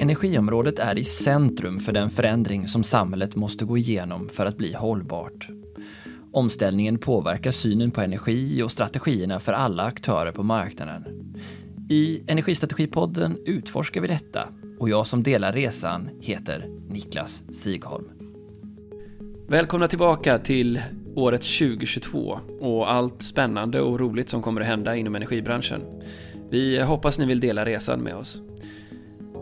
Energiområdet 0.00 0.78
är 0.78 0.98
i 0.98 1.04
centrum 1.04 1.80
för 1.80 1.92
den 1.92 2.10
förändring 2.10 2.68
som 2.68 2.84
samhället 2.84 3.36
måste 3.36 3.64
gå 3.64 3.78
igenom 3.78 4.28
för 4.28 4.46
att 4.46 4.56
bli 4.56 4.72
hållbart. 4.72 5.48
Omställningen 6.32 6.98
påverkar 6.98 7.50
synen 7.50 7.90
på 7.90 8.00
energi 8.00 8.62
och 8.62 8.72
strategierna 8.72 9.40
för 9.40 9.52
alla 9.52 9.82
aktörer 9.82 10.32
på 10.32 10.42
marknaden. 10.42 11.34
I 11.90 12.22
Energistrategipodden 12.26 13.38
utforskar 13.46 14.00
vi 14.00 14.08
detta 14.08 14.48
och 14.78 14.88
jag 14.88 15.06
som 15.06 15.22
delar 15.22 15.52
resan 15.52 16.10
heter 16.20 16.66
Niklas 16.88 17.44
Sigholm. 17.52 18.08
Välkomna 19.48 19.88
tillbaka 19.88 20.38
till 20.38 20.82
året 21.14 21.42
2022 21.42 22.40
och 22.60 22.92
allt 22.92 23.22
spännande 23.22 23.80
och 23.80 24.00
roligt 24.00 24.28
som 24.28 24.42
kommer 24.42 24.60
att 24.60 24.66
hända 24.66 24.96
inom 24.96 25.14
energibranschen. 25.14 25.80
Vi 26.50 26.82
hoppas 26.82 27.18
ni 27.18 27.26
vill 27.26 27.40
dela 27.40 27.64
resan 27.64 28.00
med 28.00 28.14
oss. 28.14 28.42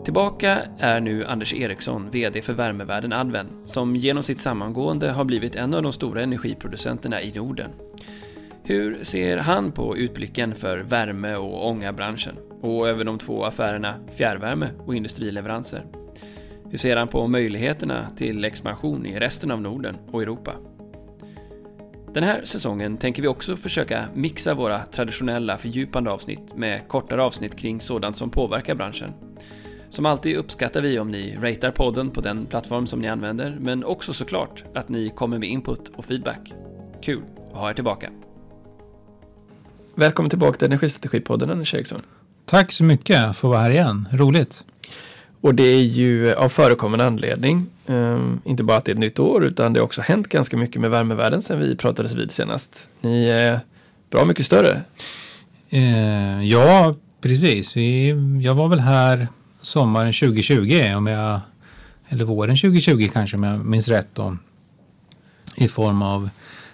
Tillbaka 0.07 0.61
är 0.77 0.99
nu 0.99 1.25
Anders 1.25 1.53
Eriksson, 1.53 2.09
VD 2.11 2.41
för 2.41 2.53
värmevärden 2.53 3.13
Adven, 3.13 3.47
som 3.65 3.95
genom 3.95 4.23
sitt 4.23 4.39
sammangående 4.39 5.11
har 5.11 5.25
blivit 5.25 5.55
en 5.55 5.73
av 5.73 5.83
de 5.83 5.91
stora 5.91 6.21
energiproducenterna 6.21 7.21
i 7.21 7.31
Norden. 7.31 7.71
Hur 8.63 9.03
ser 9.03 9.37
han 9.37 9.71
på 9.71 9.97
utblicken 9.97 10.55
för 10.55 10.77
värme 10.77 11.35
och 11.35 11.67
ångabranschen 11.67 12.35
och 12.61 12.89
över 12.89 13.03
de 13.03 13.19
två 13.19 13.43
affärerna 13.43 13.95
fjärrvärme 14.15 14.69
och 14.85 14.95
industrileveranser? 14.95 15.85
Hur 16.69 16.77
ser 16.77 16.95
han 16.95 17.07
på 17.07 17.27
möjligheterna 17.27 18.07
till 18.15 18.45
expansion 18.45 19.05
i 19.05 19.19
resten 19.19 19.51
av 19.51 19.61
Norden 19.61 19.97
och 20.11 20.21
Europa? 20.21 20.53
Den 22.13 22.23
här 22.23 22.41
säsongen 22.43 22.97
tänker 22.97 23.21
vi 23.21 23.27
också 23.27 23.55
försöka 23.55 24.05
mixa 24.13 24.53
våra 24.53 24.79
traditionella 24.79 25.57
fördjupande 25.57 26.11
avsnitt 26.11 26.55
med 26.55 26.87
kortare 26.87 27.23
avsnitt 27.23 27.55
kring 27.55 27.81
sådant 27.81 28.17
som 28.17 28.29
påverkar 28.29 28.75
branschen. 28.75 29.13
Som 29.89 30.05
alltid 30.05 30.37
uppskattar 30.37 30.81
vi 30.81 30.99
om 30.99 31.11
ni 31.11 31.35
ratear 31.41 31.71
podden 31.71 32.09
på 32.11 32.21
den 32.21 32.45
plattform 32.45 32.87
som 32.87 32.99
ni 32.99 33.07
använder, 33.07 33.57
men 33.61 33.83
också 33.83 34.13
såklart 34.13 34.63
att 34.75 34.89
ni 34.89 35.09
kommer 35.09 35.39
med 35.39 35.49
input 35.49 35.91
och 35.95 36.05
feedback. 36.05 36.53
Kul 37.01 37.21
att 37.51 37.57
ha 37.57 37.69
er 37.69 37.73
tillbaka. 37.73 38.09
Välkommen 39.95 40.29
tillbaka 40.29 40.57
till 40.57 40.65
Energistrategipodden, 40.65 41.49
Anders 41.49 41.73
Eriksson. 41.73 42.01
Tack 42.45 42.71
så 42.71 42.83
mycket 42.83 43.17
för 43.17 43.29
att 43.29 43.43
vara 43.43 43.59
här 43.59 43.69
igen. 43.69 44.07
Roligt. 44.11 44.65
Och 45.41 45.55
det 45.55 45.63
är 45.63 45.83
ju 45.83 46.33
av 46.33 46.49
förekommande 46.49 47.05
anledning. 47.05 47.65
Um, 47.85 48.41
inte 48.45 48.63
bara 48.63 48.77
att 48.77 48.85
det 48.85 48.91
är 48.91 48.93
ett 48.93 48.99
nytt 48.99 49.19
år, 49.19 49.45
utan 49.45 49.73
det 49.73 49.79
har 49.79 49.85
också 49.85 50.01
hänt 50.01 50.27
ganska 50.27 50.57
mycket 50.57 50.81
med 50.81 50.89
värmevärlden 50.91 51.41
sedan 51.41 51.59
vi 51.59 51.75
pratades 51.75 52.13
vid 52.13 52.31
senast. 52.31 52.87
Ni 53.01 53.27
är 53.27 53.59
bra 54.09 54.25
mycket 54.25 54.45
större. 54.45 54.81
Uh, 55.73 56.45
ja, 56.45 56.95
precis. 57.21 57.77
Vi, 57.77 58.15
jag 58.43 58.55
var 58.55 58.67
väl 58.67 58.79
här 58.79 59.27
sommaren 59.67 60.13
2020, 60.13 60.93
om 60.97 61.07
jag, 61.07 61.39
eller 62.09 62.25
våren 62.25 62.57
2020 62.57 63.09
kanske 63.13 63.37
om 63.37 63.43
jag 63.43 63.65
minns 63.65 63.87
rätt 63.87 64.07
då, 64.13 64.37
i 65.55 65.67
form 65.67 66.01
av 66.01 66.29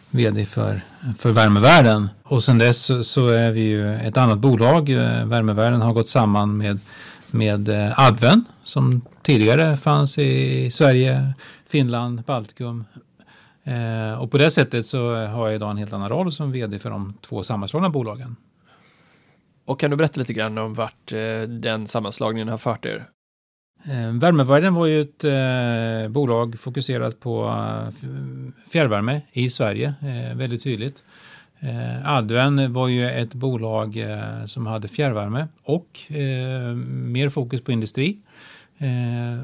vd 0.10 0.46
för, 0.46 0.82
för 1.20 1.32
Värmevärden. 1.32 2.10
Och 2.24 2.44
sen 2.44 2.58
dess 2.58 2.84
så, 2.84 3.04
så 3.04 3.28
är 3.28 3.52
vi 3.52 3.62
ju 3.62 3.96
ett 3.96 4.18
annat 4.18 4.40
bolag. 4.40 4.90
Eh, 4.90 5.26
Värmevärden 5.26 5.82
har 5.82 5.94
gått 5.94 6.10
samman 6.10 6.58
med, 6.58 6.80
med 7.32 7.70
eh, 7.70 8.00
Adven 8.00 8.46
som 8.64 9.02
tidigare 9.22 9.78
fanns 9.78 10.18
i 10.18 10.72
Sverige, 10.72 11.34
Finland, 11.68 12.24
Baltikum. 12.24 12.86
Eh, 13.64 14.22
och 14.22 14.32
på 14.32 14.38
det 14.38 14.52
sättet 14.52 14.86
så 14.86 15.26
har 15.26 15.48
jag 15.48 15.56
idag 15.56 15.72
en 15.72 15.78
helt 15.78 15.94
annan 15.94 16.10
roll 16.10 16.32
som 16.32 16.52
vd 16.52 16.80
för 16.80 16.90
de 16.90 17.14
två 17.22 17.44
sammanslagna 17.44 17.90
bolagen. 17.90 18.36
Och 19.66 19.80
kan 19.80 19.92
du 19.92 19.98
berätta 19.98 20.20
lite 20.20 20.34
grann 20.34 20.58
om 20.58 20.74
vart 20.74 21.12
eh, 21.12 21.42
den 21.42 21.88
sammanslagningen 21.88 22.48
har 22.48 22.58
fört 22.58 22.86
er? 22.86 23.06
Eh, 23.86 24.12
Värmevärden 24.14 24.74
var 24.74 24.86
ju 24.86 25.02
ett 25.02 25.24
eh, 25.24 26.12
bolag 26.12 26.60
fokuserat 26.60 27.20
på 27.20 27.46
eh, 27.46 27.94
fjärrvärme 28.70 29.22
i 29.32 29.50
Sverige, 29.50 29.94
eh, 30.02 30.38
väldigt 30.38 30.64
tydligt. 30.64 31.04
Eh, 31.60 32.10
Adven 32.16 32.74
var 32.74 32.88
ju 32.88 33.10
ett 33.10 33.34
bolag 33.34 33.98
eh, 33.98 34.46
som 34.46 34.68
hade 34.68 34.88
fjärrvärme 34.88 35.48
och 35.64 36.00
mer 36.86 37.30
fokus 37.30 37.62
på 37.62 37.72
industri. 37.72 38.18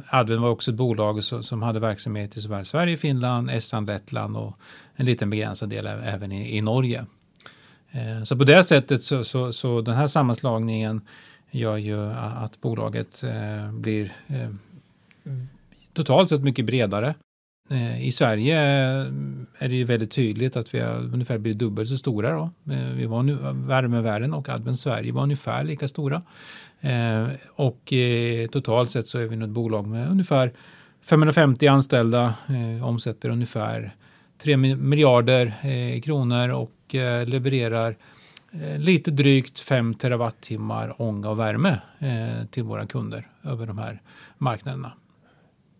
Adven 0.09 0.41
var 0.41 0.49
också 0.49 0.71
ett 0.71 0.77
bolag 0.77 1.23
som 1.23 1.61
hade 1.61 1.79
verksamhet 1.79 2.37
i 2.37 2.41
såväl 2.41 2.65
Sverige, 2.65 2.97
Finland, 2.97 3.49
Estland, 3.51 3.87
Lettland 3.87 4.37
och 4.37 4.57
en 4.95 5.05
liten 5.05 5.29
begränsad 5.29 5.69
del 5.69 5.87
även 5.87 6.31
i, 6.31 6.57
i 6.57 6.61
Norge. 6.61 7.05
Eh, 7.91 8.23
så 8.23 8.37
på 8.37 8.43
det 8.43 8.63
sättet 8.63 9.03
så, 9.03 9.23
så, 9.23 9.53
så, 9.53 9.81
den 9.81 9.95
här 9.95 10.07
sammanslagningen 10.07 11.01
gör 11.51 11.77
ju 11.77 12.11
att 12.11 12.61
bolaget 12.61 13.23
eh, 13.23 13.71
blir 13.71 14.13
eh, 14.27 14.49
totalt 15.93 16.29
sett 16.29 16.41
mycket 16.41 16.65
bredare. 16.65 17.15
I 17.99 18.11
Sverige 18.11 18.57
är 19.57 19.69
det 19.69 19.75
ju 19.75 19.83
väldigt 19.83 20.11
tydligt 20.11 20.55
att 20.55 20.73
vi 20.73 20.79
har 20.79 20.95
ungefär 21.13 21.37
blivit 21.37 21.59
dubbelt 21.59 21.89
så 21.89 21.97
stora. 21.97 22.31
Då. 22.31 22.49
Vi 22.95 23.05
var 23.05 23.23
nu, 23.23 23.37
Värmevärden 23.53 24.33
och 24.33 24.49
Advent 24.49 24.79
Sverige 24.79 25.11
var 25.11 25.23
ungefär 25.23 25.63
lika 25.63 25.87
stora. 25.87 26.21
Och 27.49 27.93
totalt 28.51 28.91
sett 28.91 29.07
så 29.07 29.17
är 29.17 29.27
vi 29.27 29.35
nu 29.35 29.45
ett 29.45 29.51
bolag 29.51 29.87
med 29.87 30.11
ungefär 30.11 30.53
550 31.01 31.67
anställda, 31.67 32.33
omsätter 32.83 33.29
ungefär 33.29 33.95
3 34.37 34.57
miljarder 34.57 35.53
kronor 36.01 36.49
och 36.49 36.71
Eh, 36.95 37.25
levererar 37.25 37.95
eh, 38.51 38.79
lite 38.79 39.11
drygt 39.11 39.59
5 39.59 39.93
terawattimmar 39.93 41.01
ånga 41.01 41.29
och 41.29 41.39
värme 41.39 41.81
eh, 41.99 42.45
till 42.45 42.63
våra 42.63 42.85
kunder 42.85 43.27
över 43.43 43.67
de 43.67 43.77
här 43.77 44.01
marknaderna. 44.37 44.93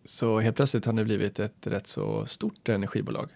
Så 0.05 0.39
helt 0.39 0.55
plötsligt 0.55 0.85
har 0.85 0.93
ni 0.93 1.03
blivit 1.03 1.39
ett 1.39 1.67
rätt 1.67 1.87
så 1.87 2.25
stort 2.25 2.69
energibolag? 2.69 3.29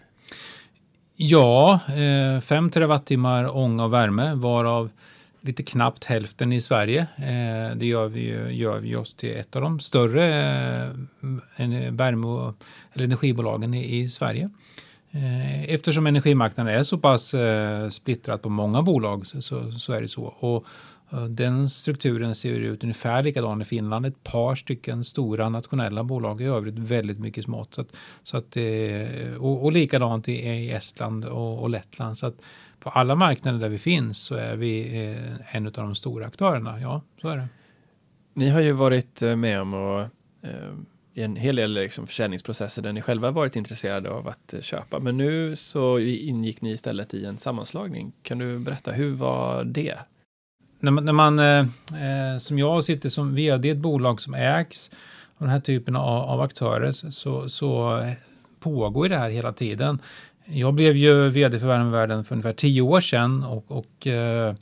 Ja, 1.16 1.80
5 2.42 2.70
terawattimmar 2.70 3.56
ånga 3.56 3.84
och 3.84 3.92
värme 3.92 4.34
varav 4.34 4.90
lite 5.40 5.62
knappt 5.62 6.04
hälften 6.04 6.52
i 6.52 6.60
Sverige. 6.60 7.06
Det 7.76 7.86
gör 7.86 8.08
vi, 8.08 8.52
gör 8.52 8.78
vi 8.78 8.96
oss 8.96 9.14
till 9.14 9.36
ett 9.36 9.56
av 9.56 9.62
de 9.62 9.80
större 9.80 10.26
värme 11.90 12.52
eller 12.92 13.04
energibolagen 13.04 13.74
i 13.74 14.10
Sverige. 14.10 14.50
Eh, 15.14 15.74
eftersom 15.74 16.06
energimarknaden 16.06 16.74
är 16.74 16.82
så 16.82 16.98
pass 16.98 17.34
eh, 17.34 17.88
splittrad 17.88 18.42
på 18.42 18.48
många 18.48 18.82
bolag 18.82 19.26
så, 19.26 19.72
så, 19.72 19.92
är 19.92 20.00
det 20.00 20.08
så. 20.08 20.24
Och 20.24 20.66
eh, 21.12 21.24
den 21.24 21.68
strukturen 21.68 22.34
ser 22.34 22.54
ut 22.54 22.82
ungefär 22.82 23.22
likadan 23.22 23.62
i 23.62 23.64
Finland. 23.64 24.06
Ett 24.06 24.24
par 24.24 24.54
stycken 24.54 25.04
stora 25.04 25.48
nationella 25.48 26.04
bolag, 26.04 26.40
i 26.40 26.44
övrigt 26.44 26.78
väldigt 26.78 27.18
mycket 27.18 27.44
smått. 27.44 27.74
Så 27.74 27.80
att, 27.80 27.88
så 28.22 28.36
att, 28.36 28.56
och, 29.38 29.64
och 29.64 29.72
likadant 29.72 30.28
i, 30.28 30.32
i 30.32 30.70
Estland 30.70 31.24
och, 31.24 31.62
och 31.62 31.70
Lettland. 31.70 32.18
Så 32.18 32.26
att 32.26 32.36
på 32.80 32.90
alla 32.90 33.14
marknader 33.14 33.58
där 33.58 33.68
vi 33.68 33.78
finns 33.78 34.18
så 34.18 34.34
är 34.34 34.56
vi 34.56 34.96
en 35.50 35.66
av 35.66 35.72
de 35.72 35.94
stora 35.94 36.26
aktörerna. 36.26 36.80
Ja, 36.80 37.02
så 37.20 37.28
är 37.28 37.36
det. 37.36 37.48
Ni 38.34 38.48
har 38.48 38.60
ju 38.60 38.72
varit 38.72 39.20
med 39.20 39.60
om 39.60 39.74
att 39.74 40.08
i 41.14 41.22
en 41.22 41.36
hel 41.36 41.56
del 41.56 41.74
liksom 41.74 42.06
försäljningsprocesser 42.06 42.82
där 42.82 42.92
ni 42.92 43.02
själva 43.02 43.30
varit 43.30 43.56
intresserade 43.56 44.10
av 44.10 44.28
att 44.28 44.54
eh, 44.54 44.60
köpa. 44.60 44.98
Men 44.98 45.16
nu 45.16 45.56
så 45.56 45.98
ingick 45.98 46.60
ni 46.60 46.72
istället 46.72 47.14
i 47.14 47.24
en 47.24 47.38
sammanslagning. 47.38 48.12
Kan 48.22 48.38
du 48.38 48.58
berätta, 48.58 48.92
hur 48.92 49.14
var 49.14 49.64
det? 49.64 49.98
När 50.80 50.90
man, 50.90 51.04
när 51.04 51.12
man 51.12 51.38
eh, 51.38 51.58
eh 51.58 52.38
som 52.38 52.58
jag 52.58 52.84
sitter 52.84 53.08
som 53.08 53.34
vd 53.34 53.68
i 53.68 53.70
ett 53.70 53.78
bolag 53.78 54.20
som 54.20 54.34
ägs 54.34 54.90
av 55.36 55.46
den 55.46 55.48
här 55.48 55.60
typen 55.60 55.96
av, 55.96 56.22
av 56.22 56.40
aktörer 56.40 56.92
så, 56.92 57.48
så 57.48 58.02
pågår 58.60 59.08
det 59.08 59.16
här 59.16 59.30
hela 59.30 59.52
tiden. 59.52 59.98
Jag 60.44 60.74
blev 60.74 60.96
ju 60.96 61.28
vd 61.28 61.60
för 61.60 61.66
Värmevärlden 61.66 62.24
för 62.24 62.34
ungefär 62.34 62.52
tio 62.52 62.82
år 62.82 63.00
sedan 63.00 63.44
och, 63.44 63.64
och 63.68 64.06
eh, 64.06 64.54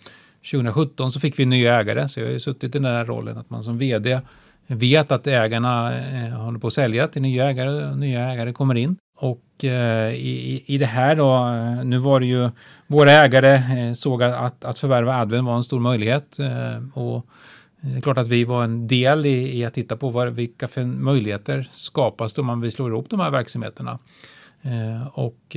2017 0.50 1.12
så 1.12 1.20
fick 1.20 1.38
vi 1.38 1.46
nya 1.46 1.80
ägare, 1.80 2.08
så 2.08 2.20
jag 2.20 2.26
har 2.26 2.32
ju 2.32 2.40
suttit 2.40 2.74
i 2.74 2.78
den 2.78 2.84
här 2.84 3.04
rollen 3.04 3.38
att 3.38 3.50
man 3.50 3.64
som 3.64 3.78
vd 3.78 4.20
vet 4.66 5.12
att 5.12 5.26
ägarna 5.26 5.98
eh, 5.98 6.30
håller 6.30 6.58
på 6.58 6.66
att 6.66 6.72
sälja 6.72 7.08
till 7.08 7.22
nya 7.22 7.50
ägare 7.50 7.90
och 7.90 7.98
nya 7.98 8.32
ägare 8.32 8.52
kommer 8.52 8.74
in. 8.74 8.96
Och 9.16 9.64
eh, 9.64 10.12
i, 10.14 10.64
i 10.66 10.78
det 10.78 10.86
här 10.86 11.16
då, 11.16 11.48
eh, 11.48 11.84
nu 11.84 11.98
var 11.98 12.20
det 12.20 12.26
ju 12.26 12.50
våra 12.86 13.10
ägare 13.10 13.94
såg 13.94 14.22
att, 14.22 14.64
att 14.64 14.78
förvärva 14.78 15.16
Adven 15.16 15.44
var 15.44 15.56
en 15.56 15.64
stor 15.64 15.80
möjlighet. 15.80 16.38
och 16.94 17.26
det 17.80 17.96
är 17.96 18.00
klart 18.00 18.18
att 18.18 18.28
vi 18.28 18.44
var 18.44 18.64
en 18.64 18.88
del 18.88 19.26
i, 19.26 19.58
i 19.58 19.64
att 19.64 19.74
titta 19.74 19.96
på 19.96 20.10
vad, 20.10 20.28
vilka 20.28 20.68
möjligheter 20.84 21.68
skapas 21.72 22.38
om 22.38 22.46
man 22.46 22.60
vill 22.60 22.72
slå 22.72 22.88
ihop 22.88 23.10
de 23.10 23.20
här 23.20 23.30
verksamheterna. 23.30 23.98
och 25.12 25.56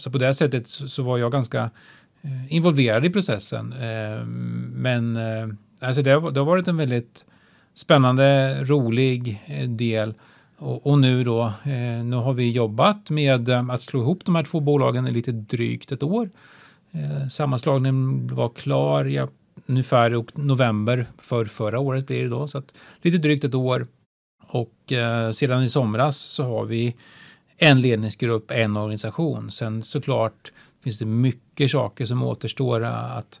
så 0.00 0.10
på 0.10 0.18
det 0.18 0.34
sättet 0.34 0.68
så, 0.68 1.02
var 1.02 1.18
jag 1.18 1.32
ganska 1.32 1.70
involverad 2.48 3.04
i 3.04 3.10
processen. 3.10 3.74
men 4.72 5.18
alltså 5.80 6.02
det, 6.02 6.10
det 6.10 6.40
har 6.40 6.44
varit 6.44 6.68
en 6.68 6.76
väldigt 6.76 7.24
spännande, 7.78 8.58
rolig 8.64 9.42
eh, 9.46 9.68
del. 9.68 10.14
Och, 10.56 10.86
och, 10.86 10.98
nu 10.98 11.24
då, 11.24 11.42
eh, 11.62 12.04
nu 12.04 12.16
har 12.16 12.32
vi 12.32 12.50
jobbat 12.50 13.10
med 13.10 13.48
eh, 13.48 13.70
att 13.70 13.82
slå 13.82 14.00
ihop 14.00 14.24
de 14.24 14.34
här 14.34 14.42
två 14.42 14.60
bolagen 14.60 15.06
i 15.06 15.10
lite 15.10 15.32
drygt 15.32 15.92
ett 15.92 16.02
år. 16.02 16.30
Eh, 16.92 17.28
sammanslagningen 17.28 18.26
var 18.34 18.48
klar 18.48 19.08
i 19.08 19.26
ungefär 19.66 20.24
november 20.34 21.06
för 21.18 21.44
förra 21.44 21.78
året 21.78 22.06
blir 22.06 22.22
det 22.22 22.28
då, 22.28 22.48
så 22.48 22.58
att 22.58 22.74
lite 23.02 23.18
drygt 23.18 23.44
ett 23.44 23.54
år. 23.54 23.86
Och 24.46 24.92
eh, 24.92 25.30
sedan 25.30 25.62
i 25.62 25.68
somras 25.68 26.18
så 26.18 26.42
har 26.42 26.64
vi 26.64 26.94
en 27.56 27.80
ledningsgrupp, 27.80 28.50
en 28.50 28.76
organisation. 28.76 29.50
Sen 29.50 29.82
såklart 29.82 30.52
finns 30.84 30.98
det 30.98 31.06
mycket 31.06 31.70
saker 31.70 32.06
som 32.06 32.22
återstår 32.22 32.82
eh, 32.84 33.16
att, 33.16 33.40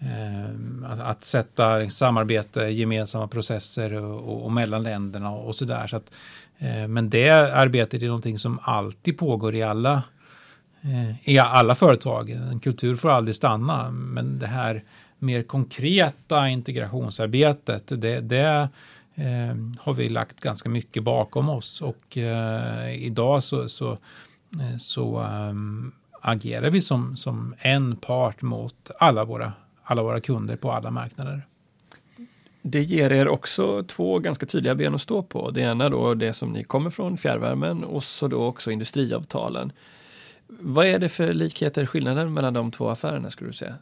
Eh, 0.00 0.90
att, 0.90 1.00
att, 1.00 1.24
sätta 1.24 1.90
samarbete, 1.90 2.60
gemensamma 2.60 3.28
processer 3.28 3.92
och, 3.92 4.28
och, 4.28 4.44
och 4.44 4.52
mellan 4.52 4.82
länderna 4.82 5.30
och 5.30 5.54
sådär. 5.54 5.86
Så 5.86 5.96
att, 5.96 6.10
eh, 6.58 6.88
men 6.88 7.10
det 7.10 7.30
arbetet 7.30 8.02
är 8.02 8.06
någonting 8.06 8.38
som 8.38 8.58
alltid 8.62 9.18
pågår 9.18 9.54
i 9.54 9.62
alla, 9.62 10.02
eh, 10.80 11.28
i 11.30 11.38
alla 11.38 11.74
företag. 11.74 12.30
En 12.30 12.60
kultur 12.60 12.96
får 12.96 13.10
aldrig 13.10 13.34
stanna, 13.34 13.90
men 13.90 14.38
det 14.38 14.46
här 14.46 14.84
mer 15.18 15.42
konkreta 15.42 16.48
integrationsarbetet, 16.48 17.82
det, 17.86 18.20
det 18.20 18.68
eh, 19.14 19.56
har 19.80 19.94
vi 19.94 20.08
lagt 20.08 20.40
ganska 20.40 20.68
mycket 20.68 21.02
bakom 21.02 21.48
oss 21.48 21.80
och 21.80 22.16
eh, 22.16 23.04
idag 23.04 23.42
så, 23.42 23.68
så, 23.68 23.92
eh, 24.60 24.76
så 24.78 25.18
ehm, 25.18 25.92
agerar 26.20 26.70
vi 26.70 26.80
som, 26.80 27.16
som 27.16 27.54
en 27.58 27.96
part 27.96 28.42
mot 28.42 28.90
alla 28.98 29.24
våra, 29.24 29.52
alla 29.90 30.02
våra 30.02 30.20
kunder 30.20 30.56
på 30.56 30.72
alla 30.72 30.90
marknader. 30.90 31.46
Det 32.62 32.82
ger 32.82 33.12
er 33.12 33.28
också 33.28 33.82
två 33.82 34.18
ganska 34.18 34.46
tydliga 34.46 34.74
ben 34.74 34.94
att 34.94 35.02
stå 35.02 35.22
på. 35.22 35.50
Det 35.50 35.60
ena 35.60 35.88
då 35.88 36.14
det 36.14 36.32
som 36.32 36.52
ni 36.52 36.64
kommer 36.64 36.90
från, 36.90 37.18
fjärrvärmen, 37.18 37.84
och 37.84 38.04
så 38.04 38.28
då 38.28 38.44
också 38.44 38.70
industriavtalen. 38.70 39.72
Vad 40.46 40.86
är 40.86 40.98
det 40.98 41.08
för 41.08 41.34
likheter, 41.34 41.86
skillnader 41.86 42.26
mellan 42.26 42.54
de 42.54 42.70
två 42.70 42.88
affärerna 42.88 43.30
skulle 43.30 43.50
du 43.50 43.54
säga? 43.54 43.74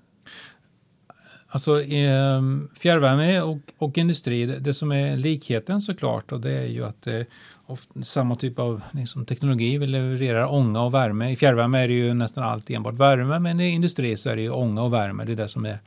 Alltså 1.49 1.83
eh, 1.83 2.43
fjärrvärme 2.79 3.41
och, 3.41 3.59
och 3.79 3.99
industri, 3.99 4.47
det, 4.47 4.59
det, 4.59 4.75
som 4.75 4.93
är 4.93 5.17
likheten 5.17 5.81
såklart 5.81 6.33
och 6.33 6.41
det 6.41 6.53
är 6.53 6.67
ju 6.67 6.85
att 6.85 7.07
eh, 7.07 7.13
det 7.13 7.27
ofta, 7.67 8.03
samma 8.03 8.37
typ 8.37 8.59
av 8.59 8.83
liksom, 8.91 9.25
teknologi. 9.25 9.79
Vi 9.79 9.87
levererar 9.87 10.53
ånga 10.53 10.83
och 10.83 10.95
värme. 10.95 11.31
I 11.31 11.37
fjärrvärme 11.37 11.79
är 11.79 11.89
det 11.89 11.95
ju 11.95 12.15
nästan 12.15 12.45
alltid 12.45 12.77
enbart 12.77 12.95
värme 12.95 13.39
men 13.39 13.61
i 13.61 13.69
industri 13.69 14.17
så 14.17 14.29
är 14.29 14.37
det 14.37 14.43
ju 14.43 14.51
ånga 14.51 14.83
och 14.83 14.93
värme. 14.93 15.25
Det 15.25 15.33
är 15.33 15.37
det 15.37 15.49
som 15.49 15.65
är, 15.65 15.79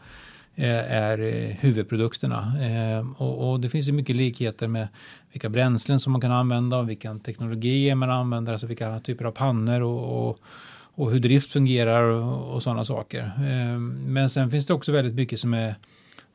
eh, 0.56 0.94
är, 0.94 1.18
är 1.20 1.58
huvudprodukterna. 1.60 2.54
Eh, 2.62 3.22
och, 3.22 3.52
och, 3.52 3.60
det 3.60 3.70
finns 3.70 3.88
ju 3.88 3.92
mycket 3.92 4.16
likheter 4.16 4.68
med 4.68 4.88
vilka 5.32 5.50
bränslen 5.50 6.00
som 6.00 6.12
man 6.12 6.22
kan 6.22 6.32
använda 6.32 6.78
och 6.78 6.90
vilken 6.90 7.20
teknologi 7.20 7.96
man 7.96 8.12
använder, 8.12 8.52
alltså 8.52 8.68
vilka 8.68 9.00
typer 9.00 9.26
av 9.26 9.32
pannor 9.32 9.82
och, 9.82 10.30
och 10.30 10.40
och 11.00 11.12
hur 11.12 11.20
drift 11.20 11.52
fungerar 11.52 12.04
och, 12.04 12.54
och 12.54 12.64
sådana 12.64 12.86
saker. 12.86 13.32
Ehm, 13.44 14.04
men 14.08 14.30
sen 14.30 14.52
finns 14.52 14.66
det 14.66 14.74
också 14.74 14.92
väldigt 14.92 15.16
mycket 15.16 15.40
som 15.40 15.54
är 15.54 15.76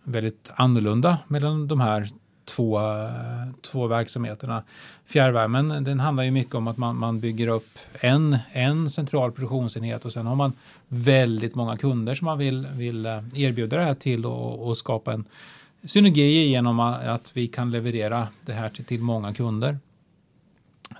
väldigt 0.03 0.51
annorlunda 0.55 1.19
mellan 1.29 1.69
de 1.69 1.81
här 1.81 2.09
två, 2.45 2.81
två 3.61 3.87
verksamheterna. 3.87 4.63
Fjärrvärmen, 5.07 5.85
den 5.85 6.01
handlar 6.01 6.25
ju 6.25 6.31
mycket 6.31 6.55
om 6.55 6.69
att 6.69 6.77
man, 6.77 6.97
man 6.97 7.21
bygger 7.21 7.49
upp 7.49 7.79
en, 7.93 8.39
en 8.53 8.91
central 8.91 9.33
produktionsenhet 9.33 10.05
och 10.05 10.13
sen 10.13 10.27
har 10.27 10.35
man 10.35 10.53
väldigt 10.89 11.55
många 11.55 11.77
kunder 11.77 12.15
som 12.15 12.25
man 12.25 12.39
vill, 12.39 12.67
vill 12.67 13.07
eh, 13.07 13.19
erbjuda 13.35 13.77
det 13.77 13.85
här 13.85 13.95
till 13.95 14.27
och, 14.27 14.69
och 14.69 14.77
skapa 14.79 15.13
en 15.13 15.25
synergi 15.85 16.49
genom 16.49 16.81
att 16.81 17.31
vi 17.35 17.49
kan 17.49 17.71
leverera 17.71 18.29
det 18.47 18.53
här 18.53 18.71
till, 18.71 18.85
till 18.85 19.01
många 19.01 19.35
kunder. 19.35 19.79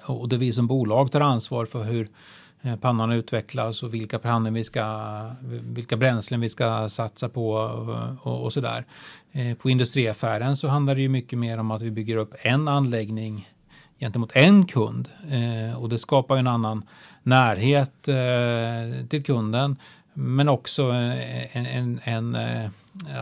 Och 0.07 0.29
det 0.29 0.37
vi 0.37 0.53
som 0.53 0.67
bolag 0.67 1.13
tar 1.13 1.21
ansvar 1.21 1.67
för 1.67 1.85
hur 1.85 2.09
Eh, 2.65 2.77
pannan 2.77 3.13
utvecklas 3.13 3.83
och 3.83 3.95
vilka 3.95 4.19
pannor 4.19 4.51
vi 4.51 4.65
ska, 4.65 5.31
vilka 5.63 5.97
bränslen 5.97 6.41
vi 6.41 6.51
ska 6.51 6.89
satsa 6.89 7.29
på 7.29 7.53
och, 8.23 8.45
och 8.45 8.53
sådär. 8.53 8.85
Eh, 9.33 9.57
på 9.57 9.71
industriaffären 9.71 10.57
så 10.57 10.69
handlar 10.69 10.95
det 10.95 11.01
ju 11.01 11.09
mycket 11.09 11.39
mer 11.39 11.59
om 11.59 11.71
att 11.71 11.83
vi 11.83 11.91
bygger 11.91 12.17
upp 12.17 12.35
en 12.39 12.69
anläggning 12.69 13.51
gentemot 13.99 14.37
en 14.37 14.67
kund 14.67 15.09
eh, 15.31 15.83
och 15.83 15.89
det 15.89 15.99
skapar 15.99 16.37
en 16.37 16.47
annan 16.47 16.83
närhet 17.23 18.03
till 19.09 19.25
kunden. 19.25 19.77
Men 20.15 20.49
också 20.49 20.83
en, 20.83 21.67
en, 21.67 22.01
en 22.05 22.37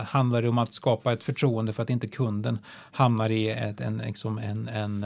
handlar 0.07 0.41
det 0.41 0.49
om 0.49 0.57
att 0.57 0.73
skapa 0.73 1.13
ett 1.13 1.23
förtroende 1.23 1.73
för 1.73 1.83
att 1.83 1.89
inte 1.89 2.07
kunden 2.07 2.59
hamnar 2.91 3.29
i 3.29 3.49
ett, 3.49 3.81
en, 3.81 3.97
liksom 3.97 4.37
en, 4.37 4.67
en 4.67 5.05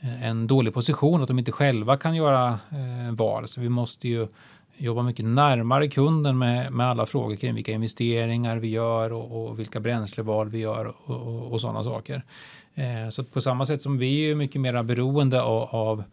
Eh, 0.00 0.28
en 0.28 0.46
dålig 0.46 0.74
position, 0.74 1.22
att 1.22 1.28
de 1.28 1.38
inte 1.38 1.52
själva 1.52 1.96
kan 1.96 2.14
göra 2.14 2.48
eh, 2.48 3.14
val. 3.14 3.48
Så 3.48 3.60
vi 3.60 3.68
måste 3.68 4.08
ju 4.08 4.28
jobba 4.76 5.02
mycket 5.02 5.24
närmare 5.24 5.88
kunden 5.88 6.38
med, 6.38 6.72
med 6.72 6.86
alla 6.86 7.06
frågor 7.06 7.36
kring 7.36 7.54
vilka 7.54 7.72
investeringar 7.72 8.56
vi 8.56 8.68
gör 8.68 9.12
och, 9.12 9.46
och 9.46 9.58
vilka 9.58 9.80
bränsleval 9.80 10.48
vi 10.48 10.58
gör 10.58 10.84
och, 10.84 11.16
och, 11.16 11.52
och 11.52 11.60
sådana 11.60 11.84
saker. 11.84 12.22
Eh, 12.74 13.10
så 13.10 13.24
på 13.24 13.40
samma 13.40 13.66
sätt 13.66 13.82
som 13.82 13.98
vi 13.98 14.30
är 14.30 14.34
mycket 14.34 14.60
mer 14.60 14.82
beroende 14.82 15.42
av, 15.42 15.62
av, 15.62 16.04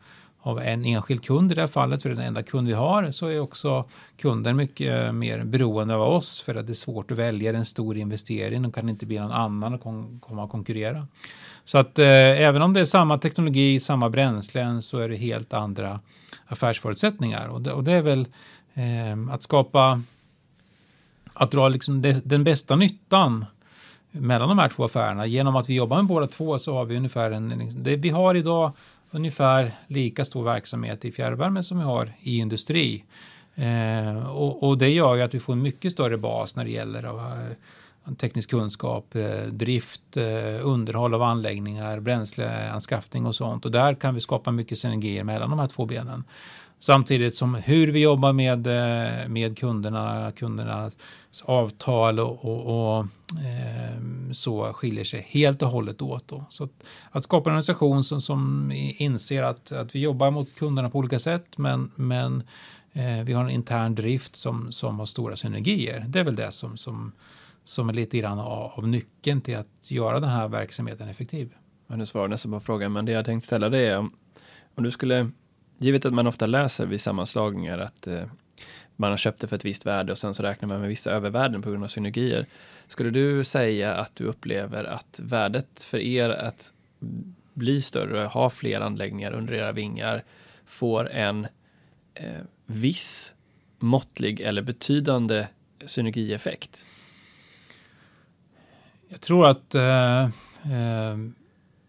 av, 0.42 0.60
en 0.60 0.86
enskild 0.86 1.24
kund 1.24 1.52
i 1.52 1.56
det 1.56 1.62
här 1.62 1.68
fallet, 1.68 2.02
för 2.02 2.10
det 2.10 2.16
är 2.16 2.18
den 2.18 2.28
enda 2.28 2.44
kund 2.44 2.68
vi 2.68 2.74
har, 2.74 3.12
så 3.12 3.28
är 3.28 3.40
också 3.40 3.86
kunden 4.18 4.56
mycket 4.56 5.06
eh, 5.06 5.12
mer 5.12 5.44
beroende 5.44 5.96
av 5.96 6.02
oss 6.02 6.42
för 6.42 6.56
att 6.56 6.68
det 6.68 6.74
är 6.74 6.76
svårt 6.76 7.12
att 7.12 7.18
välja 7.18 7.54
en 7.54 7.66
stor 7.66 7.98
investering 7.98 8.66
och 8.66 8.76
kan 8.76 8.90
inte 8.90 9.06
bli 9.06 9.20
någon 9.20 9.32
annan 9.32 9.74
att 9.74 9.82
komma 10.22 10.44
och 10.44 10.52
konkurrera. 10.52 11.08
Så 11.66 11.78
att 11.78 12.00
eh, 12.00 12.42
även 12.42 12.62
om 12.62 12.74
det 12.74 12.80
är 12.80 12.86
samma 12.86 13.18
teknologi, 13.18 13.80
samma 13.80 14.10
bränslen 14.10 14.82
så 14.82 14.98
är 14.98 15.10
det 15.10 15.16
helt 15.16 15.54
andra 15.54 16.00
affärsförutsättningar. 16.46 17.48
Och 17.48 17.62
det, 17.62 17.72
och 17.72 17.84
det 17.84 17.92
är 17.92 18.02
väl 18.02 18.28
eh, 18.74 19.34
att 19.34 19.44
skapa, 19.44 20.02
att 21.34 21.52
dra 21.52 21.68
liksom 21.68 22.02
de, 22.02 22.14
den 22.14 22.44
bästa 22.44 22.76
nyttan 22.76 23.46
mellan 24.12 24.50
de 24.50 24.60
här 24.60 24.70
två 24.70 24.84
affärerna. 24.84 25.26
Genom 25.26 25.56
att 25.56 25.70
vi 25.70 25.74
jobbar 25.74 25.98
med 25.98 26.06
båda 26.06 26.28
två 26.28 26.60
så 26.60 26.74
har 26.74 26.86
vi 26.86 26.98
ungefär 26.98 27.32
en, 27.32 27.74
det, 27.84 27.96
vi 27.96 28.10
har 28.10 28.36
idag 28.36 28.72
ungefär 29.12 29.72
lika 29.88 30.26
stor 30.26 30.44
verksamhet 30.44 31.06
i 31.06 31.12
fjärrvärme 31.12 31.64
som 31.64 31.78
vi 31.78 31.84
har 31.84 32.14
i 32.20 32.38
industri. 32.38 33.04
Eh, 33.56 34.30
och, 34.30 34.64
och, 34.64 34.78
det 34.78 34.90
gör 34.90 35.16
ju 35.16 35.22
att 35.22 35.34
vi 35.34 35.40
får 35.40 35.54
en 35.54 35.62
mycket 35.62 35.92
större 35.92 36.18
bas 36.18 36.56
när 36.56 36.66
det 36.66 36.72
gäller 36.72 37.04
att, 37.04 37.38
eh, 37.38 37.56
teknisk 38.18 38.50
kunskap, 38.50 39.16
eh, 39.16 39.46
drift, 39.52 40.18
eh, 40.18 40.68
underhåll 40.68 41.14
av 41.14 41.22
anläggningar, 41.22 42.00
bränsleanskaffning 42.00 43.26
och 43.26 43.36
sånt. 43.36 43.66
Och 43.66 43.72
där 43.72 43.96
kan 43.96 44.16
vi 44.16 44.22
skapa 44.22 44.52
mycket 44.52 44.80
synergier 44.80 45.24
mellan 45.24 45.50
de 45.50 45.60
här 45.60 45.68
två 45.68 45.86
benen. 45.86 46.24
Samtidigt 46.80 47.36
som 47.36 47.56
hur 47.56 47.88
vi 47.88 48.00
jobbar 48.00 48.34
med, 48.34 48.68
eh, 48.68 49.28
med 49.28 49.58
kunderna, 49.58 50.32
kundernas 50.36 50.94
avtal 51.44 52.20
och, 52.20 52.46
och, 52.46 52.98
och 52.98 53.06
så 54.32 54.74
skiljer 54.74 55.04
sig 55.04 55.28
helt 55.30 55.62
och 55.62 55.70
hållet 55.70 56.02
åt. 56.02 56.28
Då. 56.28 56.46
Så 56.50 56.64
att, 56.64 56.84
att 57.12 57.24
skapa 57.24 57.50
en 57.50 57.56
organisation 57.56 58.04
som, 58.04 58.22
som 58.22 58.72
inser 58.98 59.44
att, 59.44 59.72
att 59.72 59.96
vi 59.96 60.00
jobbar 60.00 60.32
mot 60.32 60.56
kunderna 60.56 60.90
på 60.90 60.98
olika 60.98 61.20
sätt 61.20 61.58
men, 61.58 61.92
men 61.96 62.44
eh, 62.94 63.24
vi 63.24 63.34
har 63.34 63.44
en 63.44 63.50
intern 63.50 63.96
drift 63.96 64.36
som, 64.36 64.72
som 64.72 65.00
har 65.00 65.06
stora 65.06 65.36
synergier. 65.36 66.06
Det 66.08 66.20
är 66.20 66.24
väl 66.24 66.36
det 66.36 66.52
som, 66.52 66.78
som 66.78 67.12
som 67.66 67.90
är 67.90 67.94
lite 67.94 68.18
grann 68.18 68.40
av, 68.40 68.72
av 68.76 68.88
nyckeln 68.88 69.42
till 69.42 69.58
att 69.58 69.92
göra 69.92 70.20
den 70.20 70.30
här 70.30 70.48
verksamheten 70.48 71.10
effektiv. 71.10 71.54
Men 71.88 72.00
du 72.00 72.06
svarar 72.06 72.28
nästan 72.28 72.52
på 72.52 72.60
frågan, 72.60 72.94
men 72.94 73.06
det 73.06 73.12
jag 73.12 73.26
tänkte 73.26 73.48
ställa 73.48 73.70
det 73.70 73.80
är 73.80 73.98
om, 73.98 74.14
om 74.76 74.84
du 74.84 74.92
skulle, 74.92 75.32
givet 75.78 76.06
att 76.06 76.14
man 76.14 76.28
ofta 76.28 76.46
läser 76.46 76.86
vid 76.86 77.02
sammanslagningar 77.02 77.78
att 77.78 78.08
eh, 78.08 78.24
man 78.96 79.10
har 79.10 79.18
köpt 79.18 79.42
det 79.42 79.48
för 79.48 79.56
ett 79.56 79.66
visst 79.66 79.86
värde 79.86 80.12
och 80.12 80.18
sen 80.18 80.34
så 80.34 80.44
räknar 80.44 80.70
man 80.70 80.80
med 80.80 80.90
vissa 80.90 81.12
övervärden 81.12 81.62
på 81.62 81.70
grund 81.70 81.84
av 81.84 81.88
synergier. 81.88 82.48
Skulle 82.88 83.10
du 83.10 83.44
säga 83.44 83.96
att 83.96 84.16
du 84.16 84.24
upplever 84.24 84.84
att 84.84 85.20
värdet 85.24 85.84
för 85.84 85.98
er 85.98 86.30
att 86.30 86.74
bli 87.54 87.82
större, 87.82 88.26
ha 88.26 88.50
fler 88.50 88.82
anläggningar 88.82 89.32
under 89.32 89.54
era 89.54 89.72
vingar, 89.72 90.24
får 90.66 91.10
en 91.10 91.48
eh, 92.14 92.42
viss 92.66 93.34
måttlig 93.80 94.40
eller 94.40 94.62
betydande 94.62 95.48
synergieffekt? 95.86 96.86
Jag 99.14 99.22
tror 99.22 99.48
att 99.48 99.76
eh, 99.76 100.24
eh, 100.24 101.18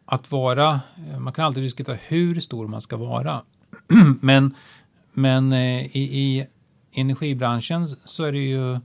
att 0.05 0.31
vara, 0.31 0.81
eh, 1.11 1.19
man 1.19 1.33
kan 1.33 1.45
alltid 1.45 1.63
diskutera 1.63 1.97
hur 2.07 2.41
stor 2.41 2.69
man 2.69 2.81
ska 2.81 2.97
vara. 2.97 3.43
men 4.21 4.55
men 5.13 5.53
eh, 5.53 5.97
i, 5.97 6.01
i, 6.21 6.47
energibranschen 6.93 7.89
så 7.89 8.25
är 8.25 8.33
det 8.33 8.39
ju 8.39 8.73
eh, 8.73 8.79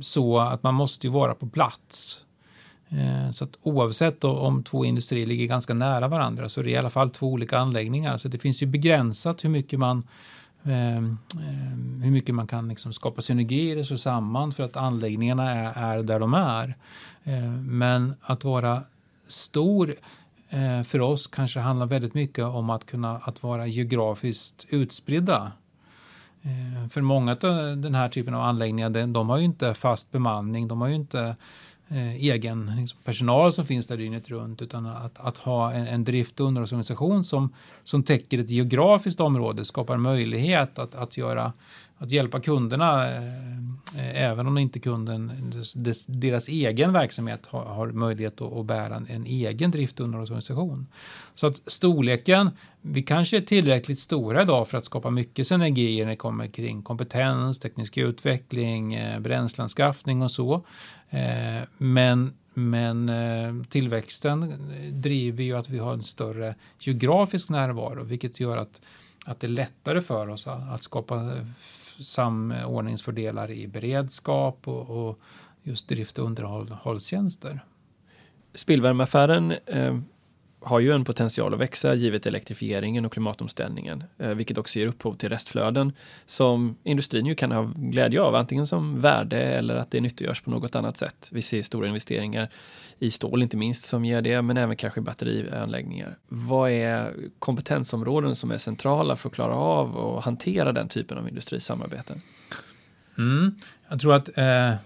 så 0.00 0.38
att 0.38 0.62
man 0.62 0.74
måste 0.74 1.08
vara 1.08 1.34
på 1.34 1.46
plats. 1.48 2.24
Eh, 2.88 3.30
så 3.30 3.44
att 3.44 3.56
oavsett 3.62 4.24
om 4.24 4.62
två 4.62 4.84
industrier 4.84 5.26
ligger 5.26 5.46
ganska 5.46 5.74
nära 5.74 6.08
varandra 6.08 6.48
så 6.48 6.60
är 6.60 6.64
det 6.64 6.70
i 6.70 6.76
alla 6.76 6.90
fall 6.90 7.10
två 7.10 7.26
olika 7.26 7.58
anläggningar. 7.58 8.16
Så 8.16 8.28
det 8.28 8.38
finns 8.38 8.62
ju 8.62 8.66
begränsat 8.66 9.44
hur 9.44 9.50
mycket 9.50 9.78
man 9.78 10.02
Ehm, 10.64 11.18
ehm, 11.34 12.00
hur 12.04 12.10
mycket 12.10 12.34
man 12.34 12.46
kan 12.46 12.68
liksom 12.68 12.92
skapa 12.92 13.22
synergier 13.22 13.78
och 13.78 13.86
slå 13.86 13.98
samman 13.98 14.52
för 14.52 14.62
att 14.62 14.76
anläggningarna 14.76 15.50
är, 15.50 15.98
är 15.98 16.02
där 16.02 16.20
de 16.20 16.34
är. 16.34 16.74
Ehm, 17.24 17.78
men 17.78 18.14
att 18.20 18.44
vara 18.44 18.82
stor 19.28 19.94
eh, 20.48 20.82
för 20.82 21.00
oss 21.00 21.26
kanske 21.26 21.60
handlar 21.60 21.86
väldigt 21.86 22.14
mycket 22.14 22.44
om 22.44 22.70
att 22.70 22.86
kunna 22.86 23.16
att 23.16 23.42
vara 23.42 23.66
geografiskt 23.66 24.66
utspridda. 24.68 25.52
Eh, 26.42 26.88
för 26.88 27.00
många 27.00 27.32
av 27.32 27.76
den 27.76 27.94
här 27.94 28.08
typen 28.08 28.34
av 28.34 28.42
anläggningar, 28.42 29.06
de 29.06 29.28
har 29.28 29.38
ju 29.38 29.44
inte 29.44 29.74
fast 29.74 30.10
bemanning, 30.10 30.68
de 30.68 30.80
har 30.80 30.88
ju 30.88 30.94
inte 30.94 31.20
eh, 31.20 31.34
Eh, 31.90 32.14
egen 32.14 32.72
liksom, 32.76 32.98
personal 33.04 33.52
som 33.52 33.66
finns 33.66 33.86
där 33.86 33.96
dygnet 33.96 34.28
runt, 34.28 34.62
utan 34.62 34.86
att, 34.86 35.18
att 35.18 35.38
ha 35.38 35.72
en, 35.72 35.86
en 35.86 36.04
drift 36.04 36.40
och 36.40 36.46
underhållsorganisation 36.46 37.24
som, 37.24 37.54
som 37.84 38.02
täcker 38.02 38.38
ett 38.38 38.50
geografiskt 38.50 39.20
område 39.20 39.64
skapar 39.64 39.96
möjlighet 39.96 40.78
att, 40.78 40.94
att 40.94 41.16
göra 41.16 41.52
att 41.98 42.10
hjälpa 42.10 42.40
kunderna, 42.40 43.16
eh, 43.16 44.24
även 44.24 44.46
om 44.46 44.58
inte 44.58 44.80
kunden, 44.80 45.52
deras 46.06 46.48
egen 46.48 46.92
verksamhet 46.92 47.46
har, 47.46 47.64
har 47.64 47.86
möjlighet 47.86 48.40
att, 48.40 48.52
att, 48.52 48.66
bära 48.66 48.96
en, 48.96 49.06
en 49.10 49.26
egen 49.26 49.70
drift 49.70 50.00
och 50.00 50.04
underhållsorganisation. 50.04 50.86
Så 51.34 51.46
att 51.46 51.62
storleken, 51.66 52.50
vi 52.80 53.02
kanske 53.02 53.36
är 53.36 53.40
tillräckligt 53.40 53.98
stora 53.98 54.42
idag 54.42 54.68
för 54.68 54.78
att 54.78 54.84
skapa 54.84 55.10
mycket 55.10 55.46
synergier 55.46 56.04
när 56.04 56.10
det 56.10 56.16
kommer 56.16 56.46
kring 56.46 56.82
kompetens, 56.82 57.58
teknisk 57.58 57.96
utveckling, 57.96 58.94
eh, 58.94 59.20
bränsleanskaffning 59.20 60.22
och 60.22 60.30
så. 60.30 60.54
Eh, 61.10 61.62
men 61.78 62.32
men 62.54 63.08
eh, 63.08 63.64
tillväxten 63.68 64.54
driver 64.92 65.44
ju 65.44 65.56
att 65.56 65.68
vi 65.68 65.78
har 65.78 65.92
en 65.92 66.02
större 66.02 66.54
geografisk 66.80 67.50
närvaro, 67.50 68.04
vilket 68.04 68.40
gör 68.40 68.56
att, 68.56 68.80
att 69.24 69.40
det 69.40 69.46
är 69.46 69.48
lättare 69.48 70.00
för 70.00 70.28
oss 70.28 70.46
att, 70.46 70.72
att 70.72 70.82
skapa 70.82 71.30
samordningsfördelar 72.04 73.50
i 73.50 73.68
beredskap 73.68 74.68
och, 74.68 75.08
och 75.08 75.20
just 75.62 75.88
drift 75.88 76.18
och 76.18 76.26
underhållstjänster. 76.26 77.64
Spillvärmeaffären 78.54 79.50
eh, 79.50 79.98
har 80.60 80.80
ju 80.80 80.92
en 80.92 81.04
potential 81.04 81.54
att 81.54 81.60
växa 81.60 81.94
givet 81.94 82.26
elektrifieringen 82.26 83.04
och 83.04 83.12
klimatomställningen, 83.12 84.04
eh, 84.18 84.30
vilket 84.30 84.58
också 84.58 84.78
ger 84.78 84.86
upphov 84.86 85.14
till 85.14 85.28
restflöden 85.28 85.92
som 86.26 86.76
industrin 86.84 87.26
ju 87.26 87.34
kan 87.34 87.52
ha 87.52 87.72
glädje 87.76 88.20
av, 88.20 88.34
antingen 88.34 88.66
som 88.66 89.00
värde 89.00 89.42
eller 89.42 89.76
att 89.76 89.90
det 89.90 90.00
nyttiggörs 90.00 90.40
på 90.40 90.50
något 90.50 90.74
annat 90.74 90.98
sätt. 90.98 91.28
Vi 91.32 91.42
ser 91.42 91.62
stora 91.62 91.86
investeringar 91.86 92.48
i 92.98 93.10
stål 93.10 93.42
inte 93.42 93.56
minst 93.56 93.84
som 93.84 94.04
ger 94.04 94.22
det, 94.22 94.42
men 94.42 94.56
även 94.56 94.76
kanske 94.76 95.00
batterianläggningar. 95.00 96.16
Vad 96.28 96.70
är 96.70 97.14
kompetensområden 97.38 98.36
som 98.36 98.50
är 98.50 98.58
centrala 98.58 99.16
för 99.16 99.28
att 99.28 99.34
klara 99.34 99.54
av 99.54 99.96
och 99.96 100.22
hantera 100.22 100.72
den 100.72 100.88
typen 100.88 101.18
av 101.18 101.28
industrisamarbeten? 101.28 102.22
Mm. 103.18 103.54
Jag 103.88 104.00
tror 104.00 104.14
att 104.14 104.28
eh, 104.28 104.34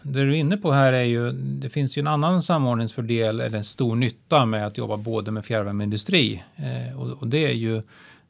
det 0.03 0.25
du 0.25 0.31
är 0.31 0.37
inne 0.37 0.57
på 0.57 0.73
här 0.73 0.93
är 0.93 1.03
ju, 1.03 1.33
det 1.33 1.69
finns 1.69 1.99
ju 1.99 2.01
en 2.01 2.07
annan 2.07 2.43
samordningsfördel 2.43 3.41
eller 3.41 3.59
en 3.59 3.65
stor 3.65 3.97
nytta 3.97 4.47
med 4.47 4.67
att 4.67 4.79
jobba 4.79 4.97
både 4.97 5.31
med 5.31 5.45
fjärrvärmeindustri 5.45 6.43
eh, 6.57 7.01
och, 7.01 7.23
och, 7.23 7.29
det 7.29 7.45
är 7.45 7.53
ju 7.53 7.83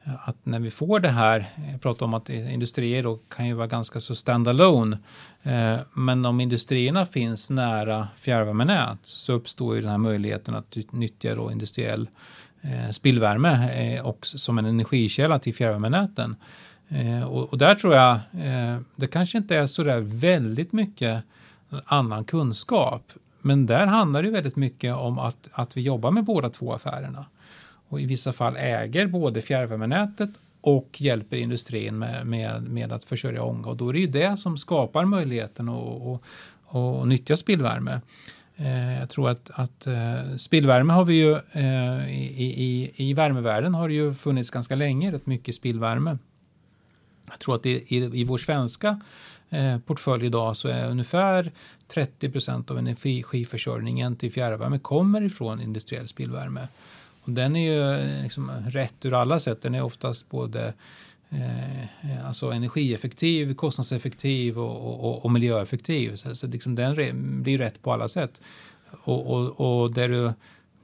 att 0.04 0.36
när 0.46 0.60
vi 0.60 0.70
får 0.70 1.00
det 1.00 1.08
här, 1.08 1.46
jag 1.72 1.80
pratar 1.80 2.06
om 2.06 2.14
att 2.14 2.30
industrier 2.30 3.02
då 3.02 3.16
kan 3.16 3.46
ju 3.46 3.54
vara 3.54 3.66
ganska 3.66 4.00
så 4.00 4.14
standalone, 4.14 4.98
eh, 5.42 5.76
men 5.92 6.24
om 6.24 6.40
industrierna 6.40 7.06
finns 7.06 7.50
nära 7.50 8.08
fjärrvärmenät 8.16 8.98
så 9.02 9.32
uppstår 9.32 9.74
ju 9.74 9.80
den 9.80 9.90
här 9.90 9.98
möjligheten 9.98 10.54
att 10.54 10.76
nyttja 10.90 11.34
då 11.34 11.52
industriell 11.52 12.08
eh, 12.60 12.90
spillvärme 12.90 13.70
eh, 13.94 14.06
också 14.06 14.38
som 14.38 14.58
en 14.58 14.66
energikälla 14.66 15.38
till 15.38 15.54
fjärrvärmenäten. 15.54 16.36
Eh, 16.94 17.22
och, 17.22 17.52
och, 17.52 17.58
där 17.58 17.74
tror 17.74 17.94
jag 17.94 18.12
eh, 18.14 18.78
det 18.96 19.06
kanske 19.06 19.38
inte 19.38 19.56
är 19.56 19.66
så 19.66 19.82
där 19.82 20.00
väldigt 20.00 20.72
mycket 20.72 21.24
annan 21.84 22.24
kunskap. 22.24 23.12
Men 23.40 23.66
där 23.66 23.86
handlar 23.86 24.22
det 24.22 24.30
väldigt 24.30 24.56
mycket 24.56 24.96
om 24.96 25.18
att, 25.18 25.48
att 25.52 25.76
vi 25.76 25.80
jobbar 25.80 26.10
med 26.10 26.24
båda 26.24 26.50
två 26.50 26.72
affärerna. 26.72 27.26
Och 27.88 28.00
i 28.00 28.06
vissa 28.06 28.32
fall 28.32 28.56
äger 28.56 29.06
både 29.06 29.42
fjärrvärmenätet 29.42 30.30
och 30.60 31.00
hjälper 31.00 31.36
industrin 31.36 31.98
med, 31.98 32.26
med, 32.26 32.62
med 32.62 32.92
att 32.92 33.04
försörja 33.04 33.42
ånga. 33.42 33.68
Och 33.68 33.76
då 33.76 33.88
är 33.88 33.92
det 33.92 33.98
ju 33.98 34.06
det 34.06 34.36
som 34.36 34.58
skapar 34.58 35.04
möjligheten 35.04 35.68
att, 35.68 35.74
och, 35.74 36.12
och, 36.12 36.98
och 36.98 37.08
nyttja 37.08 37.36
spillvärme. 37.36 38.00
Eh, 38.56 38.98
jag 38.98 39.10
tror 39.10 39.28
att, 39.28 39.50
att 39.54 39.86
eh, 39.86 40.36
spillvärme 40.36 40.92
har 40.92 41.04
vi 41.04 41.14
ju 41.14 41.32
eh, 41.52 42.08
i, 42.10 42.54
i, 42.56 42.92
i 42.96 43.14
värmevärlden 43.14 43.74
har 43.74 43.88
det 43.88 43.94
ju 43.94 44.14
funnits 44.14 44.50
ganska 44.50 44.74
länge, 44.74 45.12
rätt 45.12 45.26
mycket 45.26 45.54
spillvärme. 45.54 46.18
Jag 47.30 47.38
tror 47.38 47.54
att 47.54 47.66
i, 47.66 47.70
i, 47.70 48.20
i 48.20 48.24
vår 48.24 48.38
svenska 48.38 49.00
eh, 49.50 49.78
portfölj 49.78 50.26
idag 50.26 50.56
så 50.56 50.68
är 50.68 50.90
ungefär 50.90 51.52
30 51.86 52.30
procent 52.30 52.70
av 52.70 52.78
energiförsörjningen 52.78 54.16
till 54.16 54.32
fjärrvärme 54.32 54.78
kommer 54.78 55.22
ifrån 55.22 55.60
industriell 55.60 56.08
spillvärme. 56.08 56.68
Och 57.22 57.30
den 57.30 57.56
är 57.56 57.72
ju 57.72 57.92
eh, 57.92 58.22
liksom 58.22 58.50
rätt 58.50 59.04
ur 59.04 59.14
alla 59.14 59.40
sätt. 59.40 59.62
Den 59.62 59.74
är 59.74 59.82
oftast 59.82 60.30
både 60.30 60.74
eh, 61.30 62.26
alltså 62.26 62.50
energieffektiv, 62.50 63.54
kostnadseffektiv 63.54 64.58
och, 64.58 65.04
och, 65.04 65.24
och 65.24 65.30
miljöeffektiv. 65.30 66.16
Så, 66.16 66.36
så 66.36 66.46
liksom 66.46 66.74
den 66.74 67.42
blir 67.42 67.58
rätt 67.58 67.82
på 67.82 67.92
alla 67.92 68.08
sätt. 68.08 68.40
Och, 68.90 69.30
och, 69.30 69.82
och 69.82 69.92
det, 69.92 70.34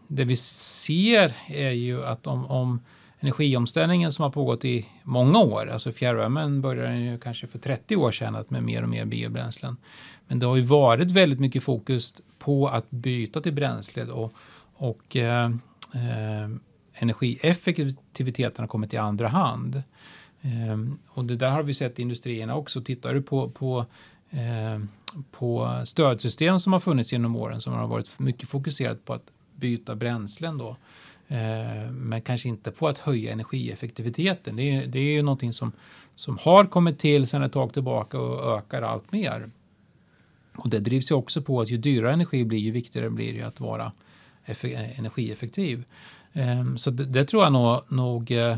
det 0.07 0.25
vi 0.25 0.37
ser 0.37 1.35
är 1.49 1.71
ju 1.71 2.05
att 2.05 2.27
om, 2.27 2.47
om 2.47 2.81
energiomställningen 3.21 4.13
som 4.13 4.23
har 4.23 4.31
pågått 4.31 4.65
i 4.65 4.87
många 5.03 5.39
år, 5.39 5.71
alltså 5.71 5.93
fjärrvärmen 5.93 6.61
började 6.61 6.99
ju 6.99 7.19
kanske 7.19 7.47
för 7.47 7.59
30 7.59 7.97
år 7.97 8.13
sedan 8.13 8.37
att 8.37 8.51
med 8.51 8.63
mer 8.63 8.83
och 8.83 8.89
mer 8.89 9.05
biobränslen. 9.05 9.77
Men 10.27 10.39
det 10.39 10.47
har 10.47 10.57
ju 10.57 10.63
varit 10.63 11.11
väldigt 11.11 11.41
mycket 11.41 11.63
fokus 11.63 12.15
på 12.39 12.69
att 12.69 12.91
byta 12.91 13.41
till 13.41 13.53
bränsle 13.53 14.05
och, 14.05 14.33
och 14.75 15.17
eh, 15.17 15.45
eh, 15.95 16.49
energieffektiviteten 16.95 18.63
har 18.63 18.69
kommit 18.69 18.95
i 18.95 18.97
andra 18.97 19.29
hand. 19.29 19.83
Eh, 20.41 20.79
och 21.09 21.25
det 21.25 21.37
där 21.37 21.51
har 21.51 21.63
vi 21.63 21.75
sett 21.75 21.99
i 21.99 22.03
industrierna 22.03 22.55
också. 22.55 22.83
Tittar 22.83 23.15
du 23.15 23.23
på, 23.23 23.51
på 23.51 23.87
eh, 24.31 24.81
på 25.31 25.83
stödsystem 25.85 26.61
som 26.61 26.73
har 26.73 26.81
funnits 26.81 27.13
genom 27.13 27.37
åren 27.37 27.61
som 27.61 27.73
har 27.73 27.87
varit 27.87 28.19
mycket 28.19 28.49
fokuserat 28.49 29.05
på 29.05 29.13
att 29.13 29.25
byta 29.55 29.95
bränslen 29.95 30.59
då 30.59 30.69
Eh, 30.69 30.77
Eh, 31.31 31.91
men 31.91 32.23
kanske 32.23 32.49
inte 32.49 32.71
på 32.71 32.89
att 32.89 32.99
höja 32.99 33.33
energieffektiviteten. 33.33 34.57
Det 34.57 34.63
är, 34.63 34.87
det 34.87 34.99
är 34.99 35.13
ju 35.13 35.23
någonting 35.23 35.53
som, 35.53 35.73
som 36.15 36.39
har 36.39 36.65
kommit 36.65 36.99
till 36.99 37.27
sedan 37.27 37.43
ett 37.43 37.53
tag 37.53 37.73
tillbaka 37.73 38.19
och 38.19 38.59
ökar 38.59 38.83
allt 38.83 39.13
mer. 39.13 39.51
Och 40.57 40.69
det 40.69 40.79
drivs 40.79 41.11
ju 41.11 41.15
också 41.15 41.43
på 41.43 41.61
att 41.61 41.71
ju 41.71 41.77
dyrare 41.77 42.13
energi 42.13 42.45
blir, 42.45 42.59
ju 42.59 42.71
viktigare 42.71 43.11
blir 43.11 43.35
det 43.35 43.43
att 43.43 43.61
vara 43.61 43.93
energieffektiv. 44.73 45.85
Eh, 46.33 46.75
så 46.77 46.91
det, 46.91 47.05
det, 47.05 47.25
tror 47.25 47.43
jag 47.43 47.53
nog, 47.53 47.81
nog 47.89 48.31
eh, 48.31 48.57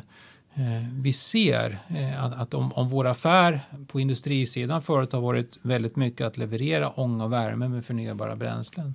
vi 0.93 1.13
ser 1.13 1.79
att, 2.19 2.35
att 2.35 2.55
om, 2.55 2.73
om 2.73 2.89
vår 2.89 3.07
affär 3.07 3.61
på 3.87 4.01
industrisidan 4.01 4.83
förut 4.83 5.13
har 5.13 5.21
varit 5.21 5.59
väldigt 5.63 5.97
mycket 5.97 6.27
att 6.27 6.39
leverera 6.39 6.91
ånga 6.91 7.25
och 7.25 7.33
värme 7.33 7.69
med 7.69 7.85
förnybara 7.85 8.37
bränslen 8.37 8.95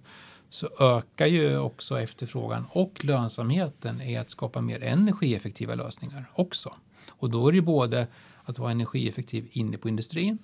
så 0.50 0.70
ökar 0.80 1.26
ju 1.26 1.58
också 1.58 2.00
efterfrågan 2.00 2.66
och 2.72 3.06
lönsamheten 3.06 4.02
i 4.02 4.18
att 4.18 4.30
skapa 4.30 4.62
mer 4.62 4.84
energieffektiva 4.84 5.76
lösningar 5.76 6.32
också. 6.34 6.74
Och 7.10 7.30
då 7.30 7.48
är 7.48 7.52
det 7.52 7.62
både 7.62 8.08
att 8.44 8.60
vara 8.60 8.72
energieffektiv 8.72 9.48
inne 9.52 9.78
på 9.78 9.90
industrin 9.90 10.38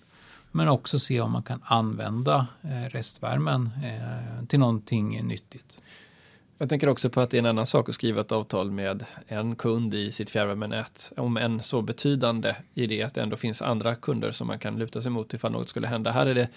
men 0.51 0.67
också 0.67 0.99
se 0.99 1.21
om 1.21 1.31
man 1.31 1.43
kan 1.43 1.61
använda 1.63 2.47
eh, 2.61 2.89
restvärmen 2.89 3.69
eh, 3.83 4.45
till 4.47 4.59
någonting 4.59 5.27
nyttigt. 5.27 5.79
Jag 6.61 6.69
tänker 6.69 6.89
också 6.89 7.09
på 7.09 7.21
att 7.21 7.29
det 7.29 7.37
är 7.37 7.39
en 7.39 7.45
annan 7.45 7.65
sak 7.65 7.89
att 7.89 7.95
skriva 7.95 8.21
ett 8.21 8.31
avtal 8.31 8.71
med 8.71 9.05
en 9.27 9.55
kund 9.55 9.93
i 9.93 10.11
sitt 10.11 10.29
fjärrvärmenät. 10.29 11.11
Om 11.17 11.37
en 11.37 11.63
så 11.63 11.81
betydande 11.81 12.55
i 12.73 12.87
det 12.87 13.03
att 13.03 13.13
det 13.13 13.21
ändå 13.21 13.37
finns 13.37 13.61
andra 13.61 13.95
kunder 13.95 14.31
som 14.31 14.47
man 14.47 14.59
kan 14.59 14.79
luta 14.79 15.01
sig 15.01 15.11
mot 15.11 15.33
ifall 15.33 15.51
något 15.51 15.69
skulle 15.69 15.87
hända. 15.87 16.11
Här 16.11 16.25
är 16.25 16.35
det 16.35 16.47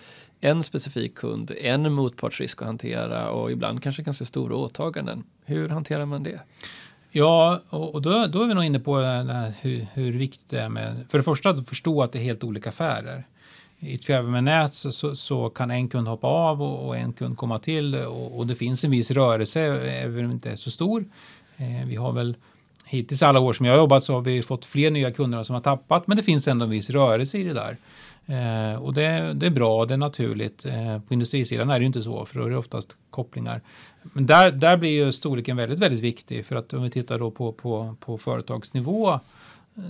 en 0.40 0.62
specifik 0.62 1.14
kund, 1.14 1.50
en 1.61 1.92
motpartsrisk 1.92 2.62
att 2.62 2.66
hantera 2.66 3.30
och 3.30 3.52
ibland 3.52 3.82
kanske 3.82 4.02
ganska 4.02 4.25
stora 4.25 4.56
åtaganden. 4.56 5.25
Hur 5.44 5.68
hanterar 5.68 6.06
man 6.06 6.23
det? 6.23 6.40
Ja, 7.11 7.61
och 7.68 8.02
då, 8.02 8.26
då 8.26 8.42
är 8.42 8.46
vi 8.46 8.54
nog 8.54 8.64
inne 8.64 8.80
på 8.80 8.96
hur, 9.61 9.87
hur 9.94 10.12
viktigt 10.12 10.50
det 10.50 10.61
är 10.61 10.68
med, 10.68 11.04
för 11.08 11.18
det 11.18 11.25
första 11.25 11.50
att 11.50 11.68
förstå 11.68 12.02
att 12.02 12.12
det 12.12 12.18
är 12.18 12.23
helt 12.23 12.44
olika 12.44 12.68
affärer 12.68 13.25
i 13.86 13.94
ett 13.94 14.04
fjärrvärmenät 14.04 14.74
så, 14.74 14.92
så, 14.92 15.16
så, 15.16 15.50
kan 15.50 15.70
en 15.70 15.88
kund 15.88 16.08
hoppa 16.08 16.26
av 16.26 16.62
och, 16.62 16.86
och 16.86 16.96
en 16.96 17.12
kund 17.12 17.36
komma 17.36 17.58
till 17.58 17.94
och, 17.94 18.38
och, 18.38 18.46
det 18.46 18.54
finns 18.54 18.84
en 18.84 18.90
viss 18.90 19.10
rörelse, 19.10 19.60
även 19.60 20.24
om 20.24 20.28
det 20.28 20.34
inte 20.34 20.50
är 20.50 20.56
så 20.56 20.70
stor. 20.70 21.04
Eh, 21.56 21.86
vi 21.86 21.96
har 21.96 22.12
väl 22.12 22.36
hittills 22.84 23.22
alla 23.22 23.40
år 23.40 23.52
som 23.52 23.66
jag 23.66 23.72
har 23.72 23.78
jobbat 23.78 24.04
så 24.04 24.12
har 24.12 24.20
vi 24.20 24.42
fått 24.42 24.64
fler 24.64 24.90
nya 24.90 25.10
kunder 25.10 25.42
som 25.42 25.54
har 25.54 25.60
tappat, 25.60 26.06
men 26.06 26.16
det 26.16 26.22
finns 26.22 26.48
ändå 26.48 26.64
en 26.64 26.70
viss 26.70 26.90
rörelse 26.90 27.38
i 27.38 27.44
det 27.44 27.54
där. 27.54 27.76
Eh, 28.26 28.82
och 28.82 28.94
det, 28.94 29.32
det, 29.34 29.46
är 29.46 29.50
bra, 29.50 29.86
det 29.86 29.94
är 29.94 29.98
naturligt. 29.98 30.66
Eh, 30.66 31.00
på 31.00 31.14
industrisidan 31.14 31.70
är 31.70 31.74
det 31.74 31.80
ju 31.80 31.86
inte 31.86 32.02
så, 32.02 32.24
för 32.24 32.38
då 32.38 32.46
är 32.46 32.50
det 32.50 32.56
oftast 32.56 32.96
kopplingar. 33.10 33.60
Men 34.02 34.26
där, 34.26 34.50
där 34.50 34.76
blir 34.76 34.90
ju 34.90 35.12
storleken 35.12 35.56
väldigt, 35.56 35.78
väldigt 35.78 36.00
viktig, 36.00 36.46
för 36.46 36.56
att 36.56 36.72
om 36.72 36.82
vi 36.82 36.90
tittar 36.90 37.18
då 37.18 37.30
på, 37.30 37.52
på, 37.52 37.96
på 38.00 38.18
företagsnivå 38.18 39.12
eh, 39.12 39.20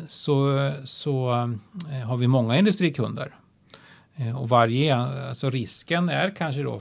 så, 0.08 0.72
så 0.84 1.30
eh, 1.90 2.06
har 2.06 2.16
vi 2.16 2.26
många 2.26 2.58
industrikunder 2.58 3.34
Eh, 4.16 4.40
och 4.40 4.48
varje, 4.48 4.96
alltså 4.96 5.50
risken 5.50 6.08
är 6.08 6.30
kanske 6.30 6.62
då 6.62 6.80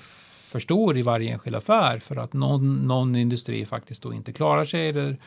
för 0.53 0.59
stor 0.59 0.97
i 0.97 1.01
varje 1.01 1.31
enskild 1.31 1.55
affär 1.55 1.99
för 1.99 2.15
att 2.15 2.33
någon, 2.33 2.75
någon 2.75 3.15
industri 3.15 3.65
faktiskt 3.65 4.03
då 4.03 4.13
inte 4.13 4.33
klarar 4.33 4.65
sig 4.65 4.89
eller 4.89 5.17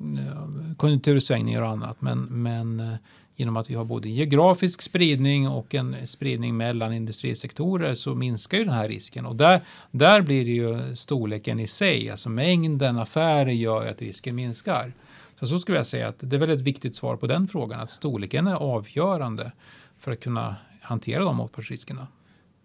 eh, 0.00 0.74
konjunktursvängningar 0.76 1.62
och 1.62 1.68
annat. 1.68 2.00
Men, 2.00 2.22
men 2.22 2.80
eh, 2.80 2.94
genom 3.36 3.56
att 3.56 3.70
vi 3.70 3.74
har 3.74 3.84
både 3.84 4.08
geografisk 4.08 4.82
spridning 4.82 5.48
och 5.48 5.74
en 5.74 6.06
spridning 6.06 6.56
mellan 6.56 6.92
industrisektorer 6.92 7.94
så 7.94 8.14
minskar 8.14 8.58
ju 8.58 8.64
den 8.64 8.74
här 8.74 8.88
risken. 8.88 9.26
Och 9.26 9.36
där, 9.36 9.60
där 9.90 10.22
blir 10.22 10.44
det 10.44 10.50
ju 10.50 10.96
storleken 10.96 11.60
i 11.60 11.66
sig, 11.66 12.10
alltså 12.10 12.28
mängden 12.28 12.98
affärer 12.98 13.50
gör 13.50 13.86
att 13.86 14.02
risken 14.02 14.34
minskar. 14.34 14.92
Så 15.40 15.46
så 15.46 15.58
skulle 15.58 15.76
jag 15.76 15.86
säga 15.86 16.08
att 16.08 16.16
det 16.18 16.36
är 16.36 16.40
väl 16.40 16.50
ett 16.50 16.60
viktigt 16.60 16.96
svar 16.96 17.16
på 17.16 17.26
den 17.26 17.48
frågan, 17.48 17.80
att 17.80 17.90
storleken 17.90 18.46
är 18.46 18.54
avgörande 18.54 19.52
för 19.98 20.12
att 20.12 20.20
kunna 20.20 20.56
hantera 20.86 21.24
de 21.24 21.36
motpartsriskerna. 21.36 22.06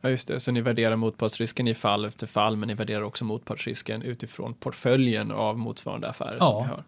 Ja, 0.02 0.10
just 0.10 0.28
det. 0.28 0.40
Så 0.40 0.52
ni 0.52 0.62
värderar 0.62 0.96
motpartsrisken 0.96 1.68
i 1.68 1.74
fall 1.74 2.06
efter 2.06 2.28
fall, 2.28 2.58
men 2.58 2.68
ni 2.68 2.74
värderar 2.74 3.02
också 3.02 3.26
motpartsrisken 3.26 4.02
utifrån 4.02 4.54
portföljen 4.54 5.32
av 5.32 5.58
motsvarande 5.58 6.10
affärer 6.10 6.38
ja, 6.40 6.52
som 6.52 6.64
vi 6.64 6.70
har. 6.70 6.84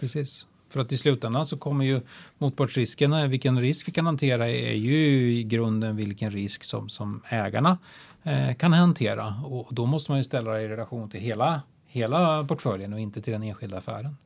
precis. 0.00 0.46
För 0.68 0.80
att 0.80 0.92
i 0.92 0.98
slutändan 0.98 1.46
så 1.46 1.56
kommer 1.56 1.84
ju 1.84 2.00
motpartsriskerna, 2.38 3.26
vilken 3.26 3.60
risk 3.60 3.88
vi 3.88 3.92
kan 3.92 4.06
hantera 4.06 4.48
är 4.48 4.74
ju 4.74 5.32
i 5.32 5.44
grunden 5.44 5.96
vilken 5.96 6.30
risk 6.30 6.64
som, 6.64 6.88
som 6.88 7.22
ägarna 7.28 7.78
eh, 8.22 8.54
kan 8.54 8.72
hantera. 8.72 9.34
Och 9.44 9.74
då 9.74 9.86
måste 9.86 10.10
man 10.10 10.18
ju 10.18 10.24
ställa 10.24 10.50
det 10.50 10.62
i 10.62 10.68
relation 10.68 11.10
till 11.10 11.20
hela, 11.20 11.62
hela 11.86 12.44
portföljen 12.44 12.92
och 12.92 13.00
inte 13.00 13.22
till 13.22 13.32
den 13.32 13.42
enskilda 13.42 13.78
affären. 13.78 14.16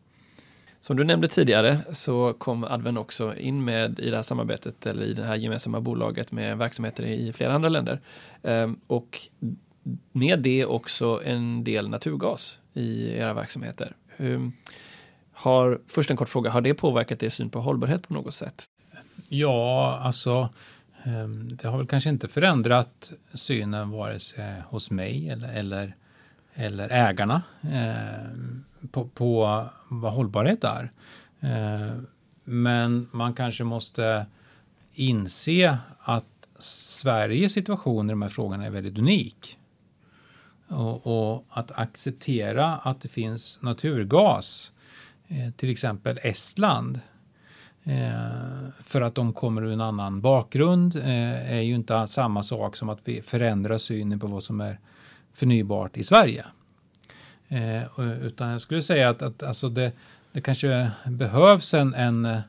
Som 0.83 0.97
du 0.97 1.05
nämnde 1.05 1.29
tidigare 1.29 1.81
så 1.93 2.33
kom 2.33 2.65
Adven 2.65 2.97
också 2.97 3.37
in 3.37 3.65
med 3.65 3.99
i 3.99 4.11
det 4.11 4.17
här 4.17 4.23
samarbetet 4.23 4.87
eller 4.87 5.07
i 5.07 5.15
det 5.15 5.25
här 5.25 5.37
gemensamma 5.37 5.81
bolaget 5.81 6.33
med 6.33 6.59
verksamheter 6.59 7.03
i 7.03 7.33
flera 7.33 7.53
andra 7.53 7.69
länder. 7.69 8.01
Ehm, 8.43 8.81
och 8.87 9.21
med 10.13 10.39
det 10.39 10.67
också 10.67 11.23
en 11.25 11.65
del 11.65 11.89
naturgas 11.89 12.59
i 12.75 13.17
era 13.17 13.35
verksamheter. 13.35 13.97
Ehm, 14.17 14.53
har, 15.33 15.81
först 15.87 16.11
en 16.11 16.17
kort 16.17 16.29
fråga, 16.29 16.51
har 16.51 16.61
det 16.61 16.75
påverkat 16.75 17.23
er 17.23 17.31
syn 17.31 17.51
på 17.51 17.61
hållbarhet 17.61 18.09
på 18.09 18.15
något 18.15 18.35
sätt? 18.35 18.65
Ja, 19.29 19.99
alltså 20.03 20.49
ehm, 21.05 21.57
det 21.57 21.69
har 21.69 21.79
väl 21.79 21.87
kanske 21.87 22.11
inte 22.11 22.29
förändrat 22.29 23.13
synen 23.35 23.91
vare 23.91 24.21
sig 24.21 24.55
hos 24.69 24.91
mig 24.91 25.29
eller, 25.29 25.53
eller, 25.53 25.97
eller 26.55 26.89
ägarna. 26.89 27.43
På, 28.91 29.09
på 29.09 29.65
vad 29.89 30.13
hållbarhet 30.13 30.65
är. 30.65 30.91
Eh, 31.41 31.97
men 32.45 33.09
man 33.13 33.35
kanske 33.35 33.65
måste 33.65 34.27
inse 34.93 35.79
att 35.99 36.25
Sveriges 36.59 37.53
situation 37.53 38.11
i 38.11 38.13
de 38.13 38.23
här 38.23 38.29
frågorna 38.29 38.67
är 38.67 38.71
väldigt 38.71 38.99
unik. 38.99 39.59
Och, 40.69 41.07
och 41.07 41.45
att 41.51 41.71
acceptera 41.71 42.77
att 42.77 43.01
det 43.01 43.09
finns 43.09 43.59
naturgas, 43.63 44.73
eh, 45.29 45.51
till 45.57 45.71
exempel 45.71 46.19
Estland, 46.23 47.01
eh, 47.83 48.71
för 48.85 49.01
att 49.01 49.15
de 49.15 49.33
kommer 49.33 49.65
ur 49.65 49.73
en 49.73 49.81
annan 49.81 50.21
bakgrund 50.21 50.97
eh, 50.97 51.53
är 51.53 51.61
ju 51.61 51.75
inte 51.75 52.07
samma 52.09 52.43
sak 52.43 52.77
som 52.77 52.89
att 52.89 53.01
vi 53.05 53.23
förändrar 53.23 53.79
synen 53.79 54.21
på 54.21 54.27
vad 54.27 54.43
som 54.43 54.61
är 54.61 54.79
förnybart 55.35 55.97
i 55.97 56.05
Sverige. 56.05 56.47
Eh, 57.53 58.01
utan 58.23 58.51
jag 58.51 58.61
skulle 58.61 58.83
säga 58.83 59.09
att, 59.09 59.23
att 59.23 59.43
alltså 59.43 59.69
det, 59.69 59.93
det 60.33 60.41
kanske 60.41 60.91
behövs 61.07 61.75
en, 61.75 61.95
en 61.95 62.25
eh, 62.25 62.41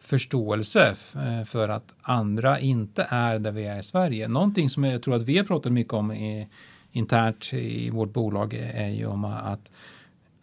förståelse 0.00 0.96
eh, 1.14 1.44
för 1.44 1.68
att 1.68 1.94
andra 2.02 2.58
inte 2.60 3.06
är 3.10 3.38
där 3.38 3.52
vi 3.52 3.64
är 3.64 3.80
i 3.80 3.82
Sverige. 3.82 4.28
Någonting 4.28 4.70
som 4.70 4.84
jag 4.84 5.02
tror 5.02 5.16
att 5.16 5.22
vi 5.22 5.38
har 5.38 5.44
pratat 5.44 5.72
mycket 5.72 5.92
om 5.92 6.12
i, 6.12 6.48
internt 6.92 7.52
i 7.52 7.90
vårt 7.90 8.12
bolag 8.12 8.54
är 8.74 8.88
ju 8.88 9.06
om 9.06 9.24
att 9.24 9.70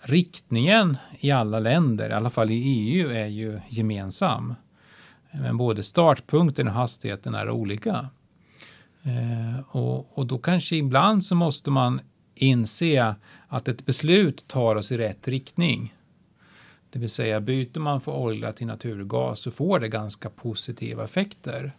riktningen 0.02 0.98
i 1.20 1.32
alla 1.32 1.60
länder, 1.60 2.10
i 2.10 2.14
alla 2.14 2.30
fall 2.30 2.52
i 2.52 2.64
EU, 2.64 3.12
är 3.12 3.28
ju 3.28 3.60
gemensam. 3.70 4.56
Men 5.32 5.58
både 5.58 5.84
startpunkten 5.84 6.68
och 6.68 6.74
hastigheten 6.74 7.36
är 7.36 7.50
olika. 7.50 8.10
Eh, 9.04 9.60
och, 9.78 10.18
och 10.18 10.26
då 10.26 10.38
kanske 10.38 10.76
ibland 10.76 11.24
så 11.24 11.36
måste 11.36 11.70
man 11.70 12.02
inse 12.42 13.16
att 13.48 13.68
ett 13.68 13.86
beslut 13.86 14.48
tar 14.48 14.76
oss 14.76 14.92
i 14.92 14.98
rätt 14.98 15.28
riktning. 15.28 15.96
Det 16.90 17.00
vill 17.00 17.10
säga 17.10 17.40
byter 17.40 17.80
man 17.80 18.02
från 18.02 18.16
olja 18.16 18.54
till 18.54 18.68
naturgas 18.68 19.40
så 19.40 19.52
får 19.52 19.80
det 19.80 19.88
ganska 19.88 20.30
positiva 20.30 21.04
effekter. 21.04 21.72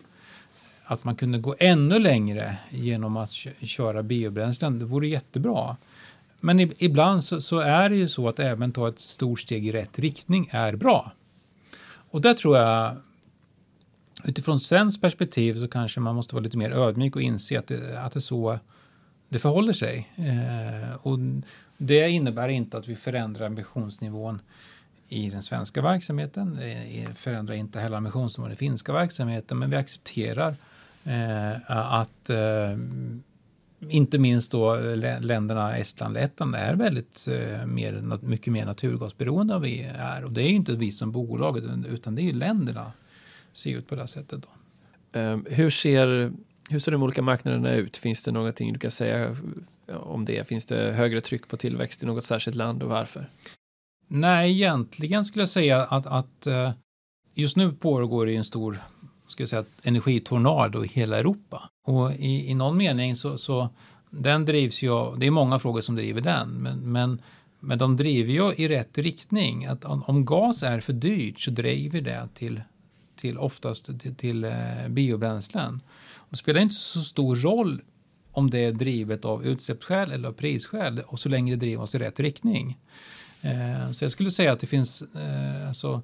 Att 0.85 1.05
man 1.05 1.17
kunde 1.17 1.39
gå 1.39 1.55
ännu 1.59 1.99
längre 1.99 2.57
genom 2.71 3.17
att 3.17 3.33
köra 3.61 4.03
biobränslen, 4.03 4.79
det 4.79 4.85
vore 4.85 5.09
jättebra. 5.09 5.77
Men 6.41 6.61
ibland 6.79 7.25
så, 7.25 7.41
så, 7.41 7.59
är 7.59 7.89
det 7.89 7.97
ju 7.97 8.09
så 8.09 8.29
att 8.29 8.39
även 8.39 8.73
ta 8.73 8.89
ett 8.89 9.01
stort 9.01 9.41
steg 9.41 9.67
i 9.67 9.73
rätt 9.73 9.99
riktning 9.99 10.49
är 10.51 10.77
bra. 10.77 11.13
Och 11.85 12.21
där 12.21 12.35
tror 12.35 12.57
jag, 12.57 12.97
utifrån 14.25 14.61
svenskt 14.61 15.01
perspektiv 15.01 15.59
så 15.59 15.69
kanske 15.69 16.01
man 16.01 16.15
måste 16.15 16.35
vara 16.35 16.45
lite 16.45 16.59
mer 16.59 16.71
ödmjuk 16.71 17.17
och 17.17 17.23
inse 17.23 17.59
att 17.59 17.67
det, 17.67 18.03
att 18.03 18.13
det 18.13 18.21
så 18.21 18.59
det 19.33 19.39
förhåller 19.39 19.73
sig. 19.73 20.09
Eh, 20.17 20.97
och 21.03 21.19
det 21.77 22.11
innebär 22.11 22.49
inte 22.49 22.77
att 22.77 22.89
vi 22.89 22.97
förändrar 22.97 23.47
ambitionsnivån 23.47 24.41
i 25.09 25.31
den 25.31 25.43
svenska 25.43 25.83
verksamheten. 25.83 26.59
Eh, 26.59 27.07
det 27.09 27.15
förändrar 27.15 27.55
inte 27.55 27.81
heller 27.81 27.97
ambitionsnivån 27.97 28.51
i 28.51 28.55
den 28.55 28.57
finska 28.57 28.93
verksamheten, 28.93 29.59
men 29.59 29.71
vi 29.71 29.77
accepterar 29.77 30.57
eh, 31.05 31.71
att 31.71 32.31
eh, 32.31 32.77
inte 33.89 34.19
minst 34.19 34.53
då 34.53 34.77
länderna 35.21 35.77
Estland, 35.77 36.15
Lettland 36.15 36.55
är 36.55 36.75
väldigt 36.75 37.29
eh, 37.29 37.67
mer, 37.67 38.19
mycket 38.23 38.53
mer 38.53 38.67
naturgasberoende 38.67 39.55
än 39.55 39.63
vi 39.63 39.83
är. 39.97 40.25
Och 40.25 40.33
det 40.33 40.43
är 40.43 40.49
ju 40.49 40.55
inte 40.55 40.73
vi 40.73 40.93
som 40.93 41.13
bolag, 41.13 41.59
utan 41.93 42.15
det 42.15 42.23
är 42.23 42.25
ju 42.25 42.33
länderna 42.33 42.93
ser 43.53 43.77
ut 43.77 43.89
på 43.89 43.95
det 43.95 44.01
här 44.01 44.09
sättet. 44.09 44.43
Då. 44.43 45.21
Eh, 45.21 45.39
hur 45.47 45.71
ser 45.71 46.33
hur 46.73 46.79
ser 46.79 46.93
de 46.93 47.03
olika 47.03 47.23
marknaderna 47.23 47.73
ut? 47.75 47.97
Finns 47.97 48.23
det 48.23 48.33
någonting 48.33 48.73
du 48.73 48.79
kan 48.79 48.91
säga 48.91 49.37
om 49.87 50.25
det? 50.25 50.49
Finns 50.49 50.67
det 50.67 50.93
högre 50.93 51.21
tryck 51.21 51.49
på 51.49 51.57
tillväxt 51.57 52.03
i 52.03 52.07
något 52.07 52.25
särskilt 52.25 52.57
land 52.57 52.83
och 52.83 52.89
varför? 52.89 53.31
Nej, 54.09 54.51
egentligen 54.51 55.25
skulle 55.25 55.43
jag 55.43 55.49
säga 55.49 55.85
att, 55.85 56.07
att 56.07 56.47
eh, 56.47 56.73
just 57.35 57.57
nu 57.57 57.73
pågår 57.73 58.27
det 58.27 58.37
en 58.37 58.45
stor 58.45 58.79
ska 59.33 59.43
jag 59.43 59.49
säga, 59.49 59.65
energitornado 59.83 60.85
i 60.85 60.89
hela 60.89 61.19
Europa. 61.19 61.71
Och 61.87 62.13
i, 62.13 62.51
i 62.51 62.55
någon 62.55 62.77
mening 62.77 63.17
så, 63.17 63.39
så 63.39 63.69
den 64.11 64.45
drivs 64.45 64.83
ju 64.83 64.91
av, 64.91 65.19
det 65.19 65.27
är 65.27 65.31
många 65.31 65.59
frågor 65.59 65.81
som 65.81 65.95
driver 65.95 66.21
den, 66.21 66.49
men, 66.49 66.93
men, 66.93 67.23
men 67.61 67.79
de 67.79 67.97
driver 67.97 68.33
ju 68.33 68.53
i 68.55 68.69
rätt 68.69 68.99
riktning. 68.99 69.67
Att 69.67 69.85
om, 69.85 70.03
om 70.03 70.25
gas 70.25 70.63
är 70.63 70.81
för 70.81 70.93
dyrt 70.93 71.41
så 71.41 71.51
driver 71.51 72.01
det 72.01 72.29
till, 72.35 72.61
till 73.17 73.39
oftast 73.39 74.01
till, 74.01 74.15
till 74.15 74.45
eh, 74.45 74.89
biobränslen. 74.89 75.81
Det 76.33 76.39
spelar 76.39 76.61
inte 76.61 76.75
så 76.75 77.01
stor 77.01 77.37
roll 77.37 77.83
om 78.31 78.51
det 78.51 78.59
är 78.59 78.73
drivet 78.73 79.25
av 79.25 79.47
utsläppsskäl 79.47 80.13
eller 80.13 80.29
av 80.29 80.33
prisskäl 80.33 81.03
och 81.07 81.21
så 81.21 81.29
länge 81.29 81.53
det 81.53 81.57
driver 81.57 81.83
oss 81.83 81.95
i 81.95 81.99
rätt 81.99 82.21
riktning. 82.21 82.79
Eh, 83.43 83.91
så 83.91 84.05
jag 84.05 84.13
skulle 84.13 84.31
säga 84.31 84.53
att 84.53 84.61
det 84.61 84.67
finns, 84.67 85.03
eh, 85.03 85.69
alltså, 85.69 86.03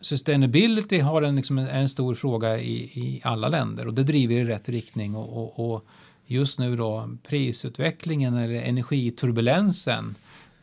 sustainability 0.00 0.98
har 0.98 1.22
en, 1.22 1.36
liksom 1.36 1.58
är 1.58 1.80
en 1.80 1.88
stor 1.88 2.14
fråga 2.14 2.58
i, 2.58 2.74
i, 2.74 3.20
alla 3.24 3.48
länder 3.48 3.86
och 3.86 3.94
det 3.94 4.02
driver 4.02 4.34
i 4.34 4.44
rätt 4.44 4.68
riktning 4.68 5.14
och, 5.14 5.36
och, 5.36 5.72
och 5.72 5.84
just 6.26 6.58
nu 6.58 6.76
då 6.76 7.16
prisutvecklingen 7.22 8.36
eller 8.36 8.62
energiturbulensen 8.62 10.14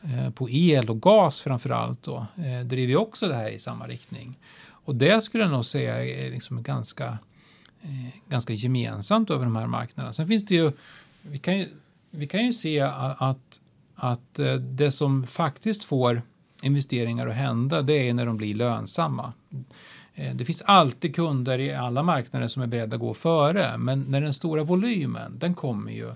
eh, 0.03 0.29
på 0.29 0.49
el 0.49 0.89
och 0.89 1.01
gas 1.01 1.41
framför 1.41 1.69
allt 1.69 2.03
då 2.03 2.25
eh, 2.37 2.65
driver 2.65 2.95
också 2.95 3.27
det 3.27 3.35
här 3.35 3.49
i 3.49 3.59
samma 3.59 3.87
riktning. 3.87 4.39
Och 4.69 4.95
det 4.95 5.23
skulle 5.23 5.43
jag 5.43 5.51
nog 5.51 5.65
säga 5.65 6.05
är 6.05 6.31
liksom 6.31 6.63
ganska 6.63 7.03
Eh, 7.03 7.26
Eh, 7.87 8.29
ganska 8.29 8.53
gemensamt 8.53 9.29
över 9.29 9.45
de 9.45 9.55
här 9.55 9.67
marknaderna. 9.67 10.13
Sen 10.13 10.27
finns 10.27 10.45
det 10.45 10.55
ju, 10.55 10.71
vi 11.21 11.37
kan 11.37 11.57
ju, 11.57 11.67
vi 12.11 12.27
kan 12.27 12.45
ju 12.45 12.53
se 12.53 12.79
att, 12.81 13.59
att 13.95 14.39
eh, 14.39 14.53
det 14.55 14.91
som 14.91 15.27
faktiskt 15.27 15.83
får 15.83 16.21
investeringar 16.61 17.27
att 17.27 17.35
hända, 17.35 17.81
det 17.81 18.09
är 18.09 18.13
när 18.13 18.25
de 18.25 18.37
blir 18.37 18.55
lönsamma. 18.55 19.33
Eh, 20.13 20.35
det 20.35 20.45
finns 20.45 20.61
alltid 20.61 21.15
kunder 21.15 21.59
i 21.59 21.73
alla 21.73 22.03
marknader 22.03 22.47
som 22.47 22.61
är 22.61 22.67
beredda 22.67 22.95
att 22.95 23.01
gå 23.01 23.13
före, 23.13 23.77
men 23.77 24.01
när 24.01 24.21
den 24.21 24.33
stora 24.33 24.63
volymen, 24.63 25.39
den 25.39 25.55
kommer 25.55 25.91
ju 25.91 26.11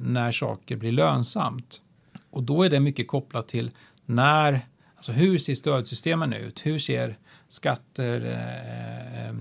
när 0.00 0.32
saker 0.32 0.76
blir 0.76 0.92
lönsamt. 0.92 1.80
Och 2.30 2.42
då 2.42 2.62
är 2.62 2.70
det 2.70 2.80
mycket 2.80 3.08
kopplat 3.08 3.48
till 3.48 3.70
när, 4.06 4.60
alltså 4.96 5.12
hur 5.12 5.38
ser 5.38 5.54
stödsystemen 5.54 6.32
ut? 6.32 6.66
Hur 6.66 6.78
ser 6.78 7.18
skatter, 7.48 8.20
eh, 9.28 9.34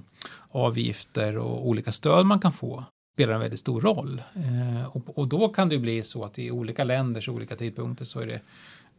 avgifter 0.53 1.37
och 1.37 1.67
olika 1.67 1.91
stöd 1.91 2.25
man 2.25 2.39
kan 2.39 2.51
få 2.51 2.83
spelar 3.13 3.33
en 3.33 3.39
väldigt 3.39 3.59
stor 3.59 3.81
roll. 3.81 4.21
Eh, 4.35 4.95
och, 4.95 5.17
och, 5.17 5.27
då 5.27 5.49
kan 5.49 5.69
det 5.69 5.77
bli 5.77 6.03
så 6.03 6.25
att 6.25 6.39
i 6.39 6.51
olika 6.51 6.83
länders 6.83 7.29
olika 7.29 7.55
tidpunkter 7.55 8.05
så 8.05 8.19
är 8.19 8.27
det 8.27 8.39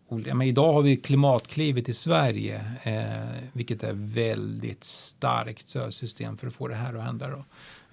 men 0.09 0.43
idag 0.43 0.73
har 0.73 0.83
vi 0.83 0.97
klimatklivet 0.97 1.89
i 1.89 1.95
Sverige, 1.95 2.65
eh, 2.83 3.43
vilket 3.53 3.83
är 3.83 3.93
väldigt 3.95 4.85
starkt 4.85 5.69
stödsystem 5.69 6.37
för 6.37 6.47
att 6.47 6.55
få 6.55 6.69
det 6.69 6.75
här 6.75 6.95
att 6.95 7.05
hända. 7.05 7.29
Då. 7.29 7.45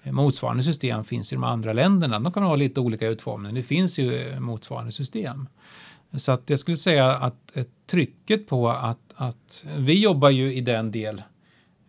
Eh, 0.02 0.12
motsvarande 0.12 0.62
system 0.62 1.04
finns 1.04 1.32
i 1.32 1.34
de 1.34 1.44
andra 1.44 1.72
länderna. 1.72 2.20
De 2.20 2.32
kan 2.32 2.42
ha 2.42 2.56
lite 2.56 2.80
olika 2.80 3.06
utformning. 3.06 3.54
Det 3.54 3.62
finns 3.62 3.98
ju 3.98 4.30
eh, 4.30 4.40
motsvarande 4.40 4.92
system. 4.92 5.48
Så 6.16 6.32
att 6.32 6.50
jag 6.50 6.58
skulle 6.58 6.76
säga 6.76 7.12
att 7.12 7.56
eh, 7.56 7.64
trycket 7.86 8.48
på 8.48 8.70
att, 8.70 9.14
att 9.14 9.64
vi 9.76 10.02
jobbar 10.02 10.30
ju 10.30 10.54
i 10.54 10.60
den 10.60 10.90
del 10.90 11.22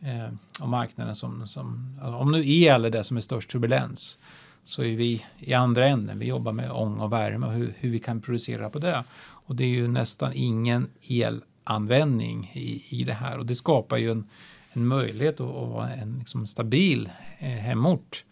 eh, 0.05 0.29
av 0.59 0.69
marknaden 0.69 1.15
som, 1.15 1.47
som 1.47 1.99
alltså 2.01 2.17
om 2.17 2.31
nu 2.31 2.49
el 2.49 2.85
är 2.85 2.89
det 2.89 3.03
som 3.03 3.17
är 3.17 3.21
störst 3.21 3.49
turbulens 3.49 4.17
så 4.63 4.83
är 4.83 4.97
vi 4.97 5.25
i 5.39 5.53
andra 5.53 5.87
änden. 5.87 6.19
Vi 6.19 6.25
jobbar 6.25 6.51
med 6.51 6.71
ång 6.71 6.99
och 6.99 7.13
värme 7.13 7.45
och 7.45 7.53
hur, 7.53 7.73
hur 7.79 7.89
vi 7.89 7.99
kan 7.99 8.21
producera 8.21 8.69
på 8.69 8.79
det. 8.79 9.03
Och 9.19 9.55
det 9.55 9.63
är 9.63 9.69
ju 9.69 9.87
nästan 9.87 10.31
ingen 10.35 10.89
elanvändning 11.01 12.51
i, 12.53 12.83
i 12.89 13.03
det 13.03 13.13
här 13.13 13.37
och 13.37 13.45
det 13.45 13.55
skapar 13.55 13.97
ju 13.97 14.11
en, 14.11 14.29
en 14.71 14.87
möjlighet 14.87 15.39
att, 15.39 15.47
att 15.47 15.69
vara 15.69 15.93
en 15.93 16.19
liksom 16.19 16.47
stabil 16.47 17.09
eh, 17.39 17.47
hemort 17.47 18.23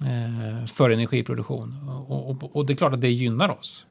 eh, 0.00 0.66
för 0.66 0.90
energiproduktion. 0.90 1.88
Och, 1.88 2.30
och, 2.30 2.56
och, 2.56 2.66
det 2.66 2.72
är 2.72 2.76
klart 2.76 2.92
att 2.92 3.00
det 3.00 3.10
gynnar 3.10 3.48
oss. 3.48 3.86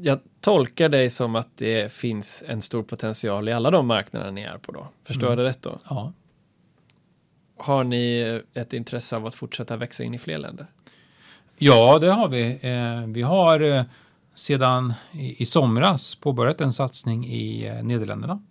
Jag 0.00 0.20
tolkar 0.40 0.88
dig 0.88 1.10
som 1.10 1.36
att 1.36 1.56
det 1.56 1.92
finns 1.92 2.44
en 2.46 2.62
stor 2.62 2.82
potential 2.82 3.48
i 3.48 3.52
alla 3.52 3.70
de 3.70 3.86
marknader 3.86 4.30
ni 4.30 4.42
är 4.42 4.58
på 4.58 4.72
då. 4.72 4.88
Förstår 5.04 5.26
mm. 5.26 5.38
jag 5.38 5.46
det 5.46 5.50
rätt 5.50 5.62
då? 5.62 5.78
Ja. 5.88 6.12
Har 7.56 7.84
ni 7.84 8.40
ett 8.54 8.72
intresse 8.72 9.16
av 9.16 9.26
att 9.26 9.34
fortsätta 9.34 9.76
växa 9.76 10.04
in 10.04 10.14
i 10.14 10.18
fler 10.18 10.38
länder? 10.38 10.66
Ja, 11.56 11.98
det 11.98 12.12
har 12.12 12.28
vi. 12.28 12.58
Eh, 12.62 13.06
vi 13.06 13.22
har 13.22 13.60
eh, 13.60 13.82
sedan 14.34 14.94
i, 15.12 15.46
somras 15.46 16.14
påbörjat 16.14 16.60
en 16.60 16.72
satsning 16.72 17.26
i 17.26 17.66
eh, 17.66 17.84
Nederländerna. 17.84 18.42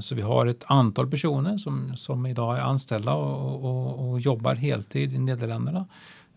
Så 0.00 0.14
vi 0.14 0.22
har 0.22 0.46
ett 0.46 0.64
antal 0.66 1.10
personer 1.10 1.58
som, 1.58 1.96
som 1.96 2.26
idag 2.26 2.58
är 2.58 2.60
anställda 2.60 3.14
och, 3.14 3.64
och, 3.64 4.10
och 4.10 4.20
jobbar 4.20 4.54
heltid 4.54 5.12
i 5.12 5.18
Nederländerna. 5.18 5.86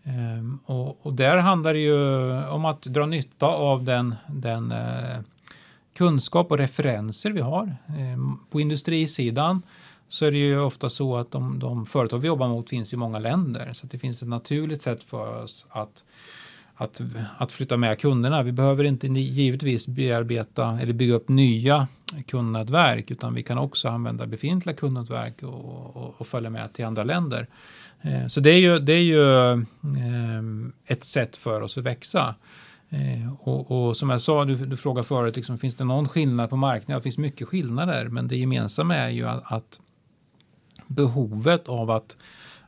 Ehm, 0.06 0.58
och, 0.64 1.06
och, 1.06 1.12
där 1.12 1.36
handlar 1.36 1.74
det 1.74 1.80
ju 1.80 2.42
om 2.48 2.64
att 2.64 2.82
dra 2.82 3.06
nytta 3.06 3.46
av 3.46 3.84
den, 3.84 4.14
den 4.26 4.72
eh, 4.72 5.18
kunskap 5.96 6.50
och 6.50 6.58
referenser 6.58 7.30
vi 7.30 7.40
har. 7.40 7.76
Ehm, 7.98 8.38
på 8.50 8.60
industrisidan 8.60 9.62
så 10.08 10.24
är 10.24 10.30
det 10.30 10.38
ju 10.38 10.60
ofta 10.60 10.90
så 10.90 11.16
att 11.16 11.30
de, 11.30 11.58
de 11.58 11.86
företag 11.86 12.18
vi 12.18 12.26
jobbar 12.26 12.48
mot 12.48 12.68
finns 12.68 12.92
i 12.92 12.96
många 12.96 13.18
länder. 13.18 13.72
Så 13.72 13.86
det 13.86 13.98
finns 13.98 14.22
ett 14.22 14.28
naturligt 14.28 14.82
sätt 14.82 15.02
för 15.02 15.44
oss 15.44 15.66
att 15.68 16.04
att, 16.76 17.00
att 17.38 17.52
flytta 17.52 17.76
med 17.76 18.00
kunderna. 18.00 18.42
Vi 18.42 18.52
behöver 18.52 18.84
inte 18.84 19.06
givetvis 19.06 19.86
bearbeta 19.86 20.78
eller 20.82 20.92
bygga 20.92 21.14
upp 21.14 21.28
nya 21.28 21.88
kundnätverk 22.26 23.10
utan 23.10 23.34
vi 23.34 23.42
kan 23.42 23.58
också 23.58 23.88
använda 23.88 24.26
befintliga 24.26 24.76
kundnätverk 24.76 25.42
och, 25.42 25.96
och, 25.96 26.14
och 26.18 26.26
följa 26.26 26.50
med 26.50 26.72
till 26.72 26.84
andra 26.84 27.04
länder. 27.04 27.46
Eh, 28.02 28.26
så 28.26 28.40
det 28.40 28.50
är 28.50 28.58
ju, 28.58 28.78
det 28.78 28.92
är 28.92 29.02
ju 29.02 29.52
eh, 29.52 29.58
ett 30.86 31.04
sätt 31.04 31.36
för 31.36 31.60
oss 31.60 31.78
att 31.78 31.84
växa. 31.84 32.34
Eh, 32.88 33.32
och, 33.40 33.70
och, 33.70 33.96
som 33.96 34.10
jag 34.10 34.20
sa, 34.20 34.44
du, 34.44 34.56
du 34.56 34.76
frågade 34.76 35.08
förut, 35.08 35.36
liksom, 35.36 35.58
finns 35.58 35.76
det 35.76 35.84
någon 35.84 36.08
skillnad 36.08 36.50
på 36.50 36.56
marknaden? 36.56 37.00
Det 37.00 37.02
finns 37.02 37.18
mycket 37.18 37.48
skillnader, 37.48 38.08
men 38.08 38.28
det 38.28 38.36
gemensamma 38.36 38.94
är 38.94 39.08
ju 39.08 39.28
att, 39.28 39.52
att 39.52 39.80
behovet 40.86 41.68
av 41.68 41.90
att, 41.90 42.16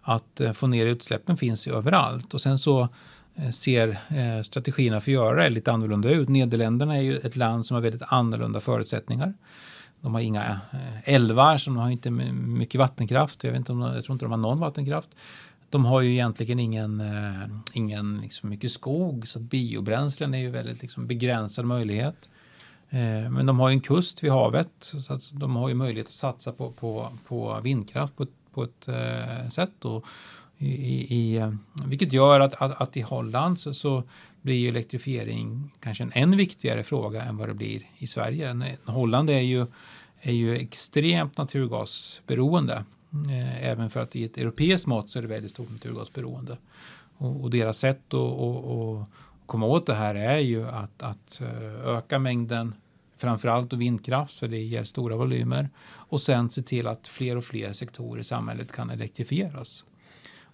att 0.03 0.41
eh, 0.41 0.53
få 0.53 0.67
ner 0.67 0.87
utsläppen 0.87 1.37
finns 1.37 1.67
ju 1.67 1.75
överallt. 1.75 2.35
Och 2.35 2.41
sen 2.41 2.59
så 2.59 2.88
eh, 3.35 3.51
ser 3.51 3.88
eh, 3.88 4.43
strategierna 4.43 5.01
för 5.01 5.11
att 5.11 5.14
göra 5.14 5.43
det 5.43 5.49
lite 5.49 5.73
annorlunda 5.73 6.11
ut. 6.11 6.29
Nederländerna 6.29 6.97
är 6.97 7.03
ju 7.03 7.17
ett 7.17 7.37
land 7.37 7.67
som 7.67 7.75
har 7.75 7.81
väldigt 7.81 8.03
annorlunda 8.07 8.61
förutsättningar. 8.61 9.35
De 10.01 10.15
har 10.15 10.21
inga 10.21 10.61
eh, 10.73 11.15
älvar, 11.15 11.59
så 11.59 11.71
de 11.71 11.77
har 11.77 11.91
inte 11.91 12.11
mycket 12.11 12.79
vattenkraft. 12.79 13.45
Jag, 13.45 13.51
vet 13.51 13.59
inte 13.59 13.73
om, 13.73 13.81
jag 13.81 14.05
tror 14.05 14.15
inte 14.15 14.25
de 14.25 14.31
har 14.31 14.39
någon 14.39 14.61
vattenkraft. 14.61 15.09
De 15.71 15.85
har 15.85 16.01
ju 16.01 16.13
egentligen 16.13 16.59
ingen, 16.59 17.01
eh, 17.01 17.49
ingen 17.73 18.21
liksom 18.21 18.51
mycket 18.51 18.73
skog, 18.73 19.29
så 19.29 19.41
biobränslen 19.41 20.35
är 20.35 20.39
ju 20.39 20.51
väldigt 20.51 20.83
liksom 20.83 21.07
begränsad 21.07 21.65
möjlighet. 21.65 22.29
Eh, 22.91 23.31
men 23.31 23.47
de 23.47 23.61
har 23.61 23.69
ju 23.69 23.73
en 23.73 23.81
kust 23.81 24.25
vid 24.25 24.31
havet, 24.31 24.71
så 24.81 25.15
att 25.15 25.31
de 25.33 25.57
har 25.57 25.69
ju 25.69 25.75
möjlighet 25.75 26.07
att 26.07 26.13
satsa 26.13 26.53
på, 26.53 26.73
på, 26.73 27.13
på 27.29 27.61
vindkraft 27.63 28.17
på, 28.17 28.27
på 28.53 28.63
ett 28.63 28.89
sätt. 29.53 29.85
Och, 29.85 30.07
i, 30.59 31.17
i, 31.17 31.53
vilket 31.87 32.13
gör 32.13 32.41
att, 32.41 32.63
att, 32.63 32.81
att 32.81 32.97
i 32.97 33.01
Holland 33.01 33.61
så, 33.61 33.75
så, 33.75 34.03
blir 34.49 34.69
elektrifiering 34.69 35.73
kanske 35.81 36.05
en 36.05 36.13
än 36.15 36.37
viktigare 36.37 36.83
fråga 36.83 37.23
än 37.23 37.37
vad 37.37 37.49
det 37.49 37.55
blir 37.55 37.83
i 37.99 38.07
Sverige. 38.07 38.77
Holland 38.85 39.31
är 39.31 39.41
ju, 39.41 39.67
är 40.21 40.33
ju 40.33 40.57
extremt 40.57 41.37
naturgasberoende. 41.37 42.85
Eh, 43.31 43.67
även 43.67 43.91
för 43.91 44.01
att 44.01 44.17
i 44.17 44.25
ett 44.25 44.39
europeiskt 44.39 44.87
mått 44.87 45.11
så 45.11 45.19
är 45.19 45.23
det 45.23 45.29
väldigt 45.29 45.51
stort 45.51 45.71
naturgasberoende. 45.71 46.59
Och, 47.17 47.43
och 47.43 47.51
deras 47.51 47.79
sätt 47.79 48.15
att 48.15 49.09
komma 49.47 49.67
åt 49.67 49.87
det 49.87 49.95
här 49.95 50.15
är 50.15 50.39
ju 50.39 50.69
att, 50.69 51.03
att 51.03 51.41
eh, 51.41 51.97
öka 51.97 52.19
mängden 52.19 52.75
framförallt 53.17 53.73
vindkraft 53.73 54.39
för 54.39 54.49
det 54.49 54.59
ger 54.59 54.85
stora 54.85 55.17
volymer 55.17 55.69
och 55.89 56.21
sen 56.21 56.51
se 56.51 56.63
till 56.63 56.87
att 56.87 57.09
fler 57.09 57.37
och 57.37 57.45
fler 57.45 57.73
sektorer 57.73 58.21
i 58.21 58.25
samhället 58.25 58.73
kan 58.73 58.91
elektrifieras. 58.91 59.85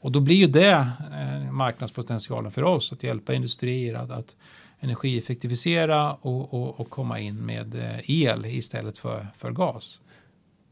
Och 0.05 0.13
då 0.13 0.21
blir 0.21 0.37
ju 0.37 0.47
det 0.47 0.89
eh, 1.13 1.53
marknadspotentialen 1.53 2.51
för 2.51 2.63
oss 2.63 2.93
att 2.93 3.03
hjälpa 3.03 3.35
industrier 3.35 3.95
att, 3.95 4.11
att 4.11 4.37
energieffektivisera 4.81 6.13
och, 6.13 6.55
och, 6.55 6.81
och, 6.81 6.91
komma 6.91 7.21
in 7.21 7.47
med 7.47 7.75
eh, 7.75 8.11
el 8.11 8.47
istället 8.47 8.99
för, 8.99 9.27
för 9.37 9.51
gas. 9.51 10.01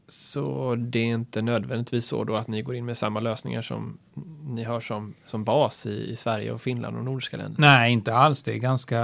Så 0.07 0.75
det 0.75 0.99
är 0.99 1.05
inte 1.05 1.41
nödvändigtvis 1.41 2.05
så 2.05 2.23
då 2.23 2.35
att 2.35 2.47
ni 2.47 2.61
går 2.61 2.75
in 2.75 2.85
med 2.85 2.97
samma 2.97 3.19
lösningar 3.19 3.61
som 3.61 3.97
ni 4.43 4.63
har 4.63 4.81
som, 4.81 5.13
som 5.25 5.43
bas 5.43 5.85
i, 5.85 6.11
i 6.11 6.15
Sverige 6.15 6.51
och 6.51 6.61
Finland 6.61 6.97
och 6.97 7.03
nordiska 7.03 7.37
länder? 7.37 7.61
Nej, 7.61 7.93
inte 7.93 8.15
alls. 8.15 8.43
Det 8.43 8.53
är 8.53 8.59
ganska, 8.59 8.99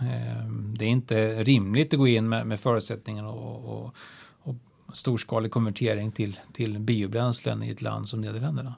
eh, 0.00 0.46
det 0.78 0.84
är 0.84 0.88
inte 0.88 1.44
rimligt 1.44 1.92
att 1.92 1.98
gå 1.98 2.08
in 2.08 2.28
med, 2.28 2.46
med 2.46 2.60
förutsättningar 2.60 3.24
och, 3.24 3.64
och, 3.64 3.94
och 4.42 4.54
storskalig 4.92 5.50
konvertering 5.50 6.12
till, 6.12 6.40
till 6.52 6.78
biobränslen 6.78 7.62
i 7.62 7.70
ett 7.70 7.82
land 7.82 8.08
som 8.08 8.20
Nederländerna. 8.20 8.74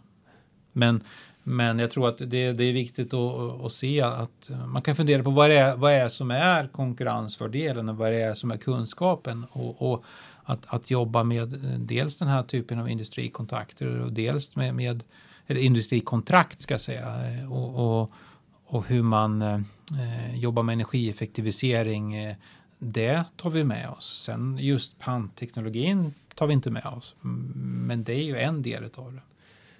Men, 0.77 1.03
men 1.43 1.79
jag 1.79 1.91
tror 1.91 2.09
att 2.09 2.19
det, 2.19 2.53
det 2.53 2.65
är 2.65 2.73
viktigt 2.73 3.15
att, 3.15 3.65
att, 3.65 3.73
se 3.73 4.01
att 4.01 4.51
man 4.67 4.83
kan 4.83 4.97
fundera 4.97 5.23
på 5.23 5.31
vad 5.31 5.51
det 5.51 5.57
är, 5.57 5.77
vad 5.77 5.93
är 5.93 6.09
som 6.09 6.31
är 6.31 6.69
konkurrensfördelen 6.69 7.89
och 7.89 7.97
vad 7.97 8.13
det 8.13 8.23
är 8.23 8.35
som 8.35 8.51
är 8.51 8.57
kunskapen. 8.57 9.47
Och, 9.53 9.93
och 9.93 10.05
att, 10.45 10.61
att 10.67 10.91
jobba 10.91 11.25
med 11.25 11.49
dels 11.79 12.17
den 12.17 12.29
här 12.29 12.43
typen 12.43 12.79
av 12.79 12.91
industrikontakter 12.91 14.01
och 14.01 14.13
dels 14.13 14.57
med, 14.57 14.75
med 14.75 15.03
eller 15.47 15.61
industrikontrakt 15.61 16.63
ska 16.63 16.75
jag 16.75 16.81
säga. 16.81 17.15
Och, 17.51 18.01
och, 18.01 18.11
och 18.67 18.87
hur 18.87 19.03
man 19.03 19.43
eh, 19.43 20.37
jobbar 20.37 20.63
med 20.63 20.73
energieffektivisering. 20.73 22.15
Eh, 22.15 22.37
det 22.79 23.25
tar 23.37 23.51
vi 23.51 23.65
med 23.65 23.89
oss. 23.89 24.23
Sen 24.25 24.59
just 24.61 24.99
pantteknologin 24.99 26.15
tar 26.35 26.47
vi 26.47 26.53
inte 26.53 26.71
med 26.71 26.87
oss. 26.87 27.15
Men 27.21 28.05
det 28.05 28.15
är 28.15 28.23
ju 28.23 28.37
en 28.37 28.63
del 28.63 28.85
av 28.95 29.13
det. 29.13 29.21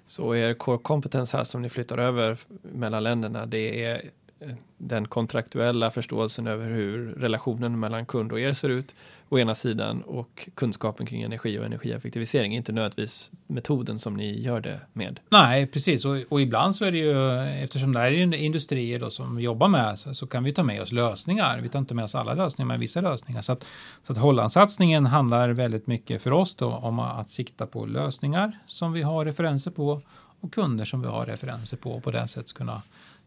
Så 0.07 0.35
er 0.35 0.53
core 0.53 0.77
competence 0.77 1.37
här 1.37 1.43
som 1.43 1.61
ni 1.61 1.69
flyttar 1.69 1.97
över 1.97 2.37
mellan 2.61 3.03
länderna, 3.03 3.45
det 3.45 3.83
är 3.83 4.11
eh, 4.39 4.55
den 4.77 5.07
kontraktuella 5.07 5.91
förståelsen 5.91 6.47
över 6.47 6.69
hur 6.69 7.13
relationen 7.13 7.79
mellan 7.79 8.05
kund 8.05 8.31
och 8.31 8.39
er 8.39 8.53
ser 8.53 8.69
ut 8.69 8.95
å 9.29 9.39
ena 9.39 9.55
sidan 9.55 10.01
och 10.01 10.49
kunskapen 10.55 11.05
kring 11.05 11.21
energi 11.21 11.59
och 11.59 11.65
energieffektivisering, 11.65 12.55
inte 12.55 12.71
nödvändigtvis 12.71 13.31
metoden 13.47 13.99
som 13.99 14.13
ni 14.13 14.41
gör 14.41 14.61
det 14.61 14.79
med. 14.93 15.19
Nej, 15.29 15.67
precis. 15.67 16.05
Och, 16.05 16.17
och 16.29 16.41
ibland 16.41 16.75
så 16.75 16.85
är 16.85 16.91
det 16.91 16.97
ju, 16.97 17.39
eftersom 17.63 17.93
det 17.93 17.99
här 17.99 18.11
är 18.11 18.33
industrier 18.33 18.99
då 18.99 19.09
som 19.09 19.35
vi 19.35 19.43
jobbar 19.43 19.67
med, 19.67 19.99
så, 19.99 20.13
så, 20.13 20.27
kan 20.27 20.43
vi 20.43 20.53
ta 20.53 20.63
med 20.63 20.81
oss 20.81 20.91
lösningar. 20.91 21.59
Vi 21.61 21.69
tar 21.69 21.79
inte 21.79 21.93
med 21.93 22.05
oss 22.05 22.15
alla 22.15 22.33
lösningar, 22.33 22.67
men 22.67 22.79
vissa 22.79 23.01
lösningar. 23.01 23.41
Så 23.41 23.51
att, 23.51 23.65
så 24.07 24.13
att 24.13 24.19
Hollandsatsningen 24.19 25.05
handlar 25.05 25.49
väldigt 25.49 25.87
mycket 25.87 26.21
för 26.21 26.31
oss 26.31 26.55
då 26.55 26.71
om 26.71 26.99
att 26.99 27.29
sikta 27.29 27.67
på 27.67 27.85
lösningar 27.85 28.59
som 28.65 28.93
vi 28.93 29.01
har 29.01 29.25
referenser 29.25 29.71
på 29.71 30.01
och 30.41 30.53
kunder 30.53 30.85
som 30.85 31.01
vi 31.01 31.07
har 31.07 31.25
referenser 31.25 31.77
på 31.77 31.91
och 31.91 32.03
på 32.03 32.11
det 32.11 32.27
sättet 32.27 32.53
kunna, 32.53 32.81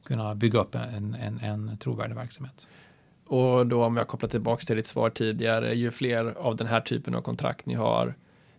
kunna 0.05 0.35
bygga 0.35 0.61
upp 0.61 0.75
en, 0.75 1.15
en, 1.15 1.41
en 1.43 1.79
trovärdig 1.79 2.15
verksamhet. 2.15 2.67
Och 3.31 3.67
då 3.67 3.85
om 3.85 3.97
jag 3.97 4.09
kopplar 4.09 4.29
tillbaka 4.29 4.65
till 4.65 4.77
ditt 4.77 4.87
svar 4.87 5.11
tidigare, 5.11 5.75
ju 5.75 5.91
fler 5.91 6.25
av 6.39 6.57
den 6.57 6.67
här 6.67 6.81
typen 6.81 7.15
av 7.15 7.23
kontrakt 7.23 7.67
ni 7.67 7.75
har, 7.75 8.15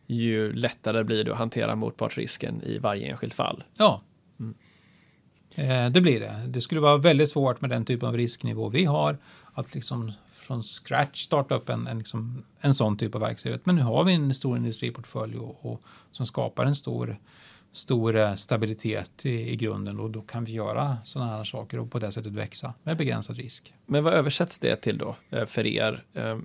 ju 0.07 0.53
lättare 0.53 1.03
blir 1.03 1.23
det 1.23 1.31
att 1.31 1.38
hantera 1.38 1.75
motpartsrisken 1.75 2.63
i 2.63 2.77
varje 2.77 3.07
enskilt 3.07 3.34
fall. 3.34 3.63
Ja, 3.77 4.01
mm. 4.39 4.55
eh, 5.55 5.91
det 5.91 6.01
blir 6.01 6.19
det. 6.19 6.36
Det 6.47 6.62
skulle 6.62 6.81
vara 6.81 6.97
väldigt 6.97 7.29
svårt 7.29 7.62
med 7.62 7.69
den 7.69 7.86
typen 7.86 8.10
av 8.10 8.17
risknivå 8.17 8.69
vi 8.69 8.86
har, 8.86 9.17
att 9.53 9.75
liksom 9.75 10.12
från 10.31 10.63
scratch 10.63 11.23
starta 11.23 11.55
upp 11.55 11.69
en, 11.69 11.88
en, 11.88 11.97
liksom, 11.97 12.43
en 12.60 12.73
sån 12.73 12.97
typ 12.97 13.15
av 13.15 13.21
verksamhet. 13.21 13.62
Men 13.65 13.75
nu 13.75 13.81
har 13.81 14.03
vi 14.03 14.13
en 14.13 14.34
stor 14.34 14.57
industriportfölj 14.57 15.38
och, 15.38 15.65
och 15.65 15.81
som 16.12 16.25
skapar 16.25 16.65
en 16.65 16.75
stor 16.75 17.17
stor 17.73 18.15
eh, 18.15 18.36
stabilitet 18.36 19.25
i, 19.25 19.51
i 19.51 19.55
grunden 19.55 19.99
och 19.99 20.10
då 20.10 20.21
kan 20.21 20.45
vi 20.45 20.51
göra 20.51 20.97
sådana 21.03 21.38
här 21.38 21.43
saker 21.43 21.79
och 21.79 21.91
på 21.91 21.99
det 21.99 22.12
sättet 22.12 22.34
växa 22.34 22.73
med 22.84 22.97
begränsad 22.97 23.38
risk. 23.38 23.73
Men 23.86 24.03
vad 24.03 24.13
översätts 24.13 24.60
det 24.60 24.75
till 24.75 24.97
då 24.97 25.15
eh, 25.29 25.45
för 25.45 25.65
er 25.65 26.03
eh, 26.13 26.38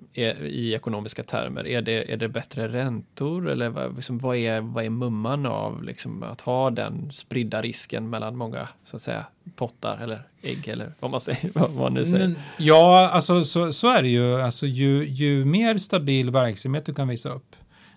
i 0.42 0.74
ekonomiska 0.74 1.22
termer? 1.22 1.66
Är 1.66 1.82
det, 1.82 2.12
är 2.12 2.16
det 2.16 2.28
bättre 2.28 2.68
räntor 2.68 3.48
eller 3.48 3.68
vad, 3.68 3.96
liksom, 3.96 4.18
vad, 4.18 4.36
är, 4.36 4.60
vad 4.60 4.84
är 4.84 4.90
mumman 4.90 5.46
av 5.46 5.82
liksom, 5.82 6.22
att 6.22 6.40
ha 6.40 6.70
den 6.70 7.10
spridda 7.12 7.62
risken 7.62 8.10
mellan 8.10 8.36
många 8.36 8.68
så 8.84 8.96
att 8.96 9.02
säga 9.02 9.26
pottar 9.56 9.98
eller 10.02 10.22
ägg 10.42 10.68
eller 10.68 10.92
vad 11.00 11.10
man 11.10 11.20
säger, 11.20 11.50
vad 11.54 11.74
man 11.74 11.94
nu 11.94 12.04
säger. 12.04 12.34
Ja, 12.56 13.08
alltså 13.08 13.44
så, 13.44 13.72
så 13.72 13.88
är 13.88 14.02
det 14.02 14.08
ju. 14.08 14.40
Alltså, 14.40 14.66
ju, 14.66 15.08
ju 15.08 15.44
mer 15.44 15.78
stabil 15.78 16.30
verksamhet 16.30 16.86
du 16.86 16.94
kan 16.94 17.08
visa 17.08 17.28
upp 17.28 17.56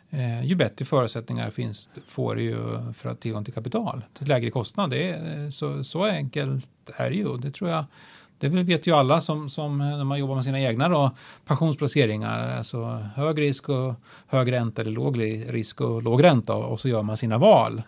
eh, 0.09 0.45
ju 0.45 0.55
bättre 0.55 0.85
förutsättningar 0.85 1.51
finns, 1.51 1.89
får 2.07 2.35
du 2.35 2.41
ju 2.41 2.55
för 2.93 3.09
att 3.09 3.19
tillgång 3.19 3.45
till 3.45 3.53
kapital 3.53 4.03
till 4.13 4.27
lägre 4.27 4.51
kostnad. 4.51 4.89
Det 4.89 5.09
är, 5.09 5.43
eh, 5.43 5.49
så, 5.49 5.83
så 5.83 6.03
enkelt 6.03 6.69
är 6.97 7.09
det 7.09 7.15
ju. 7.15 7.37
Det 7.37 7.51
tror 7.51 7.69
jag 7.69 7.85
det 8.39 8.49
vet 8.49 8.87
ju 8.87 8.95
alla 8.95 9.21
som, 9.21 9.49
som 9.49 9.81
eh, 9.81 9.87
när 9.87 10.03
man 10.03 10.19
jobbar 10.19 10.35
med 10.35 10.43
sina 10.43 10.59
egna 10.59 10.89
då, 10.89 11.11
pensionsplaceringar. 11.45 12.57
Alltså 12.57 12.85
hög 13.15 13.41
risk 13.41 13.69
och 13.69 13.93
hög 14.27 14.51
ränta 14.51 14.81
eller 14.81 14.91
låg 14.91 15.19
risk 15.49 15.81
och 15.81 16.03
låg 16.03 16.23
ränta 16.23 16.55
och 16.55 16.79
så 16.79 16.89
gör 16.89 17.03
man 17.03 17.17
sina 17.17 17.37
val. 17.37 17.81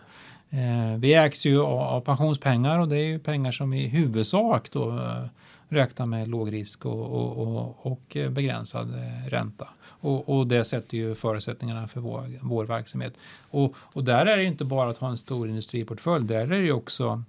Eh, 0.50 0.98
vi 0.98 1.14
ägs 1.14 1.46
ju 1.46 1.60
av, 1.60 1.80
av 1.80 2.00
pensionspengar 2.00 2.78
och 2.78 2.88
det 2.88 2.96
är 2.96 3.04
ju 3.04 3.18
pengar 3.18 3.52
som 3.52 3.72
i 3.72 3.88
huvudsak 3.88 4.70
då 4.72 4.88
eh, 4.88 5.24
räknar 5.68 6.06
med 6.06 6.28
låg 6.28 6.52
risk 6.52 6.86
och, 6.86 7.12
och, 7.12 7.38
och, 7.38 7.86
och 7.86 8.16
begränsad 8.30 8.94
ränta. 9.28 9.68
Och, 10.02 10.28
och, 10.28 10.46
det 10.46 10.64
sätter 10.64 10.96
ju 10.96 11.14
förutsättningarna 11.14 11.88
för 11.88 12.00
vår, 12.00 12.38
vår 12.40 12.64
verksamhet. 12.64 13.14
Och, 13.50 13.74
och 13.78 14.04
där 14.04 14.26
är 14.26 14.36
det 14.36 14.44
inte 14.44 14.64
bara 14.64 14.90
att 14.90 14.96
ha 14.96 15.08
en 15.08 15.16
stor 15.16 15.48
industriportfölj, 15.48 16.26
där 16.26 16.40
är 16.40 16.46
det 16.46 16.56
ju 16.56 16.72
också 16.72 17.22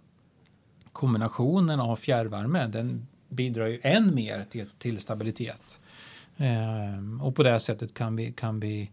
kombinationen 0.91 1.79
av 1.79 1.95
fjärrvärme, 1.95 2.67
den 2.67 3.07
bidrar 3.29 3.67
ju 3.67 3.79
än 3.83 4.15
mer 4.15 4.43
till, 4.43 4.69
till 4.69 4.99
stabilitet. 4.99 5.79
Ehm, 6.37 7.21
och 7.21 7.35
på 7.35 7.43
det 7.43 7.59
sättet 7.59 7.93
kan 7.93 8.15
vi, 8.15 8.31
kan 8.31 8.59
vi 8.59 8.91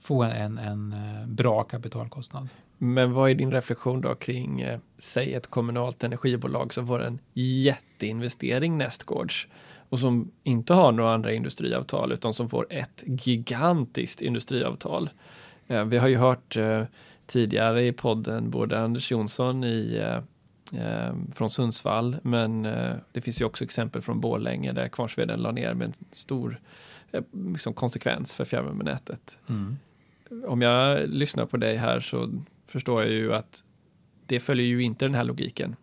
få 0.00 0.22
en, 0.22 0.58
en 0.58 0.92
eh, 0.92 1.26
bra 1.26 1.62
kapitalkostnad. 1.62 2.48
Men 2.78 3.12
vad 3.12 3.30
är 3.30 3.34
din 3.34 3.52
reflektion 3.52 4.00
då 4.00 4.14
kring, 4.14 4.60
eh, 4.60 4.78
säg 4.98 5.34
ett 5.34 5.46
kommunalt 5.46 6.04
energibolag 6.04 6.74
som 6.74 6.86
får 6.86 7.02
en 7.02 7.18
jätteinvestering 7.34 8.78
nästgårds 8.78 9.48
och 9.88 9.98
som 9.98 10.30
inte 10.42 10.74
har 10.74 10.92
några 10.92 11.14
andra 11.14 11.32
industriavtal 11.32 12.12
utan 12.12 12.34
som 12.34 12.48
får 12.48 12.66
ett 12.70 13.04
gigantiskt 13.06 14.22
industriavtal. 14.22 15.10
Eh, 15.66 15.84
vi 15.84 15.98
har 15.98 16.08
ju 16.08 16.16
hört 16.16 16.56
eh, 16.56 16.84
tidigare 17.26 17.86
i 17.86 17.92
podden 17.92 18.50
både 18.50 18.80
Anders 18.80 19.10
Jonsson 19.10 19.64
i 19.64 20.02
eh, 20.02 20.16
eh, 20.80 21.14
från 21.34 21.50
Sundsvall, 21.50 22.16
men 22.22 22.62
det 23.12 23.20
finns 23.20 23.40
ju 23.40 23.44
också 23.44 23.64
exempel 23.64 24.02
från 24.02 24.20
Borlänge 24.20 24.72
där 24.72 24.88
Kvarnsveden 24.88 25.40
la 25.40 25.52
ner 25.52 25.74
med 25.74 25.86
en 25.86 25.94
stor 26.12 26.60
liksom 27.32 27.74
konsekvens 27.74 28.34
för 28.34 28.44
fjärrvärmenätet. 28.44 29.38
Mm. 29.48 29.76
Om 30.46 30.62
jag 30.62 31.08
lyssnar 31.08 31.46
på 31.46 31.56
dig 31.56 31.76
här 31.76 32.00
så 32.00 32.42
förstår 32.66 33.02
jag 33.02 33.12
ju 33.12 33.34
att 33.34 33.62
det 34.26 34.40
följer 34.40 34.66
ju 34.66 34.82
inte 34.82 35.04
den 35.04 35.14
här 35.14 35.24
logiken. 35.24 35.76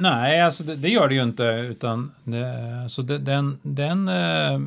Nej, 0.00 0.40
alltså 0.40 0.64
det, 0.64 0.76
det 0.76 0.88
gör 0.88 1.08
det 1.08 1.14
ju 1.14 1.22
inte. 1.22 1.44
Utan 1.44 2.12
det, 2.24 2.84
så 2.88 3.02
det, 3.02 3.18
den, 3.18 3.58
den 3.62 4.08
eh, 4.08 4.58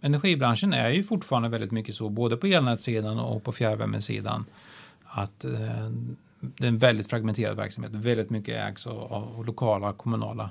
energibranschen 0.00 0.72
är 0.72 0.90
ju 0.90 1.02
fortfarande 1.02 1.48
väldigt 1.48 1.70
mycket 1.70 1.94
så, 1.94 2.08
både 2.08 2.36
på 2.36 2.46
elnätssidan 2.46 3.18
och 3.18 3.42
på 3.42 3.52
fjärrvärmesidan, 3.52 4.44
att 5.04 5.44
eh, 5.44 5.90
det 6.40 6.64
är 6.64 6.68
en 6.68 6.78
väldigt 6.78 7.10
fragmenterad 7.10 7.56
verksamhet. 7.56 7.92
Väldigt 7.92 8.30
mycket 8.30 8.68
ägs 8.68 8.86
av, 8.86 9.12
av 9.12 9.46
lokala 9.46 9.92
kommunala 9.92 10.50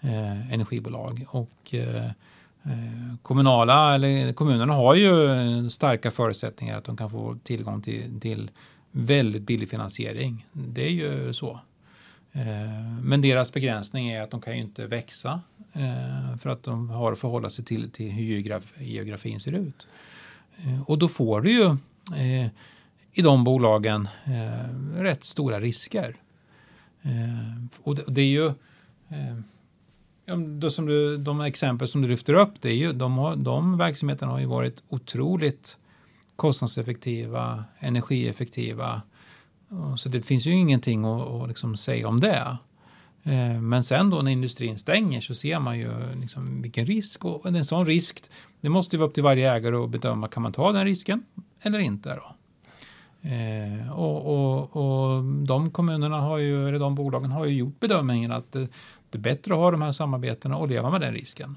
eh, 0.00 0.52
energibolag. 0.52 1.24
Och 1.28 1.74
eh, 1.74 2.04
eh 2.04 3.14
kommunala, 3.22 3.94
eller 3.94 4.32
kommunerna 4.32 4.74
har 4.74 4.94
ju 4.94 5.70
starka 5.70 6.10
förutsättningar 6.10 6.78
att 6.78 6.84
de 6.84 6.96
kan 6.96 7.10
få 7.10 7.38
tillgång 7.42 7.82
till, 7.82 8.20
till 8.20 8.50
väldigt 8.90 9.42
billig 9.42 9.70
finansiering. 9.70 10.46
Det 10.52 10.86
är 10.86 10.90
ju 10.90 11.32
så. 11.32 11.60
Eh, 12.32 13.00
men 13.02 13.20
deras 13.20 13.52
begränsning 13.52 14.08
är 14.08 14.22
att 14.22 14.30
de 14.30 14.40
kan 14.40 14.56
ju 14.56 14.62
inte 14.62 14.86
växa 14.86 15.40
eh, 15.72 16.36
för 16.38 16.50
att 16.50 16.62
de 16.62 16.90
har 16.90 17.12
att 17.12 17.18
förhålla 17.18 17.50
sig 17.50 17.64
till, 17.64 17.90
till 17.90 18.10
hur 18.10 18.60
geografin 18.78 19.40
ser 19.40 19.52
ut. 19.52 19.88
Eh, 20.56 20.82
och 20.82 20.98
då 20.98 21.08
får 21.08 21.40
du 21.40 21.52
ju 21.52 21.76
i 23.12 23.22
de 23.22 23.44
bolagen 23.44 24.08
rätt 24.96 25.24
stora 25.24 25.60
risker. 25.60 26.16
Och 27.82 28.12
det 28.12 28.20
är 28.20 28.26
ju 28.26 28.52
då 30.58 30.70
som 30.70 30.86
du, 30.86 31.16
de 31.16 31.40
exempel 31.40 31.88
som 31.88 32.02
du 32.02 32.08
lyfter 32.08 32.34
upp, 32.34 32.52
det 32.60 32.68
är 32.68 32.74
ju, 32.74 32.92
de, 32.92 33.18
har, 33.18 33.36
de 33.36 33.78
verksamheterna 33.78 34.32
har 34.32 34.40
ju 34.40 34.46
varit 34.46 34.82
otroligt 34.88 35.78
kostnadseffektiva, 36.36 37.64
energieffektiva. 37.78 39.02
Så 39.96 40.08
det 40.08 40.22
finns 40.22 40.46
ju 40.46 40.52
ingenting 40.52 41.04
att, 41.04 41.28
att 41.28 41.48
liksom 41.48 41.76
säga 41.76 42.08
om 42.08 42.20
det. 42.20 42.58
Eh, 43.22 43.60
men 43.60 43.84
sen 43.84 44.10
då 44.10 44.22
när 44.22 44.32
industrin 44.32 44.78
stänger 44.78 45.20
så 45.20 45.34
ser 45.34 45.58
man 45.58 45.78
ju 45.78 45.90
liksom 46.20 46.62
vilken 46.62 46.86
risk 46.86 47.24
och 47.24 47.46
en 47.46 47.64
sån 47.64 47.86
risk, 47.86 48.22
det 48.60 48.68
måste 48.68 48.96
ju 48.96 49.00
vara 49.00 49.08
upp 49.08 49.14
till 49.14 49.22
varje 49.22 49.52
ägare 49.52 49.76
att 49.76 49.90
bedöma, 49.90 50.28
kan 50.28 50.42
man 50.42 50.52
ta 50.52 50.72
den 50.72 50.84
risken 50.84 51.22
eller 51.62 51.78
inte 51.78 52.14
då? 52.14 52.34
Eh, 53.28 53.92
och, 53.92 54.26
och, 54.26 54.76
och, 54.76 55.24
de 55.24 55.70
kommunerna 55.70 56.20
har 56.20 56.38
ju, 56.38 56.68
eller 56.68 56.78
de 56.78 56.94
bolagen 56.94 57.30
har 57.30 57.46
ju 57.46 57.54
gjort 57.54 57.80
bedömningen 57.80 58.32
att 58.32 58.52
det, 58.52 58.68
det 59.10 59.18
är 59.18 59.22
bättre 59.22 59.54
att 59.54 59.60
ha 59.60 59.70
de 59.70 59.82
här 59.82 59.92
samarbetena 59.92 60.56
och 60.56 60.68
leva 60.68 60.90
med 60.90 61.00
den 61.00 61.14
risken. 61.14 61.56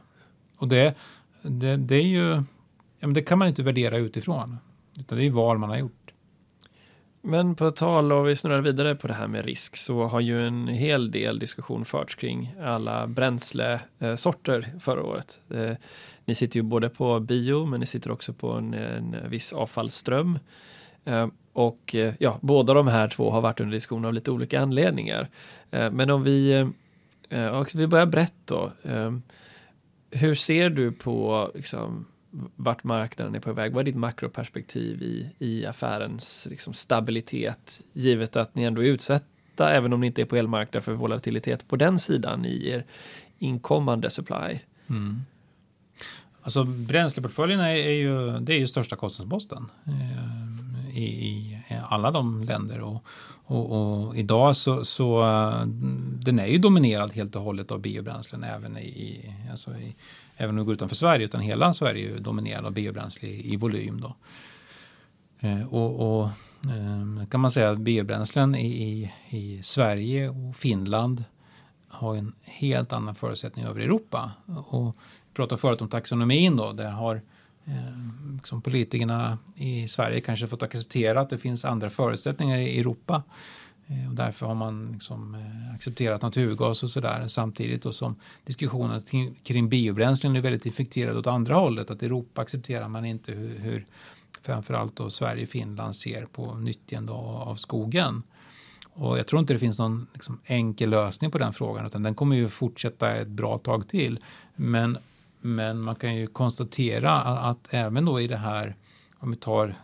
Och 0.57 0.67
det, 0.67 0.97
det, 1.41 1.77
det 1.77 1.95
är 1.95 2.07
ju, 2.07 2.33
ja, 2.99 3.07
men 3.07 3.13
det 3.13 3.21
kan 3.21 3.39
man 3.39 3.47
inte 3.47 3.63
värdera 3.63 3.97
utifrån. 3.97 4.57
Utan 4.99 5.17
det 5.17 5.25
är 5.25 5.31
val 5.31 5.57
man 5.57 5.69
har 5.69 5.77
gjort. 5.77 6.02
Men 7.25 7.55
på 7.55 7.71
tal 7.71 8.11
om 8.11 8.25
vi 8.25 8.35
snurrar 8.35 8.61
vidare 8.61 8.95
på 8.95 9.07
det 9.07 9.13
här 9.13 9.27
med 9.27 9.45
risk, 9.45 9.77
så 9.77 10.03
har 10.03 10.19
ju 10.19 10.47
en 10.47 10.67
hel 10.67 11.11
del 11.11 11.39
diskussion 11.39 11.85
förts 11.85 12.15
kring 12.15 12.55
alla 12.61 13.07
bränslesorter 13.07 14.73
förra 14.79 15.03
året. 15.03 15.39
Eh, 15.49 15.71
ni 16.25 16.35
sitter 16.35 16.55
ju 16.59 16.63
både 16.63 16.89
på 16.89 17.19
bio, 17.19 17.65
men 17.65 17.79
ni 17.79 17.85
sitter 17.85 18.11
också 18.11 18.33
på 18.33 18.51
en, 18.51 18.73
en 18.73 19.29
viss 19.29 19.53
avfallsström. 19.53 20.39
Eh, 21.05 21.27
och 21.53 21.95
eh, 21.95 22.13
ja, 22.19 22.37
båda 22.41 22.73
de 22.73 22.87
här 22.87 23.07
två 23.07 23.31
har 23.31 23.41
varit 23.41 23.59
under 23.59 23.73
diskussion 23.73 24.05
av 24.05 24.13
lite 24.13 24.31
olika 24.31 24.61
anledningar. 24.61 25.29
Men 25.69 26.09
om 26.09 26.23
vi, 26.23 26.67
om 27.31 27.65
vi 27.75 27.87
börjar 27.87 28.05
brett 28.05 28.33
då. 28.45 28.71
Hur 30.11 30.35
ser 30.35 30.69
du 30.69 30.91
på 30.91 31.51
liksom, 31.55 32.05
vart 32.55 32.83
marknaden 32.83 33.35
är 33.35 33.39
på 33.39 33.53
väg. 33.53 33.73
Vad 33.73 33.81
är 33.81 33.83
ditt 33.85 33.95
makroperspektiv 33.95 35.03
i, 35.03 35.29
i 35.39 35.65
affärens 35.65 36.47
liksom, 36.49 36.73
stabilitet, 36.73 37.81
givet 37.93 38.35
att 38.35 38.55
ni 38.55 38.63
ändå 38.63 38.83
är 38.83 38.87
utsatta, 38.87 39.71
även 39.71 39.93
om 39.93 40.01
ni 40.01 40.07
inte 40.07 40.21
är 40.21 40.25
på 40.25 40.35
elmarknaden, 40.35 40.81
för 40.81 40.93
volatilitet 40.93 41.67
på 41.67 41.75
den 41.75 41.99
sidan 41.99 42.45
i 42.45 42.67
er 42.69 42.85
inkommande 43.39 44.09
supply? 44.09 44.59
Mm. 44.89 45.21
Alltså 46.41 46.63
bränsleportföljerna 46.63 47.69
är, 47.69 47.75
är, 47.75 47.93
ju, 47.93 48.39
det 48.39 48.53
är 48.53 48.59
ju 48.59 48.67
största 48.67 48.95
kostnadsposten 48.95 49.69
eh, 49.85 50.97
i, 50.97 51.03
i, 51.03 51.52
Eh, 51.67 51.93
alla 51.93 52.11
de 52.11 52.43
länder. 52.43 52.81
Och, 52.81 53.05
och, 53.45 53.71
och, 53.71 54.17
idag 54.17 54.55
så, 54.55 54.85
så 54.85 55.21
eh, 55.21 55.65
den 56.25 56.39
är 56.39 56.47
ju 56.47 56.57
dominerad 56.57 57.11
helt 57.11 57.35
och 57.35 57.41
hållet 57.41 57.71
av 57.71 57.79
biobränslen 57.79 58.43
även 58.43 58.77
i, 58.77 59.33
alltså 59.51 59.71
i 59.71 59.95
även 60.37 60.49
om 60.49 60.59
vi 60.59 60.65
går 60.65 60.73
utanför 60.73 60.95
Sverige, 60.95 61.25
utan 61.25 61.41
hela 61.41 61.73
Sverige 61.73 62.09
är 62.09 62.09
ju 62.09 62.19
dominerad 62.19 62.65
av 62.65 62.71
biobränsle 62.71 63.29
i, 63.29 63.53
i 63.53 63.55
volym. 63.55 64.01
Då. 64.01 64.15
Eh, 65.39 65.73
och, 65.73 66.19
och 66.19 66.29
kan 67.29 67.39
man 67.39 67.51
säga 67.51 67.69
att 67.69 67.79
biobränslen 67.79 68.55
i, 68.55 68.67
i, 68.67 69.13
i, 69.37 69.63
Sverige 69.63 70.29
och 70.29 70.55
Finland 70.55 71.23
har 71.87 72.15
en 72.15 72.33
helt 72.41 72.93
annan 72.93 73.15
förutsättning 73.15 73.65
över 73.65 73.81
Europa. 73.81 74.31
Och 74.67 74.95
vi 75.27 75.33
pratade 75.33 75.61
förut 75.61 75.81
om 75.81 75.89
taxonomin 75.89 76.55
då, 76.55 76.71
där 76.71 76.91
har 76.91 77.21
eh, 77.65 78.33
liksom 78.35 78.61
politikerna 78.61 79.37
i 79.55 79.87
Sverige 79.87 80.21
kanske 80.21 80.47
fått 80.47 80.63
acceptera 80.63 81.21
att 81.21 81.29
det 81.29 81.37
finns 81.37 81.65
andra 81.65 81.89
förutsättningar 81.89 82.57
i 82.57 82.79
Europa. 82.79 83.23
Eh, 83.87 84.09
och 84.09 84.15
därför 84.15 84.45
har 84.45 84.55
man 84.55 84.91
liksom 84.91 85.35
eh, 85.35 85.75
accepterat 85.75 86.21
naturgas 86.21 86.83
och 86.83 86.91
sådär 86.91 87.27
samtidigt 87.27 87.85
och 87.85 87.95
som 87.95 88.15
diskussionen 88.45 89.01
kring 89.43 89.69
biobränslen 89.69 90.35
är 90.35 90.41
väldigt 90.41 90.65
infekterad 90.65 91.17
åt 91.17 91.27
andra 91.27 91.55
hållet. 91.55 91.91
Att 91.91 92.03
Europa 92.03 92.41
accepterar 92.41 92.87
man 92.87 93.05
inte 93.05 93.31
hur, 93.31 93.59
hur 93.59 93.85
framförallt 94.41 94.95
då 94.95 95.09
Sverige 95.09 95.43
och 95.43 95.49
Finland 95.49 95.95
ser 95.95 96.25
på 96.25 96.55
nyttjande 96.55 97.11
av 97.11 97.55
skogen. 97.55 98.23
Och 98.93 99.19
jag 99.19 99.27
tror 99.27 99.39
inte 99.39 99.53
det 99.53 99.59
finns 99.59 99.79
någon 99.79 100.07
liksom 100.13 100.39
enkel 100.45 100.89
lösning 100.89 101.31
på 101.31 101.37
den 101.37 101.53
frågan 101.53 101.85
utan 101.85 102.03
den 102.03 102.15
kommer 102.15 102.35
ju 102.35 102.49
fortsätta 102.49 103.11
ett 103.11 103.27
bra 103.27 103.57
tag 103.57 103.87
till. 103.87 104.19
Men, 104.55 104.97
men 105.43 105.79
man 105.79 105.95
kan 105.95 106.15
ju 106.15 106.27
konstatera 106.27 107.11
att, 107.21 107.67
även 107.73 108.05
då 108.05 108.21
i 108.21 108.27
det 108.27 108.37
här, 108.37 108.75
om 109.19 109.31
vi 109.31 109.37
tar 109.37 109.75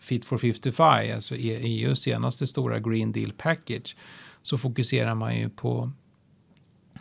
Fit 0.00 0.24
for 0.24 0.38
55, 0.38 1.14
alltså 1.14 1.34
EUs 1.36 2.00
senaste 2.00 2.46
stora 2.46 2.80
Green 2.80 3.12
Deal 3.12 3.32
Package, 3.32 3.96
så 4.42 4.58
fokuserar 4.58 5.14
man 5.14 5.38
ju 5.38 5.48
på 5.48 5.90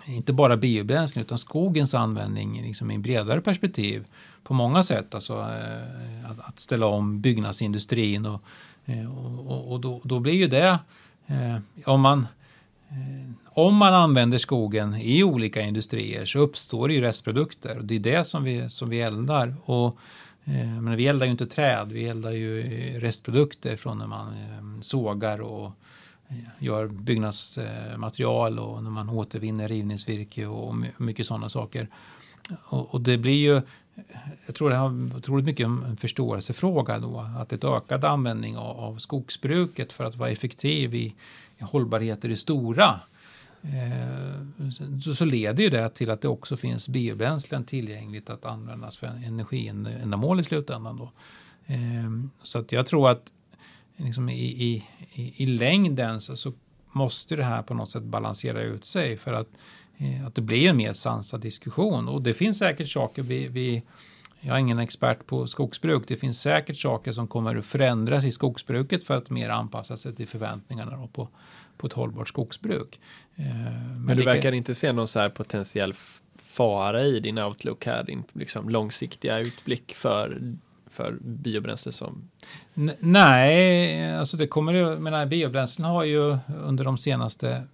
inte 0.06 0.34
bara 0.34 0.58
biobränslen 0.58 1.26
utan 1.26 1.38
skogens 1.38 1.94
användning 1.94 2.62
liksom 2.62 2.92
i 2.92 2.96
en 2.96 3.02
bredare 3.02 3.42
perspektiv 3.42 4.06
på 4.44 4.54
många 4.54 4.84
sätt. 4.84 5.16
Alltså 5.16 5.34
eh, 5.34 6.32
att, 6.32 6.40
att, 6.40 6.60
ställa 6.60 6.86
om 6.86 7.22
byggnadsindustrin 7.22 8.26
eh, 8.86 9.18
och, 9.18 9.52
och, 9.52 9.72
och 9.72 9.82
då, 9.82 10.02
då, 10.04 10.20
blir 10.20 10.34
ju 10.34 10.48
det 10.48 10.80
eh, 11.28 11.58
om 11.86 12.02
man 12.02 12.28
om 13.54 13.76
man 13.76 13.94
använder 13.94 14.38
skogen 14.38 14.96
i 14.96 15.24
olika 15.24 15.62
industrier 15.62 16.26
så 16.26 16.40
uppstår 16.40 16.88
det 16.88 16.94
ju 16.94 17.02
restprodukter 17.02 17.78
och 17.78 17.86
det 17.86 17.96
är 17.96 18.00
det 18.00 18.26
som 18.26 18.44
vi, 18.44 18.70
som 18.70 18.90
vi 18.90 19.02
eldar. 19.02 19.56
Och 19.66 20.00
Eh, 20.44 20.82
men 20.82 20.96
vi 20.96 21.08
eldar 21.08 21.26
ju 21.26 21.32
inte 21.32 21.48
träd, 21.48 21.92
vi 21.92 22.08
eldar 22.08 22.32
ju 22.32 22.62
eh, 22.62 23.00
restprodukter 23.00 23.78
från 23.78 23.98
när 23.98 24.08
man 24.08 24.28
eh, 24.28 24.82
sågar 24.82 25.42
och 25.42 25.72
eh, 26.28 26.36
gör 26.60 26.88
byggnadsmaterial 26.88 28.60
och 28.60 28.84
när 28.84 28.92
man 28.92 29.10
återvinner 29.10 29.68
rivningsvirke 29.68 30.46
och 30.46 30.76
mycket 30.98 31.28
sådana 31.28 31.50
saker. 31.50 31.88
Och, 32.64 32.94
och 32.94 33.02
det 33.02 33.18
blir 33.18 33.38
ju, 33.38 33.62
jag 34.46 34.56
tror 34.56 34.70
det 34.70 34.76
har 34.76 35.18
otroligt 35.18 35.46
mycket 35.46 35.66
en 35.66 35.98
förståelsefråga 35.98 37.00
då, 37.00 37.26
att 37.40 37.54
ett 37.54 37.64
ökad 37.64 38.06
användning 38.06 38.58
av, 38.58 38.80
av 38.80 38.98
skogsbruket 38.98 39.94
för 39.94 40.04
att 40.04 40.16
vara 40.16 40.30
effektiv 40.30 40.96
i, 40.96 41.16
i 41.58 41.64
hållbarheter 41.64 42.28
i 42.28 42.32
det 42.32 42.38
stora 42.38 43.00
Eh, 43.64 44.70
så, 45.02 45.16
så 45.16 45.26
leder 45.26 45.64
ju 45.64 45.70
det 45.70 45.90
till 45.90 46.10
att 46.10 46.22
det 46.22 46.28
också 46.28 46.58
finns 46.58 46.88
biobränslen 46.88 47.64
tillgängligt 47.66 48.30
att 48.30 48.46
användas 48.46 48.98
för 48.98 49.08
energiändamål 49.08 50.40
i 50.40 50.44
slutändan. 50.44 50.98
Då. 50.98 51.12
Ehm, 51.66 52.32
så 52.44 52.60
att 52.60 52.72
jag 52.72 52.88
tror 52.88 53.10
att 53.10 53.32
liksom 53.96 54.30
i, 54.30 54.44
i, 54.44 54.84
i 55.44 55.46
längden 55.46 56.22
så, 56.22 56.38
så 56.38 56.54
måste 56.92 57.36
det 57.36 57.44
här 57.44 57.64
på 57.64 57.74
något 57.74 57.92
sätt 57.92 58.04
balansera 58.04 58.62
ut 58.62 58.86
sig 58.86 59.18
för 59.18 59.34
att 59.34 59.48
Eh, 60.02 60.26
att 60.26 60.36
det 60.36 60.42
blir 60.42 60.70
en 60.70 60.78
mer 60.78 60.94
sansad 60.94 61.42
diskussion. 61.42 62.08
Och 62.08 62.22
det 62.22 62.34
finns 62.34 62.58
säkert 62.58 62.90
saker 62.90 63.22
vi, 63.22 63.48
vi 63.48 63.84
jag 64.42 64.56
är 64.56 64.60
ingen 64.60 64.80
expert 64.80 65.26
på 65.26 65.48
skogsbruk. 65.48 66.04
Det 66.08 66.16
finns 66.16 66.42
säkert 66.42 66.78
saker 66.78 67.12
som 67.12 67.28
kommer 67.28 67.56
att 67.56 67.66
förändras 67.66 68.24
i 68.24 68.32
skogsbruket 68.32 69.04
för 69.04 69.18
att 69.18 69.30
mer 69.30 69.50
anpassa 69.50 69.98
sig 69.98 70.16
till 70.16 70.28
förväntningarna 70.28 71.08
på, 71.14 71.28
på 71.78 71.88
ett 71.88 71.94
hållbart 71.94 72.28
skogsbruk. 72.28 73.00
Eh, 73.36 73.46
men, 73.46 74.06
Men 74.06 74.18
du 74.18 74.24
verkar 74.24 74.42
kan... 74.42 74.54
inte 74.54 74.76
se 74.76 74.92
någon 74.92 75.08
så 75.08 75.20
här 75.20 75.30
potentiell 75.30 75.94
fara 76.36 77.04
i 77.04 77.20
din 77.20 77.40
outlook 77.40 77.86
här, 77.86 78.04
din 78.04 78.24
liksom 78.34 78.70
långsiktiga 78.70 79.40
utblick 79.40 79.96
för 79.96 80.42
för 80.92 81.18
biobränsle 81.22 81.92
som? 81.92 82.30
N 82.74 82.92
nej, 83.00 84.16
alltså 84.16 84.38
det 84.38 84.48
kommer 84.48 84.74
ju, 84.74 85.00
menar 85.00 85.26
biobränslen 85.26 85.88
har 85.88 86.04
ju 86.04 86.38
under 86.64 86.84
de 86.84 86.98
senaste 86.98 87.68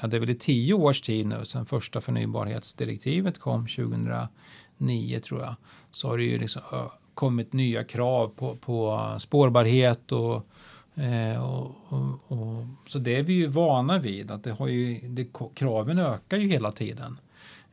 ja, 0.00 0.06
det 0.06 0.16
är 0.16 0.20
väl 0.20 0.30
i 0.30 0.34
tio 0.34 0.74
års 0.74 1.00
tid 1.00 1.26
nu 1.26 1.44
sedan 1.44 1.66
första 1.66 2.00
förnybarhetsdirektivet 2.00 3.38
kom 3.38 3.66
2009 4.86 5.20
tror 5.20 5.40
jag. 5.40 5.54
Så 5.90 6.08
har 6.08 6.18
det 6.18 6.24
ju 6.24 6.38
liksom 6.38 6.62
kommit 7.14 7.52
nya 7.52 7.84
krav 7.84 8.32
på, 8.36 8.54
på 8.54 9.00
spårbarhet 9.18 10.12
och, 10.12 10.46
eh, 10.94 11.44
och, 11.44 11.76
och, 11.88 12.32
och, 12.32 12.64
så 12.88 12.98
det 12.98 13.16
är 13.16 13.22
vi 13.22 13.32
ju 13.32 13.46
vana 13.46 13.98
vid 13.98 14.30
att 14.30 14.44
det 14.44 14.52
har 14.52 14.68
ju, 14.68 15.00
det, 15.08 15.26
kraven 15.54 15.98
ökar 15.98 16.38
ju 16.38 16.48
hela 16.48 16.72
tiden. 16.72 17.18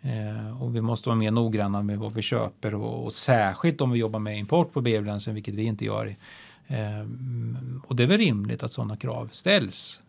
Eh, 0.01 0.63
och 0.63 0.75
vi 0.75 0.81
måste 0.81 1.09
vara 1.09 1.17
mer 1.17 1.31
noggranna 1.31 1.81
med 1.81 1.99
vad 1.99 2.13
vi 2.13 2.21
köper 2.21 2.75
och, 2.75 3.03
och 3.05 3.13
särskilt 3.13 3.81
om 3.81 3.91
vi 3.91 3.99
jobbar 3.99 4.19
med 4.19 4.37
import 4.37 4.73
på 4.73 4.81
biobränslen, 4.81 5.35
vilket 5.35 5.55
vi 5.55 5.63
inte 5.63 5.85
gör. 5.85 6.15
Eh, 6.67 7.07
och 7.87 7.95
det 7.95 8.03
är 8.03 8.07
väl 8.07 8.17
rimligt 8.17 8.63
att 8.63 8.71
sådana 8.71 8.97
krav 8.97 9.29
ställs. 9.31 9.99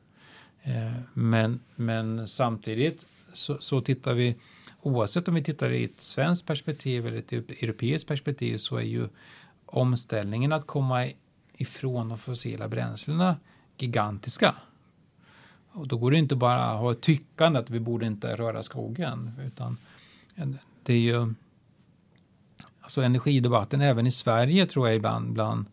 Eh, 0.62 1.00
men, 1.14 1.60
men 1.76 2.28
samtidigt 2.28 3.06
så, 3.32 3.56
så 3.60 3.80
tittar 3.80 4.14
vi, 4.14 4.36
oavsett 4.82 5.28
om 5.28 5.34
vi 5.34 5.42
tittar 5.42 5.70
i 5.70 5.84
ett 5.84 6.00
svenskt 6.00 6.46
perspektiv 6.46 7.06
eller 7.06 7.18
ett 7.18 7.32
europeiskt 7.32 8.08
perspektiv 8.08 8.58
så 8.58 8.76
är 8.76 8.82
ju 8.82 9.08
omställningen 9.66 10.52
att 10.52 10.66
komma 10.66 11.08
ifrån 11.52 12.08
de 12.08 12.18
fossila 12.18 12.68
bränslena 12.68 13.36
gigantiska. 13.78 14.54
Och 15.72 15.88
då 15.88 15.96
går 15.96 16.10
det 16.10 16.18
inte 16.18 16.36
bara 16.36 16.64
att 16.64 16.80
ha 16.80 16.92
ett 16.92 17.00
tyckande 17.00 17.58
att 17.58 17.70
vi 17.70 17.80
borde 17.80 18.06
inte 18.06 18.36
röra 18.36 18.62
skogen 18.62 19.32
utan 19.46 19.76
det 20.82 20.94
är 20.94 20.98
ju 20.98 21.34
alltså 22.80 23.02
energidebatten 23.02 23.80
även 23.80 24.06
i 24.06 24.12
Sverige 24.12 24.66
tror 24.66 24.88
jag 24.88 24.96
ibland, 24.96 25.30
ibland 25.30 25.66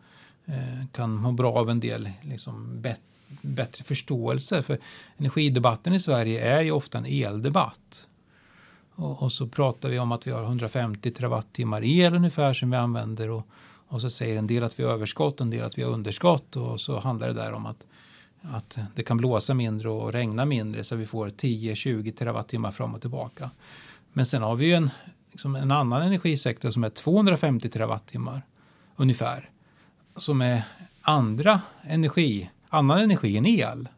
eh, 0.46 0.86
kan 0.92 1.16
må 1.16 1.32
bra 1.32 1.54
av 1.54 1.70
en 1.70 1.80
del 1.80 2.10
liksom, 2.22 2.82
bättre 2.82 3.04
bättre 3.42 3.84
förståelse. 3.84 4.64
För 4.64 4.78
energidebatten 5.18 5.94
i 5.94 6.00
Sverige 6.00 6.42
är 6.42 6.62
ju 6.62 6.72
ofta 6.72 6.98
en 6.98 7.06
eldebatt. 7.06 8.08
Och, 9.00 9.24
och, 9.24 9.32
så 9.32 9.48
pratar 9.48 9.90
vi 9.90 10.00
om 10.00 10.12
att 10.12 10.28
vi 10.28 10.32
har 10.32 10.44
150 10.44 11.12
terawattimmar 11.12 11.84
el 11.84 12.16
ungefär 12.16 12.54
som 12.54 12.72
vi 12.72 12.78
använder. 12.78 13.30
Och, 13.30 13.48
och 13.88 14.02
så 14.02 14.10
säger 14.10 14.36
en 14.36 14.48
del 14.48 14.64
att 14.64 14.80
vi 14.80 14.84
har 14.84 14.92
överskott, 14.92 15.36
och 15.36 15.42
en 15.42 15.50
del 15.50 15.64
att 15.64 15.78
vi 15.78 15.84
har 15.84 15.92
underskott. 15.92 16.56
Och 16.56 16.82
så 16.82 17.00
handlar 17.00 17.28
det 17.28 17.34
där 17.34 17.54
om 17.54 17.66
att, 17.66 17.88
att 18.42 18.78
det 18.96 19.04
kan 19.04 19.18
blåsa 19.18 19.54
mindre 19.54 19.90
och 19.90 20.14
regna 20.14 20.46
mindre 20.46 20.84
så 20.84 20.96
vi 20.96 21.06
får 21.06 21.30
10-20 21.30 22.12
terawattimmar 22.12 22.72
fram 22.72 22.96
och 22.96 23.02
tillbaka. 23.02 23.52
Men 24.14 24.26
sen 24.26 24.42
har 24.42 24.56
vi 24.56 24.66
ju 24.66 24.74
en, 24.74 24.90
liksom 25.32 25.56
en 25.56 25.72
annan 25.72 26.02
energisektor 26.02 26.72
som 26.72 26.84
är 26.84 26.90
250 26.90 27.70
terawattimmar 27.70 28.42
ungefär. 28.96 29.50
Som 30.16 30.42
är 30.42 30.64
andra 31.02 31.62
energi 31.82 32.50
annan 32.70 33.00
energi 33.00 33.38
än 33.38 33.46
el. 33.46 33.90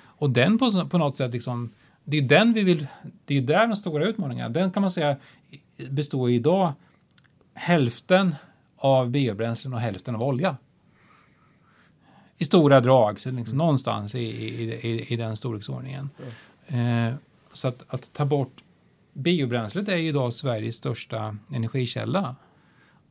Och 0.00 0.30
den 0.30 0.58
på, 0.58 0.86
på 0.90 0.98
något 0.98 1.16
sätt, 1.16 1.32
liksom, 1.32 1.70
det 2.10 2.18
är 2.18 2.22
den 2.22 2.52
vi 2.52 2.62
vill, 2.62 2.86
det 3.24 3.36
är 3.36 3.40
där 3.40 3.66
de 3.66 3.76
stora 3.76 4.04
utmaningarna, 4.04 4.48
den 4.48 4.70
kan 4.70 4.80
man 4.80 4.90
säga 4.90 5.16
består 5.90 6.30
idag 6.30 6.72
hälften 7.54 8.34
av 8.76 9.10
biobränslen 9.10 9.74
och 9.74 9.80
hälften 9.80 10.14
av 10.14 10.22
olja. 10.22 10.56
I 12.38 12.44
stora 12.44 12.80
drag, 12.80 13.20
så 13.20 13.30
liksom 13.30 13.54
mm. 13.54 13.58
någonstans 13.58 14.14
i, 14.14 14.18
i, 14.18 14.74
i, 14.88 15.12
i 15.12 15.16
den 15.16 15.36
storleksordningen. 15.36 16.10
Mm. 16.66 17.08
Eh, 17.08 17.14
så 17.52 17.68
att, 17.68 17.84
att 17.88 18.12
ta 18.12 18.24
bort 18.24 18.62
biobränslet 19.12 19.88
är 19.88 19.96
ju 19.96 20.08
idag 20.08 20.32
Sveriges 20.32 20.76
största 20.76 21.36
energikälla. 21.54 22.36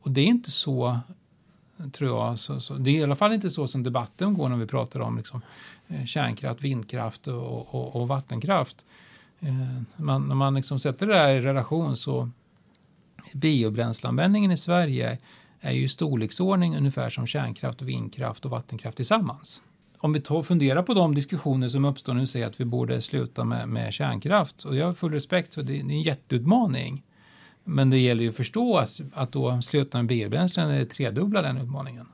Och 0.02 0.12
det 0.12 0.22
är 0.22 0.26
inte 0.26 0.52
så 0.52 1.00
tror 1.92 2.10
jag. 2.10 2.40
Så, 2.40 2.62
så, 2.62 2.74
det 2.74 2.90
är 2.90 3.00
i 3.00 3.04
alla 3.04 3.16
fall 3.16 3.34
inte 3.34 3.50
så 3.50 3.68
som 3.68 3.84
debatten 3.84 4.34
går 4.34 4.50
när 4.50 4.58
vi 4.58 4.66
pratar 4.66 5.00
om 5.00 5.18
liksom, 5.18 5.42
eh, 5.88 6.06
kärnkraft, 6.06 6.62
vindkraft 6.62 7.28
och, 7.28 7.76
och, 7.76 7.96
och 7.96 8.08
vattenkraft. 8.08 8.86
Eh, 9.40 9.82
man, 9.96 10.28
när 10.28 10.36
man 10.36 10.56
liksom 10.56 10.80
sätter 10.80 11.08
det 11.08 11.16
här 11.16 11.34
i 11.34 11.42
relation 11.42 11.98
så 11.98 12.30
biobränsleanvändningen 13.34 14.52
i 14.52 14.58
Sverige 14.58 15.18
är 15.62 15.72
ju 15.72 15.84
i 15.84 15.90
storleksordning 15.90 16.78
ungefär 16.78 17.10
som 17.10 17.28
kärnkraft, 17.28 17.82
vindkraft 17.82 18.46
och 18.46 18.52
vattenkraft 18.52 18.98
tillsammans. 18.98 19.62
Om 19.98 20.14
vi 20.14 20.20
tar, 20.20 20.44
funderar 20.44 20.84
på 20.84 20.94
de 20.94 21.16
diskussioner 21.16 21.68
som 21.68 21.86
uppstår 21.86 22.14
nu 22.14 22.22
och 22.22 22.30
säger 22.30 22.48
att 22.48 22.60
vi 22.60 22.66
borde 22.66 23.02
sluta 23.02 23.44
med, 23.44 23.70
med 23.70 23.94
kärnkraft 23.94 24.64
och 24.64 24.76
jag 24.76 24.86
har 24.86 24.94
full 24.94 25.12
respekt 25.12 25.56
för 25.56 25.64
det, 25.64 25.74
det 25.74 25.78
är 25.78 25.82
en 25.82 26.02
jätteutmaning. 26.02 27.04
Men 27.70 27.90
det 27.90 27.98
gäller 27.98 28.24
ju 28.24 28.30
att 28.30 28.36
förstå 28.36 28.78
att, 28.78 29.02
att 29.14 29.32
då 29.32 29.62
sluta 29.62 29.98
med 29.98 30.08
biobränslen 30.08 30.70
är 30.70 30.86
tredubbla 30.86 31.42
den 31.42 31.58
utmaningen. 31.58 32.06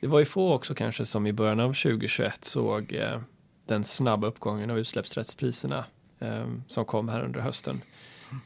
Det 0.00 0.06
var 0.06 0.18
ju 0.18 0.24
få 0.24 0.52
också 0.52 0.74
kanske 0.74 1.06
som 1.06 1.26
i 1.26 1.32
början 1.32 1.60
av 1.60 1.68
2021 1.68 2.44
såg 2.44 2.92
eh, 2.92 3.20
den 3.66 3.84
snabba 3.84 4.26
uppgången 4.26 4.70
av 4.70 4.78
utsläppsrättspriserna 4.78 5.84
eh, 6.18 6.46
som 6.66 6.84
kom 6.84 7.08
här 7.08 7.24
under 7.24 7.40
hösten. 7.40 7.82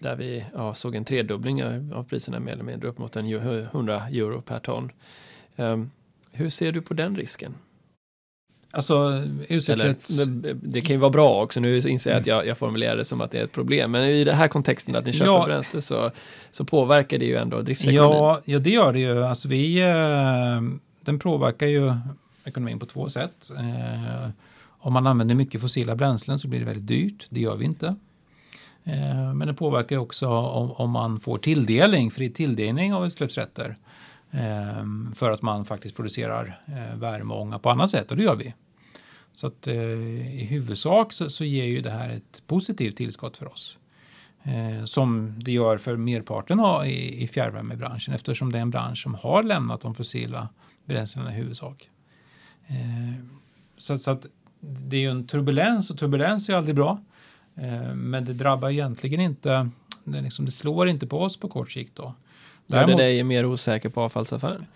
Där 0.00 0.16
vi 0.16 0.44
ja, 0.54 0.74
såg 0.74 0.94
en 0.94 1.04
tredubbling 1.04 1.64
av 1.92 2.04
priserna 2.04 2.40
mer 2.40 2.52
eller 2.52 2.64
mindre 2.64 2.88
upp 2.88 2.98
mot 2.98 3.16
en 3.16 3.26
100 3.26 4.08
euro 4.08 4.42
per 4.42 4.58
ton. 4.58 4.92
Eh, 5.56 5.76
hur 6.32 6.48
ser 6.48 6.72
du 6.72 6.82
på 6.82 6.94
den 6.94 7.16
risken? 7.16 7.54
Alltså, 8.76 9.22
utsläppsrätt... 9.48 10.10
Eller, 10.10 10.54
det 10.62 10.80
kan 10.80 10.94
ju 10.94 11.00
vara 11.00 11.10
bra 11.10 11.42
också, 11.42 11.60
nu 11.60 11.78
inser 11.78 12.10
jag 12.10 12.20
att 12.20 12.26
jag, 12.26 12.46
jag 12.46 12.58
formulerar 12.58 12.96
det 12.96 13.04
som 13.04 13.20
att 13.20 13.30
det 13.30 13.38
är 13.38 13.44
ett 13.44 13.52
problem, 13.52 13.90
men 13.90 14.04
i 14.04 14.24
den 14.24 14.36
här 14.36 14.48
kontexten 14.48 14.96
att 14.96 15.06
ni 15.06 15.12
köper 15.12 15.32
ja, 15.32 15.44
bränsle 15.44 15.82
så, 15.82 16.10
så 16.50 16.64
påverkar 16.64 17.18
det 17.18 17.24
ju 17.24 17.36
ändå 17.36 17.62
driftsekonomin. 17.62 18.18
Ja, 18.18 18.40
ja, 18.44 18.58
det 18.58 18.70
gör 18.70 18.92
det 18.92 18.98
ju. 18.98 19.24
Alltså 19.24 19.48
vi, 19.48 19.80
eh, 19.80 20.60
den 21.00 21.18
påverkar 21.18 21.66
ju 21.66 21.94
ekonomin 22.44 22.78
på 22.78 22.86
två 22.86 23.08
sätt. 23.08 23.50
Eh, 23.58 24.30
om 24.68 24.92
man 24.92 25.06
använder 25.06 25.34
mycket 25.34 25.60
fossila 25.60 25.96
bränslen 25.96 26.38
så 26.38 26.48
blir 26.48 26.60
det 26.60 26.66
väldigt 26.66 26.86
dyrt, 26.86 27.26
det 27.30 27.40
gör 27.40 27.56
vi 27.56 27.64
inte. 27.64 27.86
Eh, 28.84 29.34
men 29.34 29.48
det 29.48 29.54
påverkar 29.54 29.96
också 29.96 30.28
om, 30.28 30.72
om 30.72 30.90
man 30.90 31.20
får 31.20 31.38
tilldelning, 31.38 32.10
fri 32.10 32.30
tilldelning 32.30 32.94
av 32.94 33.06
utsläppsrätter 33.06 33.76
för 35.14 35.30
att 35.30 35.42
man 35.42 35.64
faktiskt 35.64 35.96
producerar 35.96 36.60
värme 36.96 37.34
och 37.34 37.40
ånga 37.40 37.58
på 37.58 37.70
annat 37.70 37.90
sätt 37.90 38.10
och 38.10 38.16
det 38.16 38.22
gör 38.22 38.36
vi. 38.36 38.54
Så 39.36 39.46
att 39.46 39.66
eh, 39.66 39.76
i 40.40 40.46
huvudsak 40.50 41.12
så, 41.12 41.30
så, 41.30 41.44
ger 41.44 41.64
ju 41.64 41.80
det 41.80 41.90
här 41.90 42.08
ett 42.08 42.42
positivt 42.46 42.96
tillskott 42.96 43.36
för 43.36 43.52
oss. 43.52 43.78
Eh, 44.42 44.84
som 44.84 45.34
det 45.42 45.52
gör 45.52 45.78
för 45.78 45.96
merparten 45.96 46.60
av, 46.60 46.86
i, 46.86 47.22
i 47.22 47.28
fjärrvärmebranschen 47.28 48.14
eftersom 48.14 48.52
det 48.52 48.58
är 48.58 48.62
en 48.62 48.70
bransch 48.70 49.02
som 49.02 49.14
har 49.14 49.42
lämnat 49.42 49.80
de 49.80 49.94
fossila 49.94 50.48
bränslena 50.84 51.32
i 51.32 51.34
huvudsak. 51.34 51.88
Eh, 52.66 53.24
så, 53.78 53.98
så, 53.98 54.10
att 54.10 54.26
det 54.60 54.96
är 54.96 55.00
ju 55.00 55.10
en 55.10 55.26
turbulens 55.26 55.90
och 55.90 55.98
turbulens 55.98 56.48
är 56.48 56.54
aldrig 56.54 56.74
bra. 56.74 57.00
Eh, 57.54 57.94
men 57.94 58.24
det 58.24 58.32
drabbar 58.32 58.70
egentligen 58.70 59.20
inte, 59.20 59.70
det, 60.04 60.20
liksom, 60.20 60.44
det 60.44 60.52
slår 60.52 60.88
inte 60.88 61.06
på 61.06 61.22
oss 61.22 61.36
på 61.36 61.48
kort 61.48 61.72
sikt 61.72 61.96
då. 61.96 62.14
Gör 62.66 62.86
det 62.86 62.94
dig 62.94 63.24
mer 63.24 63.46
osäker 63.46 63.88
på 63.88 64.00
avfallsaffären? 64.00 64.66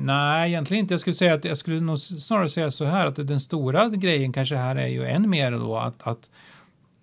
Nej, 0.00 0.50
egentligen 0.50 0.80
inte. 0.80 0.94
Jag 0.94 1.00
skulle 1.00 1.14
säga 1.14 1.34
att 1.34 1.44
jag 1.44 1.58
skulle 1.58 1.80
nog 1.80 1.98
snarare 1.98 2.48
säga 2.48 2.70
så 2.70 2.84
här 2.84 3.06
att 3.06 3.16
den 3.16 3.40
stora 3.40 3.88
grejen 3.88 4.32
kanske 4.32 4.56
här 4.56 4.76
är 4.76 4.86
ju 4.86 5.06
än 5.06 5.30
mer 5.30 5.52
då 5.52 5.76
att, 5.76 6.06
att 6.06 6.30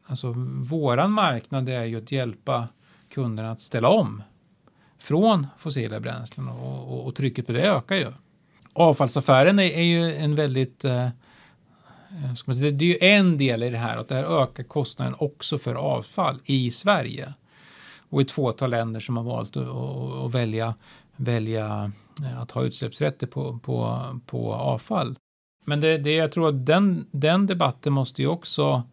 alltså 0.06 0.34
våran 0.70 1.12
marknad 1.12 1.70
är 1.70 1.84
ju 1.84 1.98
att 1.98 2.12
hjälpa 2.12 2.68
kunderna 3.10 3.52
att 3.52 3.62
ställa 3.62 3.90
om 3.90 4.24
från 5.00 5.48
fossila 5.58 6.00
bränslen 6.00 6.48
och, 6.48 6.94
och, 6.94 7.08
och 7.08 7.16
trycket 7.16 7.46
på 7.46 7.52
det 7.52 7.62
ökar 7.62 7.96
ju. 7.96 8.08
Avfallsaffären 8.74 9.60
är, 9.60 9.64
är 9.64 9.84
ju 9.84 10.16
en 10.16 10.36
väldigt 10.36 10.86
eh, 10.86 11.06
eh 11.06 12.34
ska 12.36 12.52
man 12.52 12.56
säga, 12.56 12.72
det 12.72 12.86
är 12.86 12.90
ju 12.90 12.98
en 13.02 13.38
del 13.38 13.64
i 13.64 13.70
det 13.70 13.78
här 13.78 13.98
att 13.98 14.08
det 14.08 14.16
här 14.16 14.42
ökar 14.44 14.64
kostnaden 14.64 15.16
också 15.18 15.58
för 15.58 15.76
avfall 15.76 16.40
i 16.46 16.72
Sverige 16.72 17.34
och 18.10 18.22
ett 18.22 18.32
fåtal 18.32 18.70
länder 18.70 19.00
som 19.00 19.18
har 19.18 19.24
valt 19.24 19.58
att, 19.58 19.68
att, 19.68 20.26
att 20.26 20.32
välja, 20.32 20.74
välja 21.16 21.92
Eh, 22.24 22.42
att 22.42 22.52
ha 22.52 22.64
utsläppsrätter 22.64 23.28
på, 23.28 23.60
på, 23.60 24.02
på 24.26 24.54
avfall. 24.54 25.18
Men 25.66 25.82
det, 25.82 25.98
det, 25.98 26.16
jag 26.16 26.32
tror 26.32 26.50
att 26.50 26.66
den, 26.66 27.08
den 27.12 27.46
debatten 27.46 27.94
måste 27.94 28.22
ju 28.22 28.28
också 28.28 28.84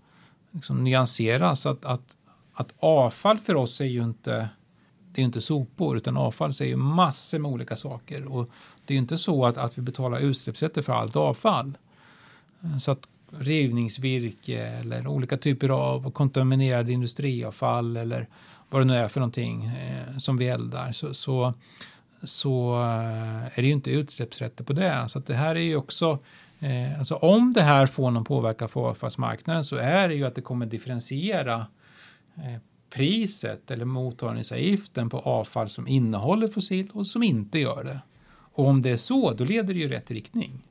liksom 0.51 0.85
nyanseras. 0.85 1.67
Att, 1.67 1.85
att, 1.85 2.17
att 2.55 2.75
avfall 2.79 3.39
för 3.39 3.55
oss 3.55 3.81
är 3.81 3.85
ju 3.85 4.05
inte, 4.05 4.49
det 5.13 5.21
är 5.21 5.25
inte 5.25 5.41
sopor, 5.41 5.97
utan 5.97 6.17
avfall 6.17 6.51
är 6.51 6.65
ju 6.65 6.77
massor 6.77 7.39
med 7.39 7.51
olika 7.51 7.77
saker. 7.77 8.25
Och 8.25 8.49
det 8.87 8.95
är 8.95 8.97
ju 8.97 9.01
inte 9.01 9.19
så 9.19 9.47
att, 9.47 9.57
att 9.57 9.79
vi 9.79 9.83
betalar 9.83 10.19
utsläppsrätter 10.19 10.83
för 10.83 10.93
allt 10.93 11.17
avfall. 11.17 11.79
Eh, 12.63 12.79
så 12.79 12.91
att 12.91 13.09
rivningsvirke 13.39 14.67
eller 14.67 15.07
olika 15.07 15.37
typer 15.37 15.69
av 15.69 16.11
kontaminerade 16.11 16.93
industriavfall 16.93 17.97
eller 17.97 18.29
vad 18.71 18.81
det 18.81 18.87
nu 18.87 18.97
är 18.97 19.09
för 19.09 19.21
någonting 19.21 19.65
eh, 19.65 20.19
som 20.19 20.37
vi 20.37 20.49
eldar 20.49 20.93
så, 20.93 21.15
så, 21.15 21.55
så 22.23 22.75
eh, 22.75 23.59
är 23.59 23.63
det 23.63 23.67
ju 23.67 23.73
inte 23.73 23.91
utsläppsrätter 23.91 24.65
på 24.65 24.73
det. 24.73 25.09
Så 25.09 25.19
det 25.19 25.35
här 25.35 25.55
är 25.55 25.61
ju 25.61 25.77
också 25.77 26.19
Eh, 26.63 26.99
alltså 26.99 27.15
om 27.15 27.53
det 27.53 27.63
här 27.63 27.87
får 27.87 28.11
någon 28.11 28.25
påverkan 28.25 28.69
på 28.69 28.87
avfallsmarknaden 28.87 29.65
så 29.65 29.77
är 29.77 30.09
det 30.09 30.15
ju 30.15 30.25
att 30.25 30.35
det 30.35 30.41
kommer 30.41 30.67
differentiera 30.67 31.67
eh, 32.37 32.61
priset 32.91 33.71
eller 33.71 33.85
mottagningsavgiften 33.85 35.11
på 35.11 35.19
avfall 35.19 35.69
som 35.69 35.89
innehåller 35.89 36.49
fossil 36.49 36.91
och 36.93 37.07
som 37.07 37.23
inte 37.23 37.59
gör 37.59 37.85
det. 37.85 38.01
Och 38.55 38.67
om 38.67 38.83
det 38.83 38.91
är 38.91 38.97
så, 38.97 39.33
då 39.33 39.45
leder 39.45 39.75
det 39.75 39.81
ju 39.81 39.89
rätt 39.89 40.11
riktning. 40.11 40.63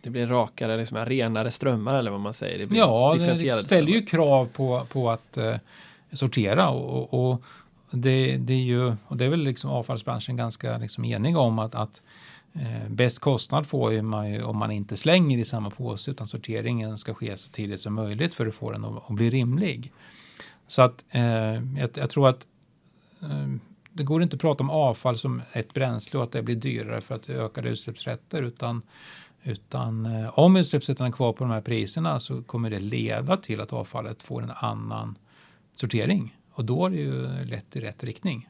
Det 0.00 0.10
blir 0.10 0.26
rakare, 0.26 0.76
liksom 0.76 0.98
renare 0.98 1.50
strömmar 1.50 1.98
eller 1.98 2.10
vad 2.10 2.20
man 2.20 2.34
säger. 2.34 2.66
Det 2.66 2.76
ja, 2.76 3.16
det 3.18 3.52
ställer 3.52 3.92
ju 3.92 4.06
krav 4.06 4.46
på, 4.46 4.86
på 4.92 5.10
att 5.10 5.36
eh, 5.36 5.56
sortera 6.12 6.68
och, 6.68 7.14
och, 7.14 7.42
det, 7.96 8.36
det, 8.36 8.52
är 8.52 8.62
ju, 8.62 8.94
och 9.06 9.16
det 9.16 9.24
är 9.24 9.28
väl 9.28 9.42
liksom 9.42 9.70
avfallsbranschen 9.70 10.36
ganska 10.36 10.78
liksom 10.78 11.04
enig 11.04 11.36
om 11.36 11.58
att, 11.58 11.74
att 11.74 12.02
Eh, 12.54 12.88
bäst 12.88 13.18
kostnad 13.18 13.66
får 13.66 14.02
man 14.02 14.32
ju 14.32 14.42
om 14.42 14.56
man 14.56 14.70
inte 14.70 14.96
slänger 14.96 15.38
i 15.38 15.44
samma 15.44 15.70
påse 15.70 16.10
utan 16.10 16.26
sorteringen 16.26 16.98
ska 16.98 17.14
ske 17.14 17.36
så 17.36 17.50
tidigt 17.50 17.80
som 17.80 17.94
möjligt 17.94 18.34
för 18.34 18.46
att 18.46 18.54
få 18.54 18.72
den 18.72 18.84
att, 18.84 19.10
att 19.10 19.16
bli 19.16 19.30
rimlig. 19.30 19.92
Så 20.66 20.82
att 20.82 21.04
eh, 21.10 21.22
jag, 21.54 21.90
jag, 21.94 22.10
tror 22.10 22.28
att 22.28 22.46
eh, 23.22 23.46
det 23.92 24.04
går 24.04 24.22
inte 24.22 24.36
att 24.36 24.40
prata 24.40 24.62
om 24.62 24.70
avfall 24.70 25.18
som 25.18 25.42
ett 25.52 25.74
bränsle 25.74 26.18
och 26.18 26.24
att 26.24 26.32
det 26.32 26.42
blir 26.42 26.56
dyrare 26.56 27.00
för 27.00 27.14
att 27.14 27.28
öka 27.28 27.60
utsläppsrätter 27.60 28.42
utan 28.42 28.82
utan 29.44 30.06
eh, 30.06 30.38
om 30.38 30.56
utsläppsrätterna 30.56 31.08
är 31.08 31.12
kvar 31.12 31.32
på 31.32 31.44
de 31.44 31.50
här 31.50 31.60
priserna 31.60 32.20
så 32.20 32.42
kommer 32.42 32.70
det 32.70 32.80
leda 32.80 33.36
till 33.36 33.60
att 33.60 33.72
avfallet 33.72 34.22
får 34.22 34.42
en 34.42 34.52
annan 34.54 35.18
sortering 35.74 36.36
och 36.52 36.64
då 36.64 36.86
är 36.86 36.90
det 36.90 36.96
ju 36.96 37.44
lätt 37.44 37.76
i 37.76 37.80
rätt 37.80 38.04
riktning. 38.04 38.48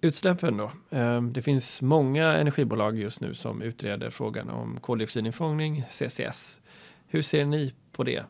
Utsläppen 0.00 0.56
då. 0.56 0.72
Ehm, 0.90 1.32
det 1.32 1.42
finns 1.42 1.82
många 1.82 2.32
energibolag 2.32 2.98
just 2.98 3.20
nu 3.20 3.34
som 3.34 3.62
utreder 3.62 4.10
frågan 4.10 4.50
om 4.50 4.78
koldioxidinfångning, 4.80 5.84
CCS. 5.90 6.58
Hur 7.06 7.22
ser 7.22 7.44
ni 7.44 7.74
på 7.92 8.04
det? 8.04 8.24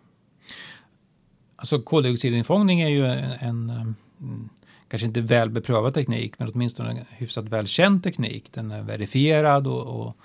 Alltså 1.57 1.81
koldioxidinfångning 1.81 2.81
är 2.81 2.89
ju 2.89 3.07
en, 3.07 3.31
en 3.41 3.95
mm, 4.21 4.49
kanske 4.89 5.07
inte 5.07 5.21
väl 5.21 5.51
beprövad 5.51 5.95
teknik, 5.95 6.39
men 6.39 6.49
åtminstone 6.55 6.91
en 6.91 7.05
hyfsat 7.11 7.45
välkänd 7.45 8.03
teknik. 8.03 8.53
Den 8.53 8.71
är 8.71 8.83
verifierad 8.83 9.67
och, 9.67 10.01
och, 10.01 10.17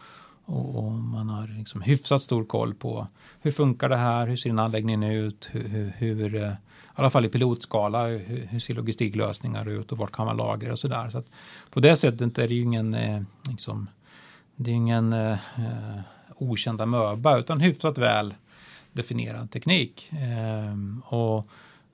och, 0.45 0.91
man 0.91 1.29
har 1.29 1.57
liksom 1.57 1.81
hyfsat 1.81 2.21
stor 2.21 2.45
koll 2.45 2.73
på 2.73 3.07
hur 3.41 3.51
funkar 3.51 3.89
det 3.89 3.95
här, 3.95 4.27
hur 4.27 4.35
ser 4.35 4.49
en 4.49 4.59
anläggning 4.59 5.03
ut, 5.03 5.49
hur, 5.51 5.67
hur, 5.67 5.93
hur 5.97 6.35
eh, 6.35 6.51
i 6.97 7.01
alla 7.01 7.09
fall 7.09 7.25
i 7.25 7.29
pilotskala, 7.29 8.07
hur, 8.07 8.47
hur 8.49 8.59
ser 8.59 8.73
logistiklösningar 8.73 9.67
ut 9.69 9.91
och 9.91 9.97
vart 9.97 10.11
kan 10.11 10.25
man 10.25 10.37
lagra 10.37 10.71
och 10.71 10.79
sådär. 10.79 11.09
Så 11.09 11.17
att 11.17 11.27
på 11.69 11.79
det 11.79 11.95
sättet 11.95 12.37
är 12.37 12.47
det 12.47 12.53
ju 12.53 12.61
ingen, 12.61 12.93
eh, 12.93 13.21
liksom, 13.49 13.89
det 14.55 14.71
är 14.71 14.75
ingen 14.75 15.13
eh, 15.13 15.37
okända 16.35 16.85
möba 16.85 17.37
utan 17.37 17.59
hyfsat 17.59 17.97
väl 17.97 18.33
definierad 18.93 19.51
teknik. 19.51 20.11
Eh, 20.11 21.13
och 21.15 21.45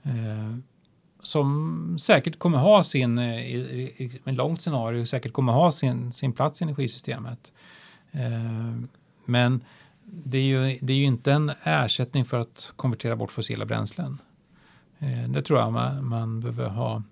eh, 0.03 0.57
som 1.23 1.97
säkert 1.99 2.39
kommer 2.39 2.57
ha 2.57 2.83
sin, 2.83 3.17
eh, 3.17 3.55
i, 3.55 3.57
i 3.97 4.19
en 4.23 4.35
långt 4.35 4.61
scenario, 4.61 5.05
säkert 5.05 5.33
kommer 5.33 5.53
ha 5.53 5.71
sin, 5.71 6.11
sin 6.11 6.33
plats 6.33 6.61
i 6.61 6.63
energisystemet. 6.63 7.53
Eh, 8.11 8.81
men 9.25 9.63
det 10.03 10.37
är, 10.37 10.43
ju, 10.43 10.77
det 10.81 10.93
är 10.93 10.97
ju 10.97 11.03
inte 11.03 11.33
en 11.33 11.51
ersättning 11.63 12.25
för 12.25 12.39
att 12.39 12.73
konvertera 12.75 13.15
bort 13.15 13.31
fossila 13.31 13.65
bränslen. 13.65 14.17
Eh, 14.99 15.29
det 15.29 15.41
tror 15.41 15.59
jag 15.59 15.73
man, 15.73 16.07
man 16.07 16.39
behöver 16.39 16.69
ha. 16.69 17.03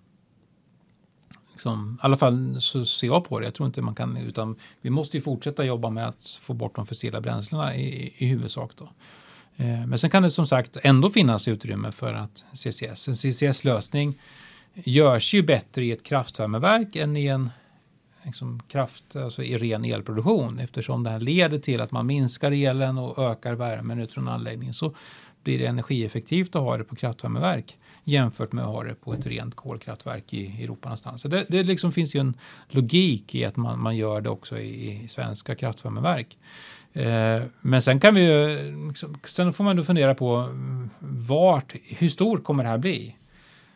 Liksom, 1.52 1.98
I 2.02 2.06
alla 2.06 2.18
fall 2.18 2.62
så 2.62 2.86
ser 2.86 3.08
jag 3.08 3.26
på 3.26 3.40
det. 3.40 3.46
Jag 3.46 3.54
tror 3.54 3.68
inte 3.68 3.82
man 3.82 3.96
kan, 3.96 4.18
utan 4.18 4.56
vi 4.82 4.90
måste 4.90 5.18
ju 5.18 5.22
fortsätta 5.22 5.66
jobba 5.66 5.90
med 5.90 6.08
att 6.08 6.40
få 6.42 6.54
bort 6.54 6.76
de 6.76 6.86
fossila 6.86 7.22
bränslena 7.22 7.76
i, 7.76 8.14
i 8.18 8.26
huvudsak. 8.28 8.72
Då. 8.78 8.90
Eh, 9.56 9.86
men 9.88 10.00
sen 10.00 10.10
kan 10.10 10.24
det 10.24 10.32
som 10.32 10.48
sagt 10.48 10.78
ändå 10.84 11.10
finnas 11.10 11.48
utrymme 11.48 11.92
för 11.92 12.14
att 12.14 12.44
CCS. 12.54 13.08
En 13.08 13.16
CCS-lösning 13.16 14.20
görs 14.74 15.34
ju 15.34 15.44
bättre 15.44 15.86
i 15.86 15.92
ett 15.92 16.04
kraftvärmeverk 16.04 16.96
än 16.96 17.18
i 17.18 17.28
en 17.28 17.50
liksom, 18.26 18.64
kraft, 18.68 19.16
alltså 19.16 19.44
i 19.44 19.58
ren 19.58 19.86
elproduktion 19.86 20.60
eftersom 20.60 21.04
det 21.04 21.10
här 21.10 21.20
leder 21.20 21.60
till 21.60 21.82
att 21.82 21.92
man 21.92 22.06
minskar 22.06 22.52
elen 22.52 22.98
och 22.98 23.32
ökar 23.32 23.54
värmen 23.54 24.00
ut 24.00 24.14
från 24.14 24.28
anläggningen. 24.28 24.74
Så 24.74 24.96
blir 25.46 25.60
det 25.60 25.66
energieffektivt 25.66 26.56
att 26.56 26.62
ha 26.62 26.78
det 26.78 26.84
på 26.84 26.96
kraftvärmeverk 26.96 27.78
jämfört 28.04 28.52
med 28.52 28.64
att 28.64 28.72
ha 28.72 28.84
det 28.84 28.96
på 28.96 29.14
ett 29.14 29.26
rent 29.26 29.56
kolkraftverk 29.56 30.34
i 30.34 30.64
Europa 30.64 30.90
någonstans. 30.90 31.22
Så 31.22 31.28
det, 31.28 31.46
det 31.50 31.64
liksom 31.64 31.92
finns 31.92 32.16
ju 32.16 32.20
en 32.20 32.38
logik 32.70 33.36
i 33.36 33.46
att 33.46 33.56
man, 33.56 33.80
man 33.80 33.98
gör 33.98 34.22
det 34.22 34.30
också 34.30 34.60
i, 34.60 35.04
i 35.04 35.08
svenska 35.08 35.56
kraftvärmeverk. 35.56 36.38
Eh, 36.94 37.44
men 37.62 37.82
sen 37.82 38.00
kan 38.00 38.16
vi 38.16 38.22
ju, 38.22 38.88
liksom, 38.88 39.18
sen 39.24 39.54
får 39.54 39.64
man 39.64 39.76
då 39.76 39.84
fundera 39.84 40.16
på 40.16 40.36
mm, 40.36 40.90
vart, 41.00 41.74
hur 41.84 42.10
stor 42.10 42.38
kommer 42.38 42.64
det 42.64 42.70
här 42.70 42.78
bli? 42.78 43.16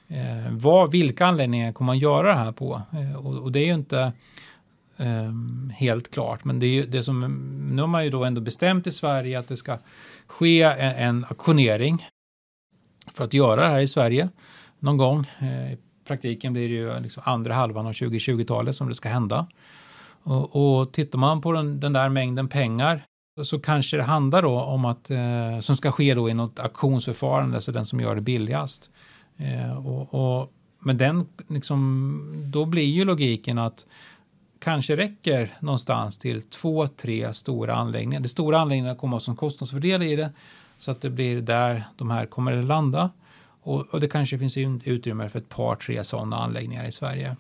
Eh, 0.08 0.52
vad, 0.52 0.92
vilka 0.92 1.26
anläggningar 1.26 1.72
kommer 1.72 1.86
man 1.86 2.00
göra 2.00 2.28
det 2.28 2.40
här 2.40 2.52
på? 2.52 2.82
Eh, 2.92 3.26
och, 3.26 3.38
och, 3.38 3.52
det 3.52 3.60
är 3.60 3.66
ju 3.66 3.74
inte 3.74 4.14
Ehm, 5.00 5.74
helt 5.76 6.12
klart, 6.12 6.46
men 6.46 6.60
det 6.60 6.66
är 6.66 6.74
ju 6.74 6.86
det 6.86 7.04
som, 7.04 7.20
nu 7.72 7.82
har 7.82 7.88
man 7.88 8.04
ju 8.04 8.10
då 8.10 8.24
ändå 8.24 8.42
bestämt 8.42 8.88
i 8.88 8.92
Sverige 8.92 9.40
att 9.40 9.48
det 9.48 9.58
ska 9.58 9.78
ske 10.28 10.62
en, 10.62 10.96
en 10.96 11.26
auktionering 11.30 12.08
för 13.14 13.24
att 13.24 13.34
göra 13.34 13.62
det 13.62 13.68
här 13.68 13.80
i 13.80 13.88
Sverige 13.88 14.30
någon 14.80 14.98
gång. 14.98 15.26
Eh, 15.40 15.74
I 15.74 15.78
praktiken 16.08 16.54
blir 16.54 16.70
det 16.70 16.76
ju 16.76 17.00
liksom 17.00 17.24
andra 17.26 17.54
halvan 17.54 17.88
av 17.88 17.94
2020-talet 17.94 18.76
som 18.76 18.90
det 18.90 18.96
ska 18.96 19.10
hända. 19.10 19.48
Och, 20.24 20.80
och 20.80 20.92
tittar 20.92 21.20
man 21.20 21.42
på 21.42 21.52
den, 21.52 21.80
den, 21.80 21.94
där 21.94 22.10
mängden 22.10 22.48
pengar 22.48 23.04
så 23.44 23.60
kanske 23.60 23.98
det 23.98 24.04
handlar 24.04 24.42
då 24.42 24.60
om 24.62 24.86
att 24.86 25.10
eh, 25.10 25.60
som 25.60 25.78
ska 25.78 25.92
ske 25.92 26.14
då 26.14 26.30
i 26.30 26.34
något 26.34 26.60
auktionsförfarande, 26.60 27.56
alltså 27.56 27.72
den 27.72 27.86
som 27.86 28.00
gör 28.00 28.16
det 28.16 28.22
billigast. 28.22 28.90
Eh, 29.38 29.88
och, 29.88 30.14
och, 30.14 30.54
men 30.80 30.98
den 30.98 31.28
liksom, 31.48 32.44
då 32.46 32.66
blir 32.66 32.84
ju 32.84 33.06
logiken 33.06 33.58
att 33.58 33.86
kanske 34.60 34.98
räcker 34.98 35.58
någonstans 35.60 36.18
till 36.18 36.42
två, 36.42 36.88
tre 36.88 37.34
stora 37.34 37.76
anläggningar. 37.76 38.22
De 38.22 38.30
stora 38.30 38.60
anläggningarna 38.60 38.96
kommer 38.96 39.18
att 39.18 39.22
ha 39.22 39.26
som 39.26 39.36
kostnadsfördel 39.36 40.04
i 40.04 40.16
det 40.16 40.32
så 40.78 40.92
att 40.92 41.02
det 41.02 41.10
blir 41.10 41.42
där 41.42 41.84
de 41.98 42.12
här 42.12 42.26
kommer 42.26 42.58
att 42.58 42.66
landa. 42.66 43.10
Och, 43.62 43.82
och 43.82 44.00
det 44.00 44.08
kanske 44.08 44.40
finns 44.40 44.58
utrymme 44.84 45.30
för 45.30 45.40
ett 45.40 45.50
par, 45.50 45.76
tre 45.76 46.04
sådana 46.04 46.36
anläggningar 46.36 46.86
i 46.88 46.92
Sverige. 46.92 47.36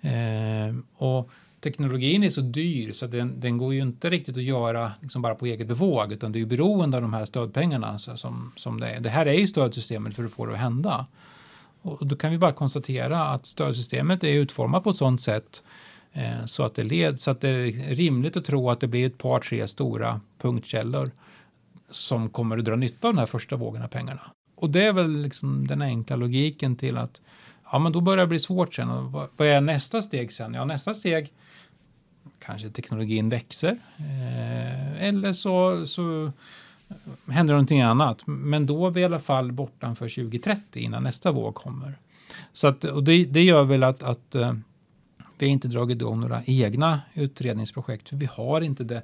Eh, 0.00 0.76
och 0.96 1.30
teknologin 1.60 2.22
är 2.22 2.30
så 2.30 2.40
dyr 2.40 2.92
så 2.92 3.06
den, 3.06 3.40
den, 3.40 3.58
går 3.58 3.74
ju 3.74 3.80
inte 3.80 4.10
riktigt 4.10 4.36
att 4.36 4.42
göra 4.42 4.92
liksom 5.00 5.22
bara 5.22 5.34
på 5.34 5.46
eget 5.46 5.66
bevåg 5.66 6.12
utan 6.12 6.32
det 6.32 6.38
är 6.38 6.40
ju 6.40 6.46
beroende 6.46 6.96
av 6.96 7.02
de 7.02 7.14
här 7.14 7.24
stödpengarna 7.24 7.98
som, 7.98 8.52
som 8.56 8.80
det 8.80 8.90
är. 8.90 9.00
Det 9.00 9.10
här 9.10 9.26
är 9.26 9.32
ju 9.32 9.46
stödsystemet 9.46 10.16
för 10.16 10.24
att 10.24 10.32
få 10.32 10.46
det 10.46 10.52
att 10.52 10.58
hända. 10.58 11.06
Och 11.82 12.06
då 12.06 12.16
kan 12.16 12.30
vi 12.30 12.38
bara 12.38 12.52
konstatera 12.52 13.24
att 13.24 13.46
stödsystemet 13.46 14.24
är 14.24 14.28
utformat 14.28 14.84
på 14.84 14.90
ett 14.90 14.96
sådant 14.96 15.20
sätt 15.20 15.62
Eh, 16.12 16.46
så 16.46 16.62
att 16.62 16.74
det 16.74 16.84
led, 16.84 17.20
så 17.20 17.30
att 17.30 17.40
det 17.40 17.48
är 17.48 17.94
rimligt 17.94 18.36
att 18.36 18.44
tro 18.44 18.70
att 18.70 18.80
det 18.80 18.86
blir 18.86 19.06
ett 19.06 19.18
par, 19.18 19.40
tre 19.40 19.68
stora 19.68 20.20
punktkällor 20.38 21.10
som 21.90 22.28
kommer 22.28 22.58
att 22.58 22.64
dra 22.64 22.76
nytta 22.76 23.08
av 23.08 23.14
den 23.14 23.18
här 23.18 23.26
första 23.26 23.56
vågen 23.56 23.82
av 23.82 23.88
pengarna. 23.88 24.20
Och 24.54 24.70
det 24.70 24.84
är 24.84 24.92
väl 24.92 25.22
liksom 25.22 25.66
den 25.66 25.82
enkla 25.82 26.16
logiken 26.16 26.76
till 26.76 26.96
att 26.96 27.20
ja, 27.72 27.78
men 27.78 27.92
då 27.92 28.00
börjar 28.00 28.24
det 28.24 28.26
bli 28.26 28.38
svårt 28.38 28.74
sen. 28.74 28.90
Och 28.90 29.30
vad 29.36 29.48
är 29.48 29.60
nästa 29.60 30.02
steg 30.02 30.32
sen? 30.32 30.54
Ja, 30.54 30.64
nästa 30.64 30.94
steg 30.94 31.32
kanske 32.38 32.70
teknologin 32.70 33.28
växer 33.28 33.78
eh, 33.98 35.02
eller 35.04 35.32
så, 35.32 35.86
så 35.86 36.32
händer 37.26 37.54
någonting 37.54 37.80
annat. 37.80 38.22
Men 38.26 38.66
då 38.66 38.86
är 38.86 38.90
vi 38.90 39.00
i 39.00 39.04
alla 39.04 39.20
fall 39.20 39.52
bortanför 39.52 40.08
2030 40.08 40.82
innan 40.82 41.02
nästa 41.02 41.32
våg 41.32 41.54
kommer. 41.54 41.94
Så 42.52 42.66
att, 42.66 42.84
och 42.84 43.04
det, 43.04 43.24
det 43.24 43.42
gör 43.42 43.64
väl 43.64 43.82
att, 43.82 44.02
att 44.02 44.34
eh, 44.34 44.54
vi 45.40 45.46
har 45.46 45.52
inte 45.52 45.68
dragit 45.68 46.00
igång 46.00 46.20
några 46.20 46.42
egna 46.46 47.00
utredningsprojekt 47.14 48.08
för 48.08 48.16
vi 48.16 48.26
har 48.26 48.60
inte 48.60 48.84
det, 48.84 49.02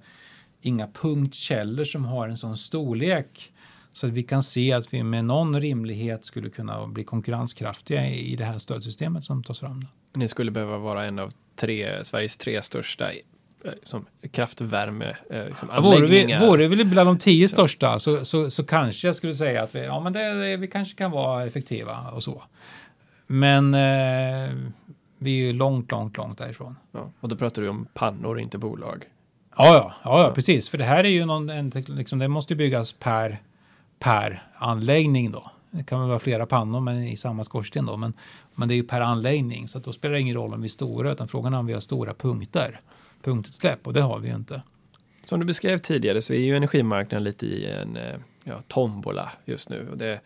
inga 0.61 0.87
punktkällor 0.87 1.85
som 1.85 2.05
har 2.05 2.29
en 2.29 2.37
sån 2.37 2.57
storlek 2.57 3.53
så 3.93 4.07
att 4.07 4.13
vi 4.13 4.23
kan 4.23 4.43
se 4.43 4.73
att 4.73 4.95
vi 4.95 5.03
med 5.03 5.25
någon 5.25 5.61
rimlighet 5.61 6.25
skulle 6.25 6.51
kunna 6.51 6.87
bli 6.87 7.05
konkurrenskraftiga 7.05 8.09
i 8.11 8.37
det 8.37 8.45
här 8.45 8.59
stödsystemet 8.59 9.25
som 9.25 9.45
tas 9.45 9.61
fram. 9.61 9.87
Ni 10.15 10.29
skulle 10.29 10.51
behöva 10.51 10.79
vara 10.79 11.05
en 11.05 11.19
av 11.19 11.33
tre, 11.57 12.05
Sveriges 12.05 12.37
tre 12.37 12.63
största 12.63 13.13
eh, 13.13 13.73
som 13.83 14.07
kraftvärme 14.31 15.17
eh, 15.31 15.47
liksom 15.47 15.69
vore, 15.83 16.07
vi, 16.07 16.39
vore 16.41 16.69
vi 16.69 16.85
bland 16.85 17.09
de 17.09 17.19
tio 17.19 17.49
största 17.49 17.99
så, 17.99 18.25
så, 18.25 18.51
så 18.51 18.65
kanske 18.65 19.07
jag 19.07 19.17
skulle 19.17 19.35
säga 19.35 19.63
att 19.63 19.75
vi, 19.75 19.85
ja, 19.85 20.01
men 20.01 20.13
det, 20.13 20.57
vi 20.57 20.69
kanske 20.69 20.95
kan 20.95 21.11
vara 21.11 21.47
effektiva 21.47 22.11
och 22.11 22.23
så. 22.23 22.43
Men 23.27 23.75
eh, 23.75 24.51
vi 25.19 25.41
är 25.41 25.47
ju 25.47 25.53
långt, 25.53 25.91
långt, 25.91 26.17
långt 26.17 26.39
därifrån. 26.39 26.77
Ja, 26.93 27.11
och 27.21 27.29
då 27.29 27.37
pratar 27.37 27.63
du 27.63 27.69
om 27.69 27.87
pannor, 27.95 28.41
inte 28.41 28.59
bolag. 28.59 29.05
Ja, 29.57 29.75
ja, 29.75 29.95
ja, 30.05 30.23
ja, 30.23 30.33
precis. 30.35 30.69
För 30.69 30.79
det 30.79 30.85
här 30.85 31.05
är 31.05 31.09
ju 31.09 31.25
någon, 31.25 31.51
en, 31.51 31.71
liksom, 31.87 32.19
det 32.19 32.29
måste 32.29 32.55
byggas 32.55 32.93
per, 32.93 33.39
per 33.99 34.43
anläggning 34.55 35.33
då. 35.33 35.51
Det 35.71 35.85
kan 35.85 36.01
väl 36.01 36.09
vara 36.09 36.19
flera 36.19 36.47
pannor 36.47 36.81
men 36.81 37.03
i 37.03 37.17
samma 37.17 37.45
skorsten 37.45 37.87
då. 37.87 37.97
Men, 37.97 38.13
men 38.55 38.69
det 38.69 38.75
är 38.75 38.77
ju 38.77 38.83
per 38.83 39.01
anläggning 39.01 39.69
så 39.69 39.79
att 39.79 39.85
då 39.85 39.93
spelar 39.93 40.15
det 40.15 40.21
ingen 40.21 40.37
roll 40.37 40.55
om 40.55 40.61
vi 40.61 40.67
är 40.67 40.71
stora 40.71 41.13
utan 41.13 41.29
frågan 41.29 41.55
är 41.55 41.59
om 41.59 41.67
vi 41.67 41.73
har 41.73 41.81
stora 41.81 42.15
punkter. 42.15 42.81
Punktutsläpp 43.23 43.87
och 43.87 43.93
det 43.93 44.01
har 44.01 44.19
vi 44.19 44.29
ju 44.29 44.35
inte. 44.35 44.63
Som 45.25 45.41
du 45.41 45.47
beskrev 45.47 45.79
tidigare 45.79 46.23
så 46.23 46.33
är 46.33 46.41
ju 46.41 46.57
energimarknaden 46.57 47.25
lite 47.25 47.47
i 47.47 47.71
en 47.71 47.97
eh, 47.97 48.15
ja, 48.45 48.63
tombola 48.69 49.33
just 49.45 49.69
nu. 49.69 49.89
Och 49.91 49.99
det, 49.99 50.21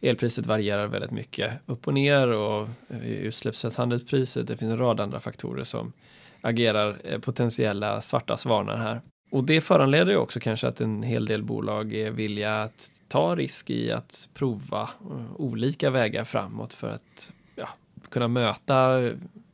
elpriset 0.00 0.46
varierar 0.46 0.86
väldigt 0.86 1.10
mycket 1.10 1.52
upp 1.66 1.86
och 1.86 1.94
ner 1.94 2.28
och 2.32 2.68
eh, 2.88 3.10
utsläppshandelspriset. 3.10 4.46
Det 4.46 4.56
finns 4.56 4.72
en 4.72 4.78
rad 4.78 5.00
andra 5.00 5.20
faktorer 5.20 5.64
som 5.64 5.92
agerar 6.40 7.00
eh, 7.04 7.18
potentiella 7.18 8.00
svarta 8.00 8.36
svanar 8.36 8.76
här. 8.76 9.00
Och 9.30 9.44
det 9.44 9.60
föranleder 9.60 10.12
ju 10.12 10.18
också 10.18 10.40
kanske 10.40 10.68
att 10.68 10.80
en 10.80 11.02
hel 11.02 11.26
del 11.26 11.42
bolag 11.42 11.94
är 11.94 12.10
villiga 12.10 12.62
att 12.62 12.90
ta 13.08 13.36
risk 13.36 13.70
i 13.70 13.92
att 13.92 14.28
prova 14.34 14.82
eh, 14.82 15.36
olika 15.36 15.90
vägar 15.90 16.24
framåt 16.24 16.74
för 16.74 16.90
att 16.90 17.32
ja, 17.56 17.68
kunna 18.08 18.28
möta 18.28 18.96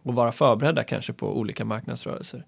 och 0.03 0.15
vara 0.15 0.33
förberedda 0.33 0.83
kanske 0.83 1.13
på 1.13 1.39
olika 1.39 1.65
marknadsrörelser. 1.65 2.45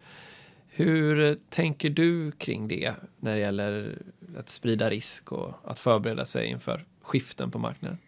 Hur 0.68 1.36
tänker 1.48 1.90
du 1.90 2.30
kring 2.30 2.68
det 2.68 2.94
när 3.20 3.32
det 3.34 3.40
gäller 3.40 3.98
att 4.38 4.48
sprida 4.48 4.90
risk 4.90 5.32
och 5.32 5.54
att 5.64 5.78
förbereda 5.78 6.24
sig 6.24 6.46
inför 6.46 6.84
skiften 7.08 7.50
på 7.50 7.58
marknaden? 7.58 7.98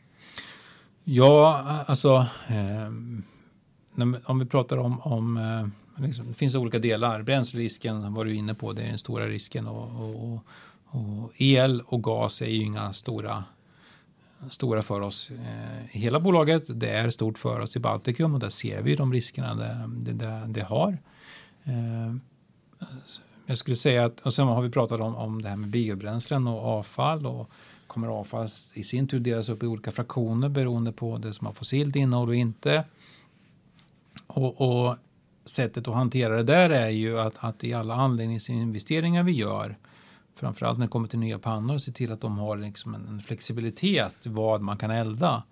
Ja, 1.04 1.64
alltså 1.86 2.26
eh, 2.48 2.88
om 4.24 4.38
vi 4.38 4.46
pratar 4.46 4.76
om, 4.76 5.00
om 5.00 5.36
eh, 5.36 6.04
liksom, 6.04 6.28
det 6.28 6.34
finns 6.34 6.54
olika 6.54 6.78
delar. 6.78 7.22
Bränslerisken 7.22 8.14
var 8.14 8.24
du 8.24 8.34
inne 8.34 8.54
på, 8.54 8.72
det 8.72 8.82
är 8.82 8.88
den 8.88 8.98
stora 8.98 9.26
risken 9.26 9.66
och, 9.66 10.10
och, 10.10 10.44
och 10.84 11.32
el 11.36 11.82
och 11.86 12.02
gas 12.02 12.42
är 12.42 12.46
ju 12.46 12.62
inga 12.62 12.92
stora 12.92 13.44
stora 14.48 14.82
för 14.82 15.00
oss 15.00 15.30
eh, 15.30 15.96
i 15.96 15.98
hela 15.98 16.20
bolaget. 16.20 16.80
Det 16.80 16.90
är 16.90 17.10
stort 17.10 17.38
för 17.38 17.60
oss 17.60 17.76
i 17.76 17.78
Baltikum 17.78 18.34
och 18.34 18.40
där 18.40 18.48
ser 18.48 18.82
vi 18.82 18.96
de 18.96 19.12
riskerna 19.12 19.54
det, 19.54 19.90
det, 19.96 20.12
det, 20.12 20.44
det 20.48 20.62
har. 20.62 20.98
Eh, 21.64 22.14
jag 23.46 23.58
skulle 23.58 23.76
säga 23.76 24.04
att, 24.04 24.20
och 24.20 24.34
sen 24.34 24.46
har 24.46 24.62
vi 24.62 24.70
pratat 24.70 25.00
om, 25.00 25.16
om 25.16 25.42
det 25.42 25.48
här 25.48 25.56
med 25.56 25.70
biobränslen 25.70 26.46
och 26.46 26.64
avfall 26.64 27.26
och 27.26 27.50
kommer 27.90 28.08
avfall 28.08 28.48
i 28.74 28.82
sin 28.82 29.08
tur 29.08 29.20
delas 29.20 29.48
upp 29.48 29.62
i 29.62 29.66
olika 29.66 29.90
fraktioner 29.90 30.48
beroende 30.48 30.92
på 30.92 31.18
det 31.18 31.34
som 31.34 31.46
har 31.46 31.54
fossilt 31.54 31.96
innehåll 31.96 32.28
och 32.28 32.34
inte. 32.34 32.84
Och, 34.26 34.60
och 34.60 34.96
sättet 35.44 35.88
att 35.88 35.94
hantera 35.94 36.36
det 36.36 36.42
där 36.42 36.70
är 36.70 36.88
ju 36.88 37.20
att, 37.20 37.34
att 37.38 37.64
i 37.64 37.74
alla 37.74 37.94
anläggningsinvesteringar 37.94 39.22
vi 39.22 39.32
gör 39.32 39.76
framförallt 40.34 40.78
när 40.78 40.86
det 40.86 40.90
kommer 40.90 41.08
till 41.08 41.18
nya 41.18 41.38
pannor 41.38 41.78
se 41.78 41.92
till 41.92 42.12
att 42.12 42.20
de 42.20 42.38
har 42.38 42.56
liksom 42.56 42.94
en, 42.94 43.08
en 43.08 43.22
flexibilitet 43.22 44.26
vad 44.26 44.60
man 44.60 44.76
kan 44.76 44.90
elda. 44.90 45.42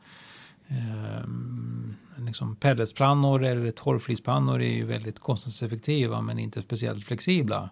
Ehm, 0.69 1.95
liksom 2.17 2.57
pelletspannor 2.57 3.45
eller 3.45 3.71
torrflispannor 3.71 4.63
är 4.63 4.75
ju 4.75 4.85
väldigt 4.85 5.19
kostnadseffektiva 5.19 6.21
men 6.21 6.39
inte 6.39 6.63
speciellt 6.63 7.05
flexibla. 7.05 7.71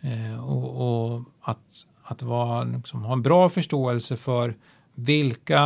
Ehm, 0.00 0.40
och, 0.40 1.14
och, 1.14 1.24
att 1.40 1.86
att 2.08 2.22
vara, 2.22 2.64
liksom, 2.64 3.02
ha 3.02 3.12
en 3.12 3.22
bra 3.22 3.48
förståelse 3.48 4.16
för 4.16 4.54
vilka 4.94 5.60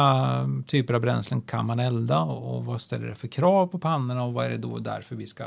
typer 0.66 0.95
av 0.95 1.01
bränslen 1.01 1.41
kan 1.41 1.66
man 1.66 1.78
elda 1.78 2.20
och 2.20 2.64
vad 2.64 2.82
ställer 2.82 3.07
det 3.07 3.14
för 3.14 3.28
krav 3.28 3.66
på 3.66 3.78
pannorna 3.78 4.24
och 4.24 4.32
vad 4.32 4.47
är 4.47 4.51
det 4.51 4.57
då 4.57 4.78
därför 4.78 5.16
vi 5.16 5.26
ska 5.26 5.45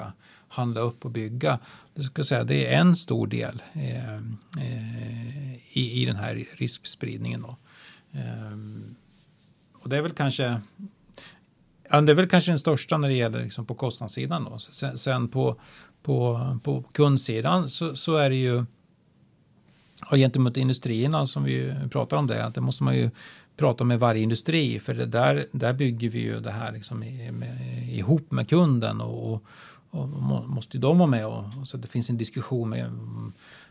handla 0.47 0.81
upp 0.81 1.05
och 1.05 1.11
bygga. 1.11 1.59
Det, 1.93 2.03
ska 2.03 2.23
säga, 2.23 2.43
det 2.43 2.73
är 2.73 2.79
en 2.79 2.95
stor 2.95 3.27
del 3.27 3.63
eh, 3.73 4.15
eh, 4.15 5.53
i, 5.73 6.01
i 6.01 6.05
den 6.05 6.15
här 6.15 6.45
riskspridningen. 6.53 7.41
Då. 7.41 7.55
Eh, 8.11 8.57
och 9.73 9.89
det 9.89 9.97
är 9.97 10.01
väl 10.01 10.11
kanske 10.11 10.61
ja, 11.89 12.01
det 12.01 12.11
är 12.11 12.15
väl 12.15 12.29
kanske 12.29 12.51
den 12.51 12.59
största 12.59 12.97
när 12.97 13.07
det 13.07 13.15
gäller 13.15 13.43
liksom 13.43 13.65
på 13.65 13.75
kostnadssidan. 13.75 14.43
Då. 14.43 14.59
Sen, 14.59 14.97
sen 14.97 15.27
på, 15.27 15.55
på, 16.03 16.47
på 16.63 16.83
kundsidan 16.91 17.69
så, 17.69 17.95
så 17.95 18.15
är 18.15 18.29
det 18.29 18.35
ju 18.35 18.65
och 20.11 20.17
gentemot 20.17 20.57
industrierna 20.57 21.27
som 21.27 21.43
vi 21.43 21.73
pratar 21.91 22.17
om 22.17 22.27
det, 22.27 22.45
att 22.45 22.55
det 22.55 22.61
måste 22.61 22.83
man 22.83 22.95
ju 22.95 23.09
prata 23.57 23.83
med 23.83 23.99
varje 23.99 24.23
industri 24.23 24.79
för 24.79 24.93
det 24.93 25.05
där, 25.05 25.47
där 25.51 25.73
bygger 25.73 26.09
vi 26.09 26.19
ju 26.19 26.39
det 26.39 26.51
här 26.51 26.71
liksom 26.71 26.99
med, 26.99 27.45
ihop 27.89 28.31
med 28.31 28.49
kunden 28.49 29.01
och, 29.01 29.33
och, 29.33 29.43
och 29.89 30.09
måste 30.49 30.77
ju 30.77 30.81
de 30.81 30.97
vara 30.97 31.09
med 31.09 31.27
och, 31.27 31.43
så 31.65 31.77
det 31.77 31.87
finns 31.87 32.09
en 32.09 32.17
diskussion 32.17 32.69
med, 32.69 32.91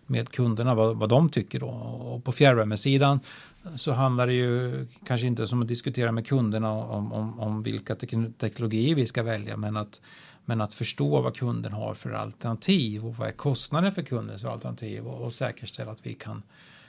med 0.06 0.28
kunderna 0.28 0.74
vad, 0.74 0.96
vad 0.96 1.08
de 1.08 1.28
tycker 1.28 1.60
då. 1.60 1.68
Och 1.68 2.24
på 2.24 2.32
fjärrvärmesidan 2.32 3.20
så 3.76 3.92
handlar 3.92 4.26
det 4.26 4.32
ju 4.32 4.86
kanske 5.06 5.26
inte 5.26 5.46
som 5.46 5.62
att 5.62 5.68
diskutera 5.68 6.12
med 6.12 6.26
kunderna 6.26 6.72
om, 6.72 7.12
om, 7.12 7.40
om 7.40 7.62
vilka 7.62 7.94
teknologier 8.38 8.94
vi 8.94 9.06
ska 9.06 9.22
välja 9.22 9.56
men 9.56 9.76
att 9.76 10.00
men 10.44 10.60
att 10.60 10.74
förstå 10.74 11.20
vad 11.20 11.36
kunden 11.36 11.72
har 11.72 11.94
för 11.94 12.12
alternativ 12.12 13.06
och 13.06 13.16
vad 13.16 13.28
är 13.28 13.32
kostnaden 13.32 13.92
för 13.92 14.02
kundens 14.02 14.44
alternativ 14.44 15.06
och, 15.06 15.24
och 15.24 15.32
säkerställa 15.32 15.90
att 15.90 16.06
vi 16.06 16.14
kan, 16.14 16.42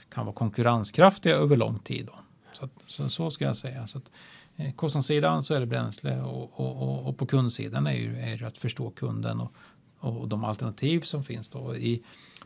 kan 0.08 0.26
vara 0.26 0.34
konkurrenskraftiga 0.34 1.36
över 1.36 1.56
lång 1.56 1.78
tid. 1.78 2.06
Då. 2.06 2.14
Så, 2.52 2.64
att, 2.64 2.70
så, 2.86 3.08
så, 3.08 3.30
ska 3.30 3.44
jag 3.44 3.56
säga. 3.56 3.86
Så 3.86 3.98
att, 3.98 4.10
eh, 4.56 4.72
kostnadssidan 4.72 5.42
så 5.42 5.54
är 5.54 5.60
det 5.60 5.66
bränsle 5.66 6.20
och, 6.20 6.60
och, 6.60 6.82
och, 6.82 7.08
och 7.08 7.18
på 7.18 7.26
kundsidan 7.26 7.86
är, 7.86 7.92
ju, 7.92 8.16
är 8.16 8.38
det 8.38 8.46
att 8.46 8.58
förstå 8.58 8.90
kunden 8.90 9.40
och, 9.40 9.52
och 9.98 10.28
de 10.28 10.44
alternativ 10.44 11.00
som 11.00 11.22
finns. 11.22 11.48
Då. 11.48 11.76
I, 11.76 12.02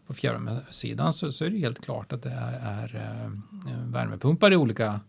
på 0.07 0.15
fjärrvärmesidan 0.15 1.13
så, 1.13 1.33
så 1.33 1.45
är 1.45 1.51
det 1.51 1.59
helt 1.59 1.85
klart 1.85 2.13
att 2.13 2.23
det 2.23 2.31
är, 2.31 2.61
är 2.63 2.95
eh, 2.95 3.79
värmepumpar 3.85 4.53
i 4.53 4.57
olika 4.57 5.01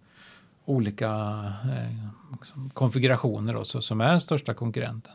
olika 0.69 1.09
eh, 1.63 2.07
liksom 2.31 2.69
konfigurationer 2.69 3.53
då, 3.53 3.63
så, 3.63 3.81
som 3.81 4.01
är 4.01 4.11
den 4.11 4.21
största 4.21 4.53
konkurrenten. 4.53 5.13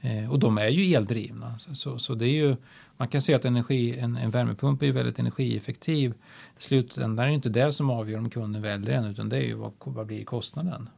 Eh, 0.00 0.30
och 0.30 0.38
de 0.38 0.58
är 0.58 0.68
ju 0.68 0.94
eldrivna. 0.94 1.58
Så, 1.58 1.74
så, 1.74 1.98
så, 1.98 2.14
det 2.14 2.26
är 2.26 2.32
ju, 2.32 2.56
man 2.96 3.08
kan 3.08 3.22
säga 3.22 3.36
att 3.36 3.44
energi, 3.44 3.98
en, 3.98 4.16
en 4.16 4.30
värmepump 4.30 4.82
är 4.82 4.92
väldigt 4.92 5.18
energieffektiv. 5.18 6.14
I 6.58 6.62
slutändan 6.62 7.24
är 7.24 7.28
det 7.28 7.34
inte 7.34 7.48
det 7.48 7.72
som 7.72 7.90
avgör 7.90 8.18
om 8.18 8.30
kunden 8.30 8.62
väljer 8.62 8.94
den 8.94 9.04
utan 9.04 9.28
det 9.28 9.36
är 9.36 9.46
ju 9.46 9.54
vad, 9.54 9.72
vad 9.78 10.06
blir 10.06 10.24
kostnaden. 10.24 10.88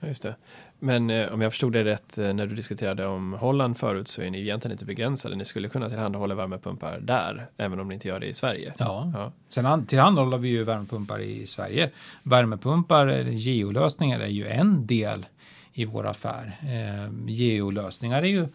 Ja, 0.00 0.08
just 0.08 0.22
det. 0.22 0.36
Men 0.78 1.10
eh, 1.10 1.32
om 1.32 1.40
jag 1.40 1.52
förstod 1.52 1.72
det 1.72 1.84
rätt 1.84 2.18
eh, 2.18 2.32
när 2.32 2.46
du 2.46 2.54
diskuterade 2.54 3.06
om 3.06 3.32
Holland 3.32 3.78
förut 3.78 4.08
så 4.08 4.22
är 4.22 4.30
ni 4.30 4.40
egentligen 4.40 4.72
inte 4.72 4.84
begränsade. 4.84 5.36
Ni 5.36 5.44
skulle 5.44 5.68
kunna 5.68 5.88
tillhandahålla 5.88 6.34
värmepumpar 6.34 7.00
där, 7.00 7.46
även 7.56 7.80
om 7.80 7.88
ni 7.88 7.94
inte 7.94 8.08
gör 8.08 8.20
det 8.20 8.26
i 8.26 8.34
Sverige. 8.34 8.74
Ja, 8.78 9.12
ja. 9.14 9.32
sen 9.48 9.86
tillhandahåller 9.86 10.38
vi 10.38 10.48
ju 10.48 10.64
värmepumpar 10.64 11.18
i 11.18 11.46
Sverige. 11.46 11.90
Värmepumpar, 12.22 13.06
geolösningar, 13.30 14.20
är 14.20 14.26
ju 14.26 14.46
en 14.46 14.86
del 14.86 15.26
i 15.74 15.84
vår 15.84 16.06
affär. 16.06 16.58
Eh, 16.62 17.12
geolösningar 17.26 18.22
är 18.22 18.26
ju, 18.26 18.48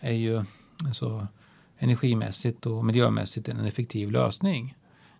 är 0.00 0.12
ju 0.12 0.44
alltså, 0.86 1.26
energimässigt 1.78 2.66
och 2.66 2.84
miljömässigt 2.84 3.48
en 3.48 3.64
effektiv 3.64 4.10
lösning. 4.10 4.76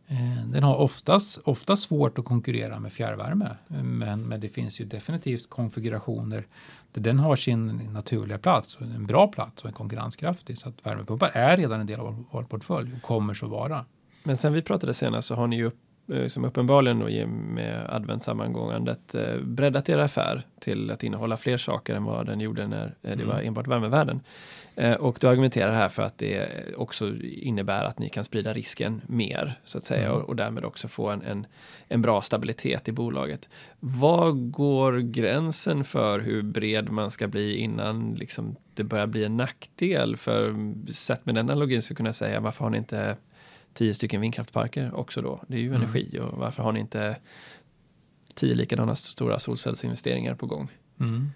Eh, 0.09 0.47
den 0.47 0.63
har 0.63 0.77
oftast, 0.77 1.39
oftast 1.45 1.83
svårt 1.83 2.19
att 2.19 2.25
konkurrera 2.25 2.81
med 2.81 2.93
fjärrvärme. 2.93 3.57
Men, 3.69 4.23
men 4.23 4.41
det 4.41 4.49
finns 4.49 4.81
ju 4.81 4.85
definitivt 4.85 5.51
konfigurationer 5.51 6.47
där 6.93 7.01
den 7.01 7.19
har 7.19 7.37
sin 7.37 7.67
naturliga 7.93 8.39
plats, 8.39 8.77
och 8.77 8.83
en 8.83 9.07
bra 9.07 9.29
plats 9.29 9.63
och 9.63 9.69
en 9.69 9.75
konkurrenskraftig. 9.75 10.59
Så 10.59 10.69
att 10.69 10.87
värmepumpar 10.87 11.31
är 11.35 11.57
redan 11.57 11.81
en 11.81 11.87
del 11.87 12.01
av 12.01 12.25
vår 12.31 12.43
portfölj 12.43 12.91
och 12.97 13.03
kommer 13.03 13.35
så 13.35 13.47
vara. 13.47 13.85
Men 14.23 14.37
sen 14.37 14.53
vi 14.53 14.63
pratade 14.63 14.95
senast 14.95 15.29
så 15.29 15.35
har 15.35 15.47
ni 15.47 15.57
ju 15.57 15.65
upp 15.65 15.79
som 16.29 16.45
uppenbarligen 16.45 16.99
då 16.99 17.27
med 17.27 17.87
adventssammangångandet 17.89 19.15
eh, 19.15 19.37
breddat 19.41 19.89
er 19.89 19.99
affär 19.99 20.47
till 20.61 20.91
att 20.91 21.03
innehålla 21.03 21.37
fler 21.37 21.57
saker 21.57 21.95
än 21.95 22.05
vad 22.05 22.27
den 22.27 22.41
gjorde 22.41 22.67
när 22.67 22.95
det 23.01 23.13
mm. 23.13 23.29
var 23.29 23.41
enbart 23.41 23.67
värmevärden. 23.67 24.21
Och 24.99 25.19
du 25.21 25.29
argumenterar 25.29 25.75
här 25.75 25.89
för 25.89 26.03
att 26.03 26.19
det 26.19 26.49
också 26.77 27.15
innebär 27.23 27.85
att 27.85 27.99
ni 27.99 28.09
kan 28.09 28.25
sprida 28.25 28.53
risken 28.53 29.03
mer, 29.07 29.61
så 29.65 29.79
att 29.79 29.85
säga, 29.85 30.07
mm. 30.07 30.17
och, 30.17 30.29
och, 30.29 30.37
därmed 30.37 30.65
också 30.65 30.89
få 30.89 31.11
en, 31.11 31.23
en, 31.23 31.47
en, 31.89 32.03
bra 32.03 32.23
stabilitet 32.23 32.89
i 32.89 32.93
bolaget. 32.93 33.49
Var 33.81 34.33
går 34.33 34.99
gränsen 34.99 35.85
för 35.85 36.21
hur 36.21 36.43
bred 36.43 36.91
man 36.91 37.11
ska 37.11 37.29
bli 37.29 37.57
innan 37.57 38.15
liksom, 38.15 38.57
det 38.75 38.85
börjar 38.85 39.07
bli 39.07 39.25
en 39.25 39.37
nackdel? 39.37 40.17
För 40.17 40.55
sett 40.93 41.27
med 41.27 41.35
den 41.35 41.51
analogin 41.51 41.83
så 41.83 41.95
kunna 41.95 42.13
säga, 42.13 42.41
varför 42.41 42.65
har 42.65 42.71
ni 42.71 42.79
inte 42.79 43.17
tio 43.77 43.95
stycken 43.95 44.21
vindkraftparker 44.21 44.95
också 44.95 45.23
då? 45.23 45.43
Det 45.49 45.57
är 45.57 45.61
ju 45.61 45.69
mm. 45.69 45.83
energi 45.83 46.19
och 46.19 46.39
varför 46.39 46.63
har 46.63 46.73
ni 46.73 46.81
inte 46.81 47.17
tio 48.35 48.55
likadana 48.55 48.97
stora 48.97 49.39
solcellsinvesteringar 49.39 50.35
på 50.35 50.47
gång? 50.47 50.69
Mm. 51.01 51.31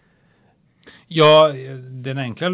Ja, 1.07 1.53
den 1.91 2.19
enkla 2.19 2.49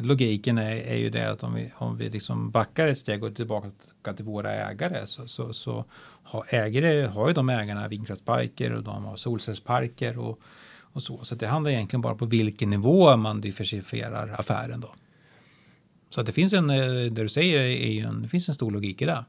logiken 0.00 0.58
är, 0.58 0.76
är, 0.76 0.96
ju 0.96 1.10
det 1.10 1.30
att 1.30 1.42
om 1.42 1.54
vi, 1.54 1.72
om 1.74 1.96
vi 1.96 2.08
liksom 2.08 2.50
backar 2.50 2.88
ett 2.88 2.98
steg 2.98 3.24
och 3.24 3.36
tillbaka 3.36 4.12
till 4.16 4.24
våra 4.24 4.52
ägare 4.52 5.06
så, 5.06 5.28
så, 5.28 5.52
så 5.52 5.84
har 6.22 6.44
ägare 6.48 7.06
har 7.06 7.28
ju 7.28 7.34
de 7.34 7.50
ägarna 7.50 7.88
vindkraftsparker 7.88 8.72
och 8.72 8.82
de 8.82 9.04
har 9.04 9.16
solcellsparker 9.16 10.18
och, 10.18 10.40
och 10.80 11.02
så. 11.02 11.24
Så 11.24 11.34
det 11.34 11.46
handlar 11.46 11.70
egentligen 11.70 12.00
bara 12.00 12.14
på 12.14 12.26
vilken 12.26 12.70
nivå 12.70 13.16
man 13.16 13.40
diversifierar 13.40 14.34
affären 14.38 14.80
då. 14.80 14.94
Så 16.10 16.20
att 16.20 16.26
det 16.26 16.32
finns 16.32 16.52
en, 16.52 16.70
eh, 16.70 16.76
det 16.86 17.22
du 17.22 17.28
säger 17.28 17.60
är 17.60 18.06
en, 18.06 18.22
det 18.22 18.28
finns 18.28 18.48
en 18.48 18.54
stor 18.54 18.70
logik 18.70 19.02
i 19.02 19.04
det. 19.04 19.24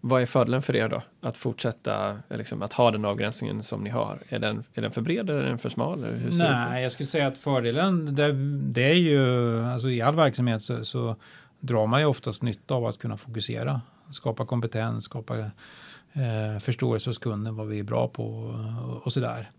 Vad 0.00 0.22
är 0.22 0.26
fördelen 0.26 0.62
för 0.62 0.76
er 0.76 0.88
då? 0.88 1.02
Att 1.20 1.38
fortsätta, 1.38 2.18
liksom, 2.30 2.62
att 2.62 2.72
ha 2.72 2.90
den 2.90 3.04
avgränsningen 3.04 3.62
som 3.62 3.84
ni 3.84 3.90
har? 3.90 4.18
Är 4.28 4.38
den, 4.38 4.64
är 4.74 4.82
den 4.82 4.92
för 4.92 5.00
bred 5.00 5.30
eller 5.30 5.42
är 5.42 5.48
den 5.48 5.58
för 5.58 5.68
smal? 5.68 6.06
Nej, 6.30 6.82
jag 6.82 6.92
skulle 6.92 7.06
säga 7.06 7.26
att 7.26 7.38
fördelen, 7.38 8.14
det, 8.14 8.32
det, 8.72 8.90
är 8.90 8.94
ju, 8.94 9.60
alltså 9.64 9.90
i 9.90 10.02
all 10.02 10.14
verksamhet 10.14 10.62
så, 10.62 10.84
så, 10.84 11.16
drar 11.60 11.86
man 11.86 12.00
ju 12.00 12.06
oftast 12.06 12.42
nytta 12.42 12.74
av 12.74 12.86
att 12.86 12.98
kunna 12.98 13.16
fokusera. 13.16 13.80
Skapa 14.10 14.46
kompetens, 14.46 15.04
skapa 15.04 15.38
eh, 15.38 16.58
förståelse 16.60 17.10
hos 17.10 17.18
kunden, 17.18 17.56
vad 17.56 17.66
vi 17.66 17.78
är 17.78 17.84
bra 17.84 18.08
på 18.08 18.24
och, 18.24 19.06
och 19.06 19.12
sådär. 19.12 19.50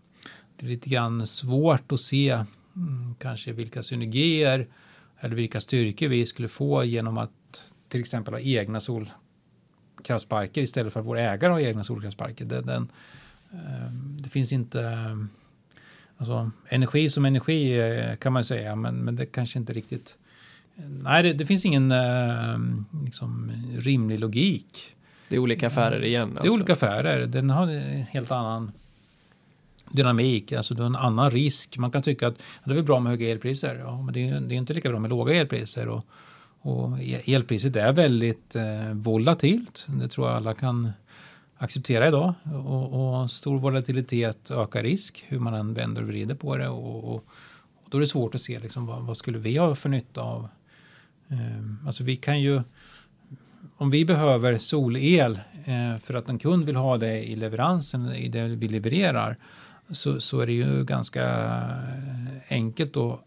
Det 0.56 0.66
är 0.66 0.70
lite 0.70 0.90
grann 0.90 1.26
svårt 1.26 1.92
att 1.92 2.00
se 2.00 2.30
mm, 2.76 3.14
kanske 3.18 3.52
vilka 3.52 3.82
synergier 3.82 4.66
eller 5.20 5.36
vilka 5.36 5.60
styrkor 5.60 6.08
vi 6.08 6.26
skulle 6.26 6.48
få 6.48 6.84
genom 6.84 7.18
att 7.18 7.64
till 7.88 8.00
exempel 8.00 8.34
ha 8.34 8.40
egna 8.40 8.80
solkraftsparker 8.80 10.62
istället 10.62 10.92
för 10.92 11.00
att 11.00 11.06
våra 11.06 11.20
ägare 11.20 11.52
har 11.52 11.60
egna 11.60 11.84
solkraftsparker. 11.84 12.44
Det, 12.44 12.60
den, 12.60 12.88
ehm, 13.52 14.18
det 14.22 14.28
finns 14.28 14.52
inte... 14.52 14.98
Alltså, 16.16 16.50
energi 16.68 17.10
som 17.10 17.24
energi 17.24 17.80
eh, 17.80 18.16
kan 18.16 18.32
man 18.32 18.44
säga, 18.44 18.76
men, 18.76 18.96
men 18.96 19.16
det 19.16 19.26
kanske 19.26 19.58
inte 19.58 19.72
riktigt... 19.72 20.16
Nej, 20.74 21.22
det, 21.22 21.32
det 21.32 21.46
finns 21.46 21.64
ingen 21.64 21.92
ehm, 21.92 22.84
liksom, 23.04 23.52
rimlig 23.78 24.20
logik. 24.20 24.96
Det 25.28 25.36
är 25.36 25.38
olika 25.40 25.66
affärer 25.66 26.04
igen? 26.04 26.28
Det 26.28 26.34
är 26.34 26.40
alltså. 26.40 26.54
olika 26.54 26.72
affärer. 26.72 27.26
Den 27.26 27.50
har 27.50 27.66
en 27.66 28.02
helt 28.02 28.30
annan 28.30 28.72
dynamik, 29.90 30.52
alltså 30.52 30.74
du 30.74 30.82
har 30.82 30.86
en 30.86 30.96
annan 30.96 31.30
risk. 31.30 31.78
Man 31.78 31.90
kan 31.90 32.02
tycka 32.02 32.28
att 32.28 32.38
det 32.64 32.70
är 32.70 32.74
väl 32.74 32.84
bra 32.84 33.00
med 33.00 33.10
höga 33.10 33.30
elpriser, 33.30 33.76
ja, 33.84 34.02
men 34.02 34.14
det 34.14 34.28
är, 34.28 34.40
det 34.40 34.54
är 34.54 34.56
inte 34.56 34.74
lika 34.74 34.90
bra 34.90 34.98
med 34.98 35.10
låga 35.10 35.34
elpriser. 35.34 35.88
Och, 35.88 36.04
och 36.60 37.02
e- 37.02 37.22
elpriset 37.26 37.76
är 37.76 37.92
väldigt 37.92 38.56
eh, 38.56 38.92
volatilt, 38.92 39.86
det 39.88 40.08
tror 40.08 40.28
jag 40.28 40.36
alla 40.36 40.54
kan 40.54 40.92
acceptera 41.60 42.08
idag. 42.08 42.34
Och, 42.66 43.20
och, 43.22 43.30
stor 43.30 43.58
volatilitet 43.58 44.50
ökar 44.50 44.82
risk, 44.82 45.24
hur 45.28 45.38
man 45.38 45.54
än 45.54 45.74
vänder 45.74 46.02
och 46.02 46.08
vrider 46.08 46.34
på 46.34 46.56
det. 46.56 46.68
Och, 46.68 47.04
och, 47.04 47.14
och 47.84 47.90
då 47.90 47.98
är 47.98 48.00
det 48.00 48.06
svårt 48.06 48.34
att 48.34 48.40
se 48.40 48.58
liksom, 48.58 48.86
vad, 48.86 49.02
vad, 49.02 49.16
skulle 49.16 49.38
vi 49.38 49.56
ha 49.56 49.74
för 49.74 49.88
nytta 49.88 50.20
av. 50.20 50.48
Eh, 51.28 51.86
alltså 51.86 52.04
vi 52.04 52.16
kan 52.16 52.40
ju, 52.40 52.62
om 53.76 53.90
vi 53.90 54.04
behöver 54.04 54.58
solel 54.58 55.40
eh, 55.64 55.98
för 55.98 56.14
att 56.14 56.28
en 56.28 56.38
kund 56.38 56.64
vill 56.64 56.76
ha 56.76 56.98
det 56.98 57.30
i 57.30 57.36
leveransen, 57.36 58.12
i 58.14 58.28
det 58.28 58.48
vi 58.48 58.68
levererar, 58.68 59.36
så, 59.92 60.20
så 60.20 60.40
är 60.40 60.46
det 60.46 60.52
ju 60.52 60.84
ganska 60.84 61.54
enkelt 62.48 62.96
att, 62.96 63.20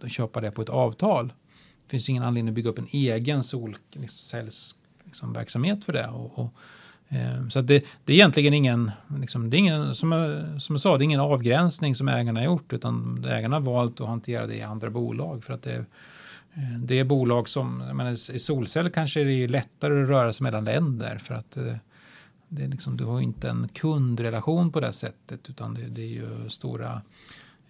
att 0.00 0.12
köpa 0.12 0.40
det 0.40 0.50
på 0.50 0.62
ett 0.62 0.68
avtal. 0.68 1.32
Det 1.86 1.90
finns 1.90 2.08
ingen 2.08 2.22
anledning 2.22 2.52
att 2.52 2.54
bygga 2.54 2.70
upp 2.70 2.78
en 2.78 2.88
egen 2.90 3.44
solcellsverksamhet 3.44 5.76
liksom, 5.76 5.86
för 5.86 5.92
det. 5.92 6.08
Och, 6.08 6.38
och 6.38 6.54
eh, 7.08 7.48
så 7.48 7.60
det, 7.60 7.84
det, 8.04 8.12
är 8.12 8.16
egentligen 8.16 8.54
ingen, 8.54 8.90
liksom, 9.20 9.50
det 9.50 9.56
är 9.56 9.58
ingen 9.58 9.94
som, 9.94 10.12
jag, 10.12 10.62
som 10.62 10.74
jag 10.74 10.80
sa, 10.80 10.98
det 10.98 11.02
är 11.02 11.04
ingen 11.04 11.20
avgränsning 11.20 11.94
som 11.94 12.08
ägarna 12.08 12.40
har 12.40 12.44
gjort, 12.44 12.72
utan 12.72 13.24
ägarna 13.28 13.56
har 13.56 13.60
valt 13.60 14.00
att 14.00 14.08
hantera 14.08 14.46
det 14.46 14.56
i 14.56 14.62
andra 14.62 14.90
bolag. 14.90 15.44
För 15.44 15.54
att 15.54 15.62
det, 15.62 15.84
eh, 16.54 16.78
det 16.78 16.98
är 16.98 17.04
bolag 17.04 17.48
som, 17.48 17.84
jag 17.86 17.96
menar, 17.96 18.12
i 18.12 18.38
solcell 18.38 18.90
kanske 18.90 19.20
är 19.20 19.24
det 19.24 19.48
lättare 19.48 20.02
att 20.02 20.08
röra 20.08 20.32
sig 20.32 20.44
mellan 20.44 20.64
länder 20.64 21.18
för 21.18 21.34
att 21.34 21.56
eh, 21.56 21.74
det 22.54 22.64
är 22.64 22.68
liksom, 22.68 22.96
du 22.96 23.04
har 23.04 23.20
inte 23.20 23.48
en 23.48 23.68
kundrelation 23.68 24.72
på 24.72 24.80
det 24.80 24.92
sättet 24.92 25.50
utan 25.50 25.74
det, 25.74 25.82
det 25.82 26.02
är 26.02 26.06
ju 26.06 26.50
stora, 26.50 27.02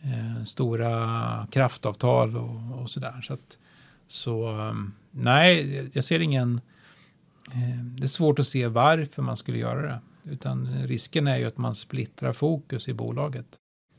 eh, 0.03 0.45
stora 0.45 1.47
kraftavtal 1.51 2.37
och, 2.37 2.83
och 2.83 2.91
sådär. 2.91 3.21
Så, 3.23 3.33
att, 3.33 3.59
så 4.07 4.47
ehm, 4.47 4.93
nej, 5.11 5.91
jag 5.93 6.05
ser 6.05 6.21
ingen... 6.21 6.61
Eh, 7.53 7.85
det 7.85 8.05
är 8.05 8.09
svårt 8.09 8.39
att 8.39 8.47
se 8.47 8.67
varför 8.67 9.23
man 9.23 9.37
skulle 9.37 9.59
göra 9.59 9.83
det. 9.83 10.01
Utan 10.31 10.69
risken 10.87 11.27
är 11.27 11.37
ju 11.37 11.45
att 11.45 11.59
man 11.59 11.75
splittrar 11.75 12.33
fokus 12.33 12.89
i 12.89 12.95
bolaget. 12.95 13.47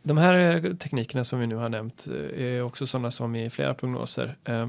De 0.04 0.18
här 0.18 0.66
eh, 0.66 0.74
teknikerna 0.74 1.24
som 1.24 1.40
vi 1.40 1.48
nu 1.48 1.56
har 1.56 1.70
nämnt 1.70 2.08
eh, 2.08 2.44
är 2.44 2.62
också 2.62 2.88
sådana 2.88 3.12
som 3.12 3.36
i 3.36 3.50
flera 3.50 3.74
prognoser 3.74 4.38
eh, 4.44 4.68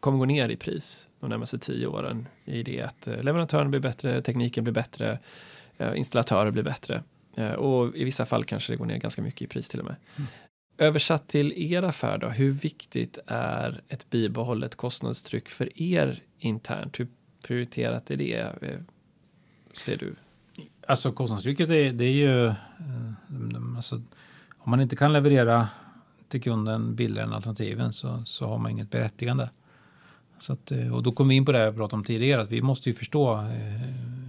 kommer 0.00 0.18
gå 0.18 0.24
ner 0.24 0.48
i 0.48 0.56
pris 0.56 1.08
de 1.20 1.30
närmaste 1.30 1.58
tio 1.58 1.86
åren 1.86 2.26
i 2.44 2.62
det 2.62 2.82
att 2.82 3.06
eh, 3.06 3.22
leverantören 3.22 3.70
blir 3.70 3.80
bättre, 3.80 4.22
tekniken 4.22 4.64
blir 4.64 4.74
bättre, 4.74 5.18
installatörer 5.96 6.50
blir 6.50 6.62
bättre. 6.62 7.02
Eh, 7.38 7.52
och 7.52 7.96
i 7.96 8.04
vissa 8.04 8.26
fall 8.26 8.44
kanske 8.44 8.72
det 8.72 8.76
går 8.76 8.86
ner 8.86 8.96
ganska 8.96 9.22
mycket 9.22 9.42
i 9.42 9.46
pris 9.46 9.68
till 9.68 9.80
och 9.80 9.86
med. 9.86 9.96
Mm. 10.16 10.28
Översatt 10.78 11.28
till 11.28 11.72
er 11.72 11.82
affär 11.82 12.18
då, 12.18 12.28
hur 12.28 12.50
viktigt 12.50 13.18
är 13.26 13.82
ett 13.88 14.10
bibehållet 14.10 14.74
kostnadstryck 14.74 15.48
för 15.48 15.82
er 15.82 16.22
internt? 16.38 17.00
Hur 17.00 17.08
prioriterat 17.46 18.10
är 18.10 18.16
det, 18.16 18.40
eh, 18.62 18.78
ser 19.72 19.96
du? 19.96 20.14
Alltså 20.86 21.12
kostnadstrycket 21.12 21.70
är, 21.70 21.92
det 21.92 22.04
är 22.04 22.12
ju, 22.12 22.52
alltså, 23.76 24.02
om 24.58 24.70
man 24.70 24.80
inte 24.80 24.96
kan 24.96 25.12
leverera 25.12 25.68
till 26.28 26.42
kunden 26.42 26.94
billigare 26.94 27.26
än 27.26 27.34
alternativen 27.34 27.92
så, 27.92 28.22
så 28.24 28.46
har 28.46 28.58
man 28.58 28.70
inget 28.70 28.90
berättigande. 28.90 29.50
Så 30.38 30.52
att, 30.52 30.72
och 30.92 31.02
då 31.02 31.12
kommer 31.12 31.28
vi 31.28 31.34
in 31.34 31.44
på 31.44 31.52
det 31.52 31.58
jag 31.58 31.76
pratade 31.76 31.96
om 31.96 32.04
tidigare, 32.04 32.42
att 32.42 32.50
vi 32.50 32.62
måste 32.62 32.88
ju 32.88 32.94
förstå 32.94 33.48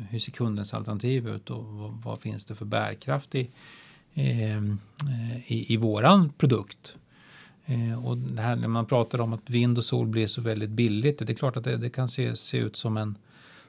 hur 0.10 0.20
ser 0.20 0.32
kundens 0.32 0.74
alternativ 0.74 1.28
ut 1.28 1.50
och 1.50 1.66
vad, 1.66 2.02
vad 2.04 2.22
finns 2.22 2.46
det 2.46 2.56
för 2.56 2.66
bärkraft 2.66 3.36
i, 3.36 3.50
ehm, 4.14 4.80
eh, 5.02 5.52
i, 5.52 5.74
i 5.74 5.78
våran 5.78 6.30
produkt. 6.30 6.96
Eh, 7.66 8.06
och 8.06 8.18
det 8.18 8.42
här 8.42 8.56
när 8.56 8.68
man 8.68 8.86
pratar 8.86 9.22
om 9.22 9.34
att 9.34 9.50
vind 9.50 9.78
och 9.78 9.86
sol 9.86 10.08
blir 10.08 10.28
så 10.28 10.42
väldigt 10.42 10.70
billigt, 10.70 11.20
det 11.20 11.30
är 11.30 11.36
klart 11.36 11.58
att 11.58 11.64
det, 11.64 11.78
det 11.78 11.90
kan 11.90 12.10
se, 12.10 12.36
se 12.36 12.58
ut 12.58 12.76
som 12.76 12.98
en, 12.98 13.18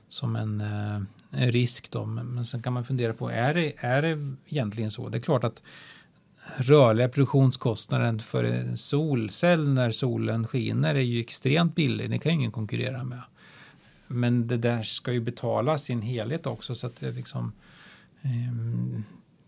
som 0.09 0.37
en, 0.37 0.61
eh, 0.61 1.01
en 1.31 1.53
risk 1.53 1.91
då, 1.91 2.05
men, 2.05 2.27
men 2.27 2.47
sen 2.47 2.63
kan 2.63 2.73
man 2.73 2.85
fundera 2.85 3.13
på, 3.13 3.31
är 3.31 3.55
det, 3.55 3.73
är 3.77 4.03
det 4.03 4.35
egentligen 4.47 4.91
så? 4.91 5.09
Det 5.09 5.19
är 5.19 5.23
klart 5.23 5.45
att 5.45 5.63
rörliga 6.57 7.09
produktionskostnaden 7.09 8.21
för 8.21 8.45
en 8.45 8.77
solcell 8.77 9.69
när 9.69 9.91
solen 9.91 10.47
skiner 10.47 10.95
är 10.95 11.01
ju 11.01 11.21
extremt 11.21 11.75
billig. 11.75 12.11
Det 12.11 12.19
kan 12.19 12.33
ju 12.33 12.39
ingen 12.39 12.53
konkurrera 12.53 13.05
med. 13.05 13.23
Men 14.13 14.47
det 14.47 14.57
där 14.57 14.83
ska 14.83 15.13
ju 15.13 15.21
betalas 15.21 15.85
sin 15.85 16.03
helhet 16.03 16.47
också 16.47 16.75
så 16.75 16.87
att 16.87 16.97
det 16.97 17.13
liksom. 17.13 17.53
Eh, 18.23 19.01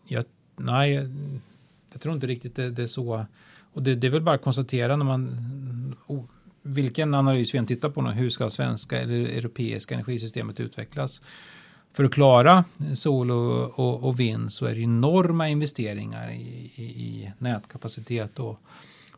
jag, 0.07 0.25
nej, 0.57 1.09
jag 1.93 2.01
tror 2.01 2.15
inte 2.15 2.27
riktigt 2.27 2.57
det, 2.57 2.71
det 2.71 2.83
är 2.83 2.87
så. 2.87 3.27
Och 3.73 3.83
det, 3.83 3.95
det 3.95 4.07
är 4.07 4.11
väl 4.11 4.23
bara 4.23 4.35
att 4.35 4.43
konstatera 4.43 4.97
när 4.97 5.05
man 5.05 5.97
oh, 6.07 6.25
vilken 6.63 7.15
analys 7.15 7.55
vi 7.55 7.59
än 7.59 7.67
tittar 7.67 7.91
på 7.91 8.03
nu, 8.03 8.11
hur 8.11 8.31
ska 8.31 8.51
svenska 8.51 9.01
eller 9.01 9.21
europeiska 9.21 9.95
energisystemet 9.95 10.61
utvecklas? 10.61 11.23
För 11.93 12.05
att 12.05 12.13
klara 12.13 12.65
sol 12.95 13.31
och, 13.31 13.79
och, 13.79 14.05
och 14.05 14.21
vind 14.21 14.53
så 14.53 14.67
är 14.67 14.75
det 14.75 14.81
enorma 14.81 15.49
investeringar 15.49 16.31
i, 16.31 16.73
i, 16.75 16.83
i 16.83 17.33
nätkapacitet 17.39 18.39
och 18.39 18.61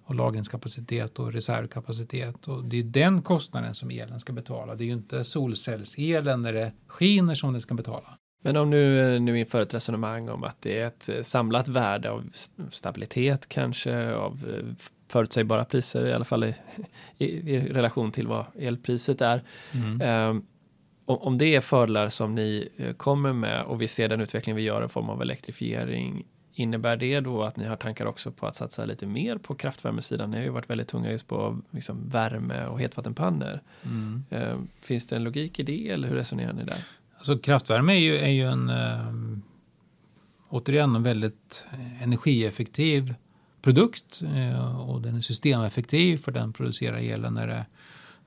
och 0.05 0.15
lagringskapacitet 0.15 1.19
och 1.19 1.33
reservkapacitet. 1.33 2.49
Och 2.49 2.65
det 2.65 2.79
är 2.79 2.83
den 2.83 3.23
kostnaden 3.23 3.75
som 3.75 3.91
elen 3.91 4.21
ska 4.21 4.33
betala. 4.33 4.75
Det 4.75 4.85
är 4.85 4.87
ju 4.87 4.93
inte 4.93 5.25
solcellselen 5.25 6.43
när 6.43 6.53
det 6.53 6.73
skiner 6.87 7.35
som 7.35 7.53
den 7.53 7.61
ska 7.61 7.75
betala. 7.75 8.19
Men 8.43 8.57
om 8.57 8.71
nu, 8.71 9.19
nu 9.19 9.39
inför 9.39 9.63
ett 9.63 9.75
resonemang 9.75 10.29
om 10.29 10.45
att 10.45 10.63
det 10.63 10.81
är 10.81 10.87
ett 10.87 11.09
eh, 11.09 11.23
samlat 11.23 11.69
värde 11.69 12.11
av 12.11 12.31
stabilitet 12.71 13.49
kanske, 13.49 14.15
av 14.15 14.33
eh, 14.49 14.87
förutsägbara 15.09 15.65
priser 15.65 16.07
i 16.07 16.13
alla 16.13 16.25
fall 16.25 16.45
i, 16.45 16.55
i, 17.19 17.25
i 17.25 17.61
relation 17.61 18.13
till 18.13 18.27
vad 18.27 18.47
elpriset 18.59 19.21
är. 19.21 19.43
Mm. 19.73 20.31
Um, 20.31 20.47
om 21.07 21.39
det 21.39 21.55
är 21.55 21.61
fördelar 21.61 22.09
som 22.09 22.35
ni 22.35 22.69
eh, 22.77 22.93
kommer 22.93 23.33
med 23.33 23.63
och 23.63 23.83
vi 23.83 23.89
ser 23.89 24.09
den 24.09 24.21
utveckling 24.21 24.57
vi 24.57 24.63
gör 24.63 24.85
i 24.85 24.89
form 24.89 25.11
av 25.11 25.23
elektrifiering, 25.23 26.25
innebär 26.55 26.97
det 26.97 27.21
då 27.21 27.43
att 27.43 27.57
ni 27.57 27.65
har 27.65 27.77
tankar 27.77 28.07
också 28.07 28.33
på 28.33 28.47
att 28.47 28.57
satsa 28.57 28.85
lite 28.85 29.07
mer 29.07 29.39
på 29.39 29.55
kraftvärmesidan? 29.55 30.31
Ni 30.31 30.37
har 30.37 30.45
ju 30.45 30.51
varit 30.51 30.71
väldigt 30.71 30.89
tunga 30.89 31.11
just 31.11 31.29
på 31.29 31.61
liksom 31.71 32.09
värme 32.09 32.67
och 32.67 32.81
hetvattenpannor. 32.81 33.61
Mm. 33.83 34.25
Eh, 34.31 34.57
finns 34.81 35.07
det 35.07 35.17
en 35.17 35.25
logik 35.25 35.59
i 35.59 35.63
det 35.63 35.89
eller 35.89 36.09
hur 36.09 36.17
resonerar 36.17 36.53
ni 36.53 36.65
där? 36.65 36.85
Alltså 37.17 37.39
kraftvärme 37.39 37.93
är 37.93 37.99
ju, 37.99 38.17
är 38.17 38.29
ju 38.29 38.49
en 38.49 38.71
äh, 38.71 39.39
återigen 40.49 40.97
en 40.97 41.03
väldigt 41.03 41.67
energieffektiv 42.01 43.15
produkt 43.63 44.23
äh, 44.35 44.91
och 44.91 45.03
den 45.03 45.17
är 45.17 45.21
systemeffektiv 45.21 46.17
för 46.17 46.33
den 46.33 46.53
producerar 46.53 46.99
elen 46.99 47.35
när 47.35 47.47
det 47.47 47.67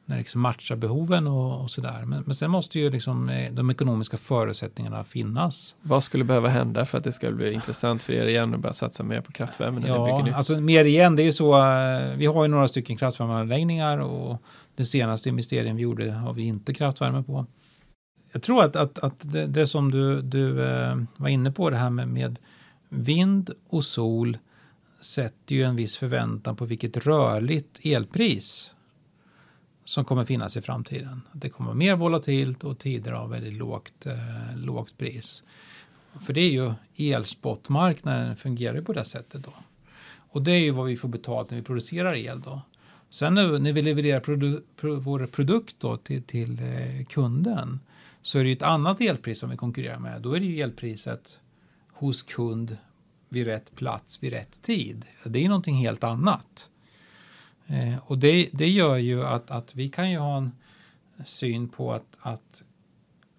när 0.10 0.18
liksom 0.18 0.42
matchar 0.42 0.76
behoven 0.76 1.28
och, 1.28 1.62
och 1.62 1.72
sådär. 1.72 2.06
Men, 2.06 2.24
men 2.26 2.36
sen 2.36 2.52
måste 2.52 2.80
ju 2.80 2.90
liksom 2.90 3.30
eh, 3.30 3.52
de 3.52 3.70
ekonomiska 3.70 4.18
förutsättningarna 4.18 5.04
finnas. 5.04 5.76
Vad 5.82 6.04
skulle 6.04 6.24
behöva 6.24 6.50
hända 6.50 6.86
för 6.86 6.98
att 6.98 7.04
det 7.04 7.12
ska 7.12 7.32
bli 7.32 7.54
intressant 7.54 8.04
för 8.04 8.14
er 8.14 8.26
igen 8.26 8.54
att 8.54 8.60
börja 8.60 8.74
satsa 8.74 9.04
mer 9.04 9.22
på 9.22 9.32
kraftvärme? 9.32 9.88
Ja, 9.88 10.34
alltså 10.34 10.62
mer 10.62 10.86
igen, 10.86 11.16
det 11.16 11.24
är 11.24 11.26
ju 11.26 11.34
så. 11.34 11.58
Eh, 11.64 12.18
vi 12.18 12.26
har 12.26 12.44
ju 12.44 12.48
några 12.48 12.68
stycken 12.68 12.98
kraftvärmeanläggningar 12.98 13.98
och 13.98 14.42
den 14.76 14.86
senaste 14.86 15.30
investeringen 15.30 15.76
vi 15.76 15.82
gjorde 15.82 16.12
har 16.12 16.34
vi 16.34 16.44
inte 16.44 16.74
kraftvärme 16.74 17.24
på. 17.24 17.46
Jag 18.34 18.42
tror 18.42 18.64
att, 18.64 18.76
att, 18.76 19.00
att 19.00 19.32
det, 19.32 19.46
det 19.46 19.68
som 19.68 19.92
du, 19.92 20.22
du 20.22 20.66
eh, 20.66 20.98
var 21.18 21.30
inne 21.30 21.52
på, 21.52 21.70
det 21.70 21.78
här 21.78 21.90
med, 21.90 22.08
med 22.08 22.40
vind 22.90 23.52
och 23.70 23.84
sol 23.84 24.38
sätter 25.02 25.56
ju 25.56 25.64
en 25.64 25.76
viss 25.76 25.98
förväntan 25.98 26.56
på 26.56 26.66
vilket 26.66 26.98
rörligt 26.98 27.80
elpris 27.86 28.74
som 29.88 30.06
kommer 30.06 30.26
finnas 30.26 30.58
i 30.58 30.62
framtiden. 30.62 31.22
Det 31.32 31.50
kommer 31.50 31.68
vara 31.68 31.78
mer 31.78 31.96
volatilt 31.96 32.64
och 32.64 32.78
tider 32.78 33.12
av 33.12 33.30
väldigt 33.30 33.54
lågt, 33.54 34.06
eh, 34.06 34.58
lågt 34.58 34.98
pris. 34.98 35.44
För 36.26 36.34
det 36.34 36.42
är 36.42 36.50
ju 36.50 36.74
elspotmarknaden 36.96 38.36
fungerar 38.36 38.82
på 38.82 38.94
det 38.94 39.06
sättet 39.06 39.44
då. 39.44 39.54
Och 40.08 40.42
det 40.42 40.52
är 40.52 40.60
ju 40.60 40.72
vad 40.72 40.86
vi 40.86 40.98
får 40.98 41.10
betalt 41.10 41.50
när 41.50 41.58
vi 41.58 41.64
producerar 41.64 42.16
el 42.16 42.42
då. 42.42 42.62
Sen 43.10 43.34
när 43.34 43.74
vi 43.74 43.82
levererar 43.82 44.20
produ 44.20 44.62
vår 44.82 45.26
produkt 45.26 45.76
då 45.80 45.98
till, 45.98 46.24
till 46.24 46.60
eh, 46.60 47.06
kunden 47.06 47.80
så 48.22 48.40
är 48.40 48.44
det 48.44 48.50
ju 48.50 48.56
ett 48.56 48.62
annat 48.62 49.02
elpris 49.02 49.40
som 49.40 49.50
vi 49.50 49.58
konkurrerar 49.58 50.00
med. 50.00 50.22
Då 50.22 50.34
är 50.34 50.40
det 50.40 50.46
ju 50.46 50.62
elpriset 50.62 51.40
hos 51.92 52.24
kund 52.24 52.78
vid 53.30 53.46
rätt 53.46 53.76
plats 53.76 54.24
vid 54.24 54.34
rätt 54.34 54.62
tid. 54.62 55.06
Det 55.26 55.40
är 55.40 55.44
ju 55.44 55.50
någonting 55.50 55.76
helt 55.76 56.04
annat. 56.04 56.70
Eh, 57.68 57.98
och 58.06 58.18
det, 58.18 58.50
det 58.54 58.70
gör 58.70 58.98
ju 58.98 59.24
att, 59.24 59.52
att 59.52 59.76
vi 59.76 59.90
kan 59.90 60.12
ju 60.12 60.18
ha 60.18 60.38
en 60.38 60.52
syn 61.26 61.70
på 61.70 61.94
att, 61.94 62.18
att 62.20 62.64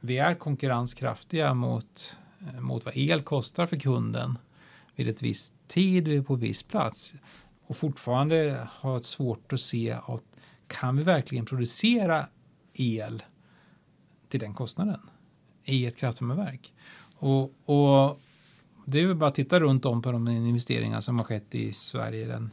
vi 0.01 0.19
är 0.19 0.35
konkurrenskraftiga 0.35 1.55
mot, 1.55 2.19
eh, 2.41 2.61
mot 2.61 2.85
vad 2.85 2.97
el 2.97 3.23
kostar 3.23 3.67
för 3.67 3.77
kunden 3.77 4.39
vid 4.95 5.09
ett 5.09 5.23
visst 5.23 5.53
tid 5.69 6.27
på 6.27 6.35
viss 6.35 6.63
plats 6.63 7.13
och 7.67 7.77
fortfarande 7.77 8.69
ha 8.81 9.01
svårt 9.01 9.53
att 9.53 9.61
se 9.61 9.93
att 9.93 10.23
kan 10.67 10.97
vi 10.97 11.03
verkligen 11.03 11.47
producera 11.47 12.27
el 12.75 13.23
till 14.29 14.41
den 14.41 14.55
kostnaden 14.55 15.01
i 15.65 15.87
ett 15.87 15.97
kraftvärmeverk? 15.97 16.75
Och, 17.15 17.43
och 17.65 18.21
det 18.85 19.01
är 19.01 19.07
väl 19.07 19.17
bara 19.17 19.29
att 19.29 19.35
titta 19.35 19.61
runt 19.61 19.85
om 19.85 20.03
på 20.03 20.13
de 20.13 20.29
investeringar 20.29 21.01
som 21.01 21.19
har 21.19 21.25
skett 21.25 21.55
i 21.55 21.73
Sverige 21.73 22.27
den 22.27 22.51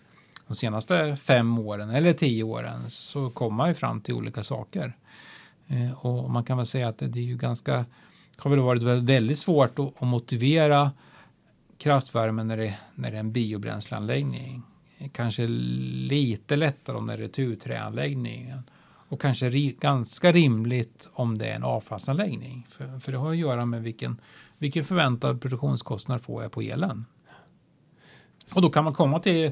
de 0.48 0.56
senaste 0.56 1.16
fem 1.16 1.60
åren 1.60 1.89
eller 1.89 2.14
tio 2.14 2.43
åren 2.43 2.89
så 2.89 3.30
kommer 3.30 3.58
man 3.58 3.68
ju 3.68 3.74
fram 3.74 4.02
till 4.02 4.14
olika 4.14 4.43
saker. 4.43 4.98
Eh, 5.68 6.06
och 6.06 6.30
man 6.30 6.43
kan 6.43 6.58
väl 6.58 6.66
säga 6.66 6.88
att 6.88 6.98
det 6.98 7.20
är 7.20 7.24
ju 7.24 7.38
ganska, 7.38 7.86
har 8.38 8.50
väl 8.50 8.60
varit 8.60 8.84
väldigt 8.84 9.39
svårt 9.39 9.80
att, 9.80 10.02
att 10.02 10.08
motivera 10.08 10.91
kraftvärme 11.78 12.43
när 12.43 12.58
det, 12.58 12.74
när 12.96 13.12
det 13.12 13.18
är 13.18 13.20
en 13.20 13.32
biobränsleanläggning. 13.32 14.62
Kanske 15.12 15.48
lite 15.48 16.56
lättare 16.56 16.98
om 16.98 17.08
det 17.08 17.14
är 17.14 17.18
returträanläggningen. 17.18 18.64
Och 19.08 19.22
kanske 19.22 19.50
ri, 19.50 19.78
ganska 19.80 20.32
rimligt 20.32 21.10
om 21.14 21.38
det 21.38 21.46
är 21.46 21.56
en 21.56 21.64
avfallsanläggning. 21.64 22.68
För, 22.70 23.00
för 23.00 23.12
det 23.12 23.18
har 23.18 23.32
att 23.32 23.38
göra 23.38 23.66
med 23.66 23.84
vilken, 23.84 24.22
vilken 24.58 24.86
förväntad 24.86 25.41
produktionskostnad 25.41 26.22
får 26.22 26.43
jag 26.43 26.52
på 26.52 26.62
elen. 26.62 27.06
Och 28.56 28.62
då 28.62 28.70
kan 28.70 28.84
man 28.84 28.93
komma 28.93 29.20
till 29.20 29.52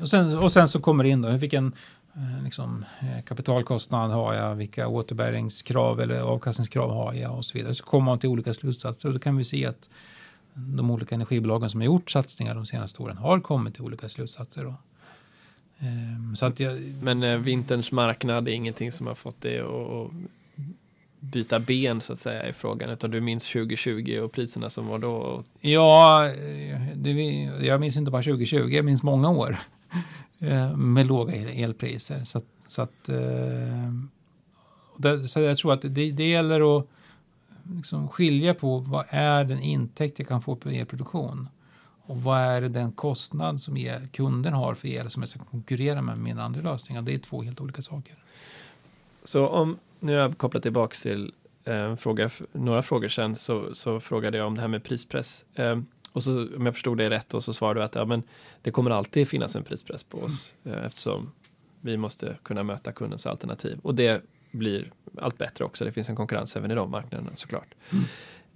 och 0.00 0.10
sen, 0.10 0.38
och 0.38 0.52
sen 0.52 0.68
så 0.68 0.80
kommer 0.80 1.04
det 1.04 1.10
in 1.10 1.22
då, 1.22 1.30
vilken 1.30 1.72
eh, 2.14 2.44
liksom, 2.44 2.84
eh, 3.00 3.24
kapitalkostnad 3.24 4.10
har 4.10 4.34
jag, 4.34 4.54
vilka 4.54 4.88
återbäringskrav 4.88 6.00
eller 6.00 6.20
avkastningskrav 6.20 6.90
har 6.90 7.14
jag 7.14 7.36
och 7.36 7.44
så 7.44 7.58
vidare. 7.58 7.74
Så 7.74 7.84
kommer 7.84 8.04
man 8.04 8.18
till 8.18 8.28
olika 8.28 8.54
slutsatser 8.54 9.08
och 9.08 9.14
då 9.14 9.20
kan 9.20 9.36
vi 9.36 9.44
se 9.44 9.66
att 9.66 9.90
de 10.54 10.90
olika 10.90 11.14
energibolagen 11.14 11.70
som 11.70 11.80
har 11.80 11.86
gjort 11.86 12.10
satsningar 12.10 12.54
de 12.54 12.66
senaste 12.66 13.02
åren 13.02 13.16
har 13.16 13.40
kommit 13.40 13.74
till 13.74 13.82
olika 13.82 14.08
slutsatser. 14.08 14.64
Då. 14.64 14.74
Ehm, 15.78 16.36
så 16.36 16.46
att 16.46 16.60
jag, 16.60 16.80
Men 17.02 17.22
eh, 17.22 17.38
vinterns 17.38 17.92
marknad 17.92 18.48
är 18.48 18.52
ingenting 18.52 18.92
som 18.92 19.06
har 19.06 19.14
fått 19.14 19.40
det 19.40 19.60
att 19.60 20.10
byta 21.20 21.58
ben 21.58 22.00
så 22.00 22.12
att 22.12 22.18
säga 22.18 22.48
i 22.48 22.52
frågan, 22.52 22.90
utan 22.90 23.10
du 23.10 23.20
minns 23.20 23.52
2020 23.52 24.20
och 24.24 24.32
priserna 24.32 24.70
som 24.70 24.86
var 24.86 24.98
då? 24.98 25.44
Ja, 25.60 26.30
det, 26.94 27.10
jag 27.66 27.80
minns 27.80 27.96
inte 27.96 28.10
bara 28.10 28.22
2020, 28.22 28.56
jag 28.56 28.84
minns 28.84 29.02
många 29.02 29.30
år. 29.30 29.58
Eh, 30.42 30.76
med 30.76 31.06
låga 31.06 31.34
elpriser. 31.34 32.24
Så, 32.24 32.40
så 32.66 32.82
att, 32.82 33.08
eh, 33.08 33.92
så 35.26 35.40
jag 35.40 35.56
tror 35.56 35.72
att 35.72 35.82
det, 35.82 36.10
det 36.10 36.28
gäller 36.28 36.78
att 36.78 36.86
liksom 37.76 38.08
skilja 38.08 38.54
på 38.54 38.78
vad 38.78 39.04
är 39.08 39.44
den 39.44 39.58
intäkt 39.58 40.18
jag 40.18 40.28
kan 40.28 40.42
få 40.42 40.56
på 40.56 40.68
elproduktion 40.68 41.48
och 42.02 42.22
vad 42.22 42.38
är 42.38 42.60
den 42.60 42.92
kostnad 42.92 43.60
som 43.60 43.76
el, 43.76 44.08
kunden 44.08 44.52
har 44.52 44.74
för 44.74 44.88
el 44.88 45.10
som 45.10 45.22
jag 45.22 45.28
ska 45.28 45.38
konkurrera 45.38 46.02
med 46.02 46.18
mina 46.18 46.42
andra 46.42 46.60
lösningar. 46.60 47.02
Det 47.02 47.14
är 47.14 47.18
två 47.18 47.42
helt 47.42 47.60
olika 47.60 47.82
saker. 47.82 48.14
Så 49.24 49.46
om, 49.46 49.78
nu 50.00 50.12
har 50.12 50.20
jag 50.20 50.38
kopplat 50.38 50.62
tillbaka 50.62 50.94
till 51.02 51.32
eh, 51.64 51.96
fråga, 51.96 52.30
några 52.52 52.82
frågor 52.82 53.08
sedan 53.08 53.36
så, 53.36 53.74
så 53.74 54.00
frågade 54.00 54.38
jag 54.38 54.46
om 54.46 54.54
det 54.54 54.60
här 54.60 54.68
med 54.68 54.84
prispress. 54.84 55.44
Eh, 55.54 55.80
och 56.12 56.22
så 56.22 56.56
om 56.56 56.66
jag 56.66 56.74
förstod 56.74 56.98
det 56.98 57.10
rätt 57.10 57.28
då, 57.28 57.40
så 57.40 57.52
svarade 57.52 57.80
du 57.80 57.84
att 57.84 57.94
ja, 57.94 58.04
men 58.04 58.22
det 58.62 58.70
kommer 58.70 58.90
alltid 58.90 59.28
finnas 59.28 59.56
en 59.56 59.64
prispress 59.64 60.04
på 60.04 60.18
oss 60.18 60.54
mm. 60.64 60.78
eh, 60.78 60.86
eftersom 60.86 61.32
vi 61.80 61.96
måste 61.96 62.36
kunna 62.42 62.62
möta 62.62 62.92
kundens 62.92 63.26
alternativ. 63.26 63.78
Och 63.82 63.94
det 63.94 64.22
blir 64.50 64.92
allt 65.18 65.38
bättre 65.38 65.64
också. 65.64 65.84
Det 65.84 65.92
finns 65.92 66.08
en 66.08 66.16
konkurrens 66.16 66.56
även 66.56 66.70
i 66.70 66.74
de 66.74 66.90
marknaderna 66.90 67.30
såklart. 67.34 67.74
Mm. 67.90 68.04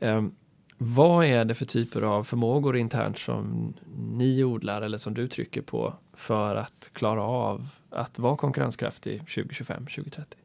Eh, 0.00 0.32
vad 0.78 1.26
är 1.26 1.44
det 1.44 1.55
för 1.55 1.64
typer 1.64 2.02
av 2.02 2.24
förmågor 2.24 2.76
internt 2.76 3.18
som 3.18 3.74
ni 3.96 4.44
odlar 4.44 4.82
eller 4.82 4.98
som 4.98 5.14
du 5.14 5.28
trycker 5.28 5.62
på 5.62 5.94
för 6.12 6.57
att 6.57 6.90
klara 6.92 7.22
av 7.22 7.68
att 7.90 8.18
vara 8.18 8.36
konkurrenskraftig 8.36 9.18
2025, 9.18 9.86
2030? 9.86 10.38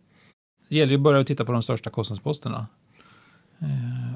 Det 0.67 0.75
gäller 0.75 0.91
ju 0.91 0.97
att 0.97 1.03
börja 1.03 1.23
titta 1.23 1.45
på 1.45 1.51
de 1.51 1.63
största 1.63 1.89
kostnadsposterna. 1.89 2.67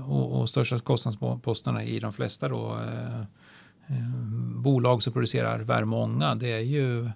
Och, 0.08 0.40
och 0.40 0.50
största 0.50 0.80
kostnadsposterna 0.80 1.84
i 1.84 2.00
de 2.00 2.14
flesta 2.14 2.50
då, 2.50 2.80
eh, 2.80 3.20
eh 3.20 4.10
bolag 4.56 5.04
som 5.04 5.14
producerar 5.14 5.60
värme 5.60 5.96
och 5.96 6.02
ånga, 6.02 6.36
det 6.36 6.52
är 6.52 6.60
ju 6.60 7.10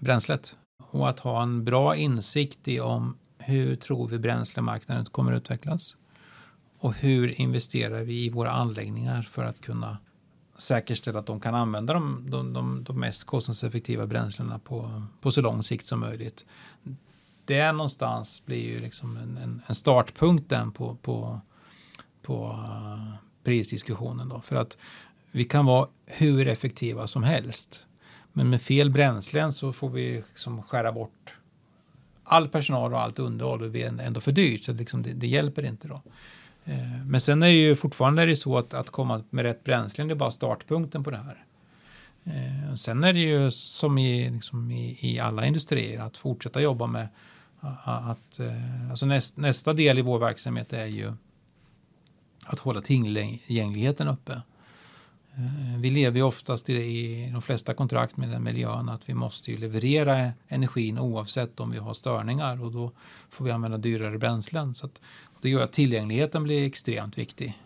bränslet. 0.00 0.56
Och 0.90 1.08
att 1.08 1.20
ha 1.20 1.42
en 1.42 1.64
bra 1.64 1.96
insikt 1.96 2.68
i 2.68 2.80
om 2.80 3.18
hur 3.38 3.76
tror 3.76 4.08
vi 4.08 4.18
bränslemarknaden 4.18 5.04
kommer 5.04 5.32
att 5.32 5.42
utvecklas? 5.42 5.96
Och 6.78 6.94
hur 6.94 7.40
investerar 7.40 8.04
vi 8.04 8.24
i 8.24 8.30
våra 8.30 8.50
anläggningar 8.50 9.22
för 9.22 9.44
att 9.44 9.60
kunna 9.60 9.98
säkerställa 10.56 11.18
att 11.18 11.26
de 11.26 11.40
kan 11.40 11.54
använda 11.54 11.94
de, 11.94 12.30
de, 12.30 12.52
de, 12.52 12.84
de 12.84 13.00
mest 13.00 13.24
kostnadseffektiva 13.24 14.06
bränslena 14.06 14.58
på, 14.58 15.02
på 15.20 15.30
så 15.30 15.40
lång 15.40 15.62
sikt 15.62 15.86
som 15.86 16.00
möjligt 16.00 16.44
det 17.48 17.72
någonstans 17.72 18.42
blir 18.44 18.64
ju 18.64 18.80
liksom 18.80 19.16
en, 19.16 19.36
en, 19.36 19.62
en 19.66 19.74
startpunkten 19.74 20.72
på, 20.72 20.94
på, 20.94 21.40
på 22.28 22.58
eh, 22.64 23.14
prisdiskussionen 23.44 24.28
då. 24.28 24.40
För 24.40 24.56
att 24.56 24.78
vi 25.30 25.44
kan 25.44 25.66
vara 25.66 25.88
hur 26.06 26.48
effektiva 26.48 27.06
som 27.06 27.22
helst. 27.22 27.84
Men 28.32 28.50
med 28.50 28.62
fel 28.62 28.90
bränslen 28.90 29.52
så 29.52 29.72
får 29.72 29.90
vi 29.90 30.22
liksom 30.28 30.62
skära 30.62 30.92
bort 30.92 31.34
all 32.24 32.48
personal 32.48 32.94
och 32.94 33.00
allt 33.00 33.18
underhåll 33.18 33.62
och 33.62 33.70
det 33.70 33.82
är 33.82 34.00
ändå 34.00 34.20
för 34.20 34.32
dyrt. 34.32 34.64
Så 34.64 34.72
liksom 34.72 35.02
det, 35.02 35.12
det, 35.12 35.26
hjälper 35.26 35.64
inte 35.64 35.88
då. 35.88 36.02
Eh, 36.64 37.04
men 37.06 37.20
sen 37.20 37.42
är 37.42 37.46
det 37.46 37.52
ju 37.52 37.76
fortfarande 37.76 38.22
är 38.22 38.26
det 38.26 38.36
så 38.36 38.58
att, 38.58 38.74
att 38.74 38.90
komma 38.90 39.24
med 39.30 39.42
rätt 39.42 39.64
bränslen 39.64 40.08
det 40.08 40.14
är 40.14 40.16
bara 40.16 40.30
startpunkten 40.30 41.04
på 41.04 41.10
det 41.10 41.16
här. 41.16 41.44
Eh, 42.24 42.74
sen 42.74 43.04
är 43.04 43.12
det 43.12 43.20
ju 43.20 43.50
som 43.50 43.98
i, 43.98 44.30
liksom 44.30 44.70
i, 44.70 44.98
i 45.00 45.18
alla 45.18 45.46
industrier 45.46 46.00
att 46.00 46.16
fortsätta 46.16 46.60
jobba 46.60 46.86
med 46.86 47.08
att, 47.84 48.40
alltså 48.90 49.06
näst, 49.06 49.36
nästa 49.36 49.72
del 49.72 49.98
i 49.98 50.02
vår 50.02 50.18
verksamhet 50.18 50.72
är 50.72 50.86
ju 50.86 51.12
att 52.48 52.58
hålla 52.58 52.80
tillgängligheten 52.80 54.08
uppe. 54.08 54.42
Eh, 55.38 55.80
vi 55.80 55.90
lever 55.90 56.16
ju 56.16 56.22
oftast 56.22 56.68
i, 56.68 56.74
i 56.74 57.30
de 57.32 57.42
flesta 57.42 57.74
kontrakt 57.74 58.16
med 58.16 58.28
den 58.28 58.42
miljön 58.42 58.88
att 58.88 59.08
vi 59.08 59.14
måste 59.14 59.50
ju 59.50 59.58
leverera 59.58 60.32
energin 60.48 60.98
oavsett 60.98 61.60
om 61.60 61.70
vi 61.70 61.78
har 61.78 61.94
störningar 61.94 62.64
och 62.64 62.72
då 62.72 62.92
får 63.30 63.44
vi 63.44 63.50
använda 63.50 63.76
dyrare 63.76 64.18
bränslen. 64.18 64.74
Så 64.74 64.86
att, 64.86 65.00
det 65.42 65.48
gör 65.48 65.60
att 65.60 65.72
tillgängligheten 65.72 66.44
blir 66.44 66.66
extremt 66.66 67.18
viktig 67.18 67.58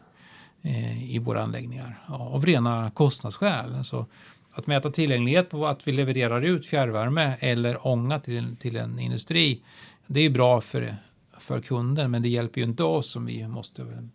eh, 0.62 1.14
i 1.14 1.18
våra 1.18 1.42
anläggningar 1.42 2.04
av 2.06 2.46
rena 2.46 2.90
kostnadsskäl. 2.94 3.84
Så 3.84 4.06
att 4.52 4.66
mäta 4.66 4.90
tillgänglighet 4.90 5.50
på 5.50 5.66
att 5.66 5.88
vi 5.88 5.92
levererar 5.92 6.42
ut 6.42 6.66
fjärrvärme 6.66 7.36
eller 7.40 7.86
ånga 7.86 8.20
till, 8.20 8.56
till 8.56 8.76
en 8.76 8.98
industri, 8.98 9.62
det 10.06 10.20
är 10.20 10.30
bra 10.30 10.60
för, 10.60 10.96
för 11.38 11.60
kunden 11.60 12.10
men 12.10 12.22
det 12.22 12.28
hjälper 12.28 12.60
ju 12.60 12.66
inte 12.66 12.84
oss 12.84 13.16
om 13.16 13.26
vi 13.26 13.48
måste 13.48 14.08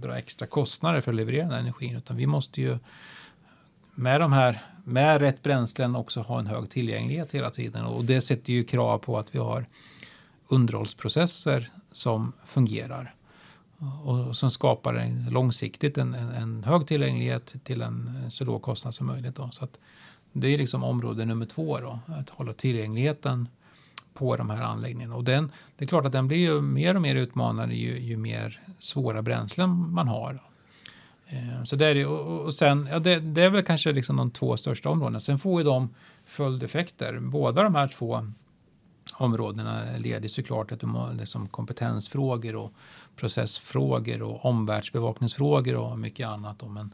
dra 0.00 0.18
extra 0.18 0.46
kostnader 0.46 1.00
för 1.00 1.12
att 1.12 1.16
leverera 1.16 1.48
den 1.48 1.58
energin. 1.58 1.96
Utan 1.96 2.16
vi 2.16 2.26
måste 2.26 2.60
ju 2.60 2.78
med 3.94 4.20
de 4.20 4.32
här 4.32 4.62
med 4.84 5.20
rätt 5.20 5.42
bränslen 5.42 5.96
också 5.96 6.20
ha 6.20 6.38
en 6.38 6.46
hög 6.46 6.70
tillgänglighet 6.70 7.32
hela 7.32 7.50
tiden. 7.50 7.84
Och 7.84 8.04
det 8.04 8.20
sätter 8.20 8.52
ju 8.52 8.64
krav 8.64 8.98
på 8.98 9.18
att 9.18 9.34
vi 9.34 9.38
har 9.38 9.66
underhållsprocesser 10.48 11.70
som 11.92 12.32
fungerar. 12.44 13.14
Och 14.04 14.36
som 14.36 14.50
skapar 14.50 14.94
en, 14.94 15.26
långsiktigt 15.30 15.98
en, 15.98 16.14
en, 16.14 16.28
en, 16.28 16.64
hög 16.64 16.86
tillgänglighet 16.86 17.54
till 17.64 17.82
en 17.82 18.26
så 18.30 18.44
låg 18.44 18.62
kostnad 18.62 18.94
som 18.94 19.06
möjligt. 19.06 19.34
Då. 19.34 19.50
Så 19.52 19.64
att 19.64 19.78
det 20.32 20.48
är 20.48 20.58
liksom 20.58 20.84
område 20.84 21.24
nummer 21.24 21.46
två, 21.46 21.80
då, 21.80 21.98
att 22.06 22.30
hålla 22.30 22.52
tillgängligheten 22.52 23.48
på 24.16 24.36
de 24.36 24.50
här 24.50 24.62
anläggningarna. 24.62 25.14
Och 25.16 25.24
den, 25.24 25.52
det 25.76 25.84
är 25.84 25.88
klart 25.88 26.04
att 26.04 26.12
den 26.12 26.28
blir 26.28 26.38
ju 26.38 26.60
mer 26.60 26.94
och 26.94 27.02
mer 27.02 27.14
utmanande 27.14 27.74
ju, 27.74 27.98
ju 27.98 28.16
mer 28.16 28.60
svåra 28.78 29.22
bränslen 29.22 29.92
man 29.92 30.08
har. 30.08 30.40
Eh, 31.26 31.64
så 31.64 31.76
det 31.76 31.86
är 31.86 32.06
och 32.06 32.54
sen, 32.54 32.88
ja, 32.90 32.98
det, 32.98 33.20
det, 33.20 33.42
är 33.42 33.50
väl 33.50 33.64
kanske 33.64 33.92
liksom 33.92 34.16
de 34.16 34.30
två 34.30 34.56
största 34.56 34.88
områdena. 34.88 35.20
Sen 35.20 35.38
får 35.38 35.60
ju 35.60 35.64
de 35.64 35.94
följdeffekter. 36.24 37.18
Båda 37.18 37.62
de 37.62 37.74
här 37.74 37.88
två 37.88 38.32
områdena 39.14 39.82
leder 39.98 40.28
såklart 40.28 40.68
till 40.68 40.88
liksom 41.18 41.48
kompetensfrågor 41.48 42.56
och 42.56 42.72
processfrågor 43.16 44.22
och 44.22 44.44
omvärldsbevakningsfrågor 44.44 45.76
och 45.76 45.98
mycket 45.98 46.28
annat. 46.28 46.62
Men, 46.70 46.90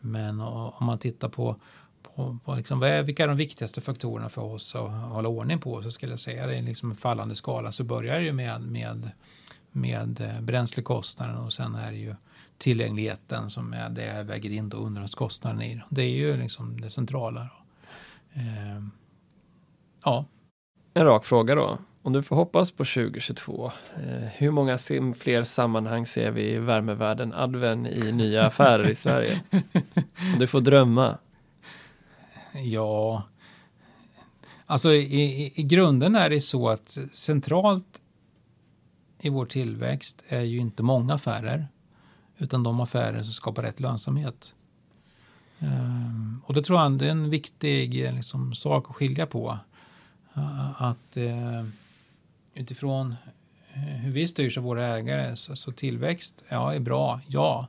men 0.00 0.40
om 0.40 0.86
man 0.86 0.98
tittar 0.98 1.28
på 1.28 1.56
på, 2.16 2.38
på 2.44 2.54
liksom, 2.54 2.80
vad 2.80 2.88
är, 2.88 3.02
vilka 3.02 3.24
är 3.24 3.28
de 3.28 3.36
viktigaste 3.36 3.80
faktorerna 3.80 4.28
för 4.28 4.42
oss 4.42 4.74
att 4.74 4.90
hålla 4.90 5.28
ordning 5.28 5.58
på 5.58 5.82
så 5.82 5.90
skulle 5.90 6.12
jag 6.12 6.20
säga 6.20 6.46
det 6.46 6.56
är 6.56 6.62
liksom 6.62 6.90
en 6.90 6.96
fallande 6.96 7.34
skala 7.34 7.72
så 7.72 7.84
börjar 7.84 8.18
det 8.18 8.24
ju 8.24 8.32
med, 8.32 8.62
med, 8.62 9.10
med 9.72 10.20
eh, 10.20 10.40
bränslekostnaden 10.40 11.36
och 11.36 11.52
sen 11.52 11.74
är 11.74 11.90
det 11.90 11.98
ju 11.98 12.14
tillgängligheten 12.58 13.50
som 13.50 13.72
är 13.72 13.90
det 13.90 14.04
jag 14.04 14.24
väger 14.24 14.50
in 14.50 14.68
då 14.68 14.76
underhållskostnaden 14.76 15.62
i. 15.62 15.80
Det 15.88 16.02
är 16.02 16.08
ju 16.08 16.36
liksom 16.36 16.80
det 16.80 16.90
centrala. 16.90 17.40
Eh, 18.32 18.84
ja. 20.04 20.24
En 20.94 21.04
rak 21.04 21.24
fråga 21.24 21.54
då. 21.54 21.78
Om 22.02 22.12
du 22.12 22.22
får 22.22 22.36
hoppas 22.36 22.70
på 22.70 22.84
2022, 22.84 23.72
eh, 23.96 24.28
hur 24.36 24.50
många 24.50 24.78
fler 25.18 25.44
sammanhang 25.44 26.06
ser 26.06 26.30
vi 26.30 26.52
i 26.52 26.58
värmevärlden 26.58 27.32
Adven 27.34 27.86
i 27.86 28.12
nya 28.12 28.46
affärer 28.46 28.90
i 28.90 28.94
Sverige? 28.94 29.40
Om 30.32 30.38
du 30.38 30.46
får 30.46 30.60
drömma. 30.60 31.18
Ja, 32.52 33.22
alltså 34.66 34.92
i, 34.92 35.22
i, 35.22 35.52
i 35.54 35.62
grunden 35.62 36.16
är 36.16 36.30
det 36.30 36.40
så 36.40 36.68
att 36.68 36.98
centralt 37.12 38.00
i 39.18 39.28
vår 39.28 39.46
tillväxt 39.46 40.22
är 40.28 40.40
ju 40.40 40.58
inte 40.58 40.82
många 40.82 41.14
affärer 41.14 41.68
utan 42.38 42.62
de 42.62 42.80
affärer 42.80 43.22
som 43.22 43.32
skapar 43.32 43.62
rätt 43.62 43.80
lönsamhet. 43.80 44.54
Um, 45.58 46.42
och 46.46 46.54
det 46.54 46.62
tror 46.62 46.80
jag 46.80 46.92
det 46.92 47.06
är 47.06 47.10
en 47.10 47.30
viktig 47.30 47.94
liksom, 47.94 48.54
sak 48.54 48.90
att 48.90 48.96
skilja 48.96 49.26
på. 49.26 49.58
Uh, 50.36 50.82
att 50.82 51.16
uh, 51.16 51.68
utifrån 52.54 53.14
eh, 53.72 53.80
hur 53.80 54.12
vi 54.12 54.28
styrs 54.28 54.58
av 54.58 54.64
våra 54.64 54.86
ägare 54.86 55.36
så, 55.36 55.56
så 55.56 55.72
tillväxt 55.72 56.44
ja, 56.48 56.74
är 56.74 56.80
bra, 56.80 57.20
ja. 57.26 57.68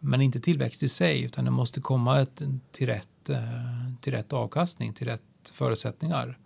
Men 0.00 0.20
inte 0.20 0.40
tillväxt 0.40 0.82
i 0.82 0.88
sig 0.88 1.22
utan 1.22 1.44
det 1.44 1.50
måste 1.50 1.80
komma 1.80 2.20
ett, 2.20 2.42
till 2.72 2.86
rätt 2.86 3.28
eh, 3.28 3.38
till 4.00 4.12
rätt 4.12 4.32
avkastning, 4.32 4.92
till 4.92 5.06
rätt 5.06 5.22
förutsättningar. 5.52 6.38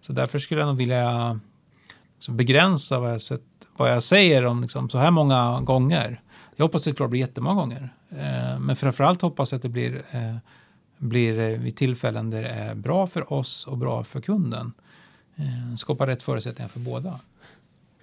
Så 0.00 0.12
därför 0.12 0.38
skulle 0.38 0.60
jag 0.60 0.68
nog 0.68 0.76
vilja 0.76 1.40
liksom 2.14 2.36
begränsa 2.36 3.00
vad 3.00 3.12
jag, 3.12 3.20
sett, 3.20 3.42
vad 3.76 3.92
jag 3.92 4.02
säger 4.02 4.44
om 4.44 4.62
liksom 4.62 4.90
så 4.90 4.98
här 4.98 5.10
många 5.10 5.60
gånger. 5.60 6.20
Jag 6.56 6.64
hoppas 6.64 6.88
att 6.88 6.96
det 6.96 7.08
blir 7.08 7.20
jättemånga 7.20 7.60
gånger. 7.60 7.94
Eh, 8.10 8.58
men 8.58 8.76
framförallt 8.76 9.22
hoppas 9.22 9.52
jag 9.52 9.56
att 9.56 9.62
det 9.62 9.68
blir, 9.68 10.02
eh, 10.10 10.36
blir 10.98 11.38
eh, 11.38 11.58
vid 11.58 11.76
tillfällen 11.76 12.30
där 12.30 12.42
det 12.42 12.48
är 12.48 12.74
bra 12.74 13.06
för 13.06 13.32
oss 13.32 13.66
och 13.66 13.78
bra 13.78 14.04
för 14.04 14.20
kunden. 14.20 14.72
Eh, 15.36 15.76
skapa 15.76 16.06
rätt 16.06 16.22
förutsättningar 16.22 16.68
för 16.68 16.80
båda. 16.80 17.20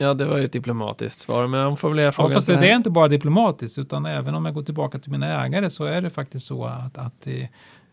Ja, 0.01 0.13
det 0.13 0.25
var 0.25 0.37
ju 0.37 0.43
ett 0.43 0.51
diplomatiskt 0.51 1.19
svar, 1.19 1.47
men 1.47 1.59
jag 1.59 1.79
formulerar 1.79 2.11
frågan 2.11 2.31
ja, 2.31 2.37
fast 2.37 2.47
det, 2.47 2.55
det 2.55 2.69
är 2.69 2.75
inte 2.75 2.89
bara 2.89 3.07
diplomatiskt, 3.07 3.77
utan 3.77 4.05
även 4.05 4.35
om 4.35 4.45
jag 4.45 4.53
går 4.53 4.63
tillbaka 4.63 4.99
till 4.99 5.11
mina 5.11 5.45
ägare 5.45 5.69
så 5.69 5.85
är 5.85 6.01
det 6.01 6.09
faktiskt 6.09 6.45
så 6.45 6.65
att, 6.65 6.97
att 6.97 7.27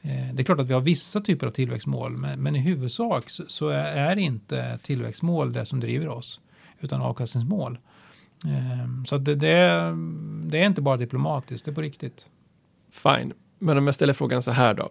Eh, 0.02 0.34
det 0.34 0.42
är 0.42 0.44
klart 0.44 0.60
att 0.60 0.68
vi 0.68 0.74
har 0.74 0.80
vissa 0.80 1.20
typer 1.20 1.46
av 1.46 1.50
tillväxtmål, 1.50 2.16
men, 2.16 2.42
men 2.42 2.56
i 2.56 2.58
huvudsak 2.58 3.30
så, 3.30 3.44
så, 3.46 3.68
är 3.68 4.16
inte 4.16 4.78
tillväxtmål 4.82 5.52
det 5.52 5.66
som 5.66 5.80
driver 5.80 6.08
oss, 6.08 6.40
utan 6.80 7.02
avkastningsmål. 7.02 7.78
Ehm, 8.44 9.06
så 9.06 9.18
det, 9.18 9.34
det, 9.34 9.48
är, 9.48 9.94
det 10.50 10.58
är 10.58 10.66
inte 10.66 10.82
bara 10.82 10.96
diplomatiskt, 10.96 11.64
det 11.64 11.70
är 11.70 11.74
på 11.74 11.80
riktigt. 11.82 12.26
Fine, 12.90 13.32
men 13.58 13.78
om 13.78 13.86
jag 13.86 13.94
ställer 13.94 14.12
frågan 14.12 14.42
så 14.42 14.50
här 14.50 14.74
då. 14.74 14.90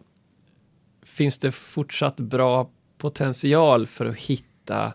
Finns 1.04 1.40
det 1.40 1.52
fortsatt 1.52 2.20
bra 2.20 2.70
potential 2.98 3.88
för 3.88 4.06
att 4.06 4.18
hitta 4.18 4.94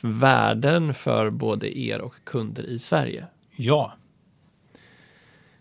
värden 0.00 0.94
för 0.94 1.30
både 1.30 1.78
er 1.78 2.00
och 2.00 2.14
kunder 2.24 2.62
i 2.62 2.78
Sverige? 2.78 3.26
Ja. 3.56 3.92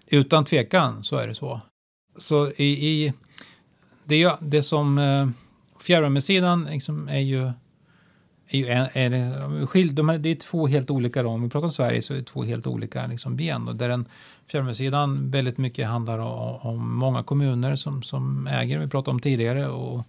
Utan 0.07 0.45
tvekan 0.45 1.03
så 1.03 1.15
är 1.15 1.27
det 1.27 1.35
så. 1.35 1.61
Så 2.17 2.51
i, 2.51 2.87
i 2.87 3.13
det, 4.05 4.35
det 4.41 4.63
som 4.63 4.97
eh, 4.97 5.27
fjärrvärmesidan 5.81 6.65
liksom 6.65 7.09
är 7.09 7.19
ju 7.19 7.51
är 8.47 8.57
ju 8.57 8.67
en, 8.67 8.87
är 8.93 9.09
det, 9.09 9.67
skild, 9.67 9.95
de 9.95 10.09
här, 10.09 10.17
det 10.17 10.29
är 10.29 10.35
två 10.35 10.67
helt 10.67 10.91
olika, 10.91 11.23
då. 11.23 11.29
om 11.29 11.43
vi 11.43 11.49
pratar 11.49 11.65
om 11.65 11.71
Sverige 11.71 12.01
så 12.01 12.13
är 12.13 12.17
det 12.17 12.23
två 12.23 12.43
helt 12.43 12.67
olika 12.67 13.07
liksom, 13.07 13.35
ben. 13.35 13.65
Då, 13.65 13.73
där 13.73 13.89
den 13.89 14.05
fjärrvärmesidan 14.47 15.31
väldigt 15.31 15.57
mycket 15.57 15.87
handlar 15.87 16.19
om, 16.19 16.55
om, 16.61 16.95
många 16.95 17.23
kommuner 17.23 17.75
som, 17.75 18.03
som 18.03 18.47
äger, 18.47 18.79
vi 18.79 18.87
pratade 18.87 19.15
om 19.15 19.19
tidigare, 19.19 19.67
och, 19.67 20.03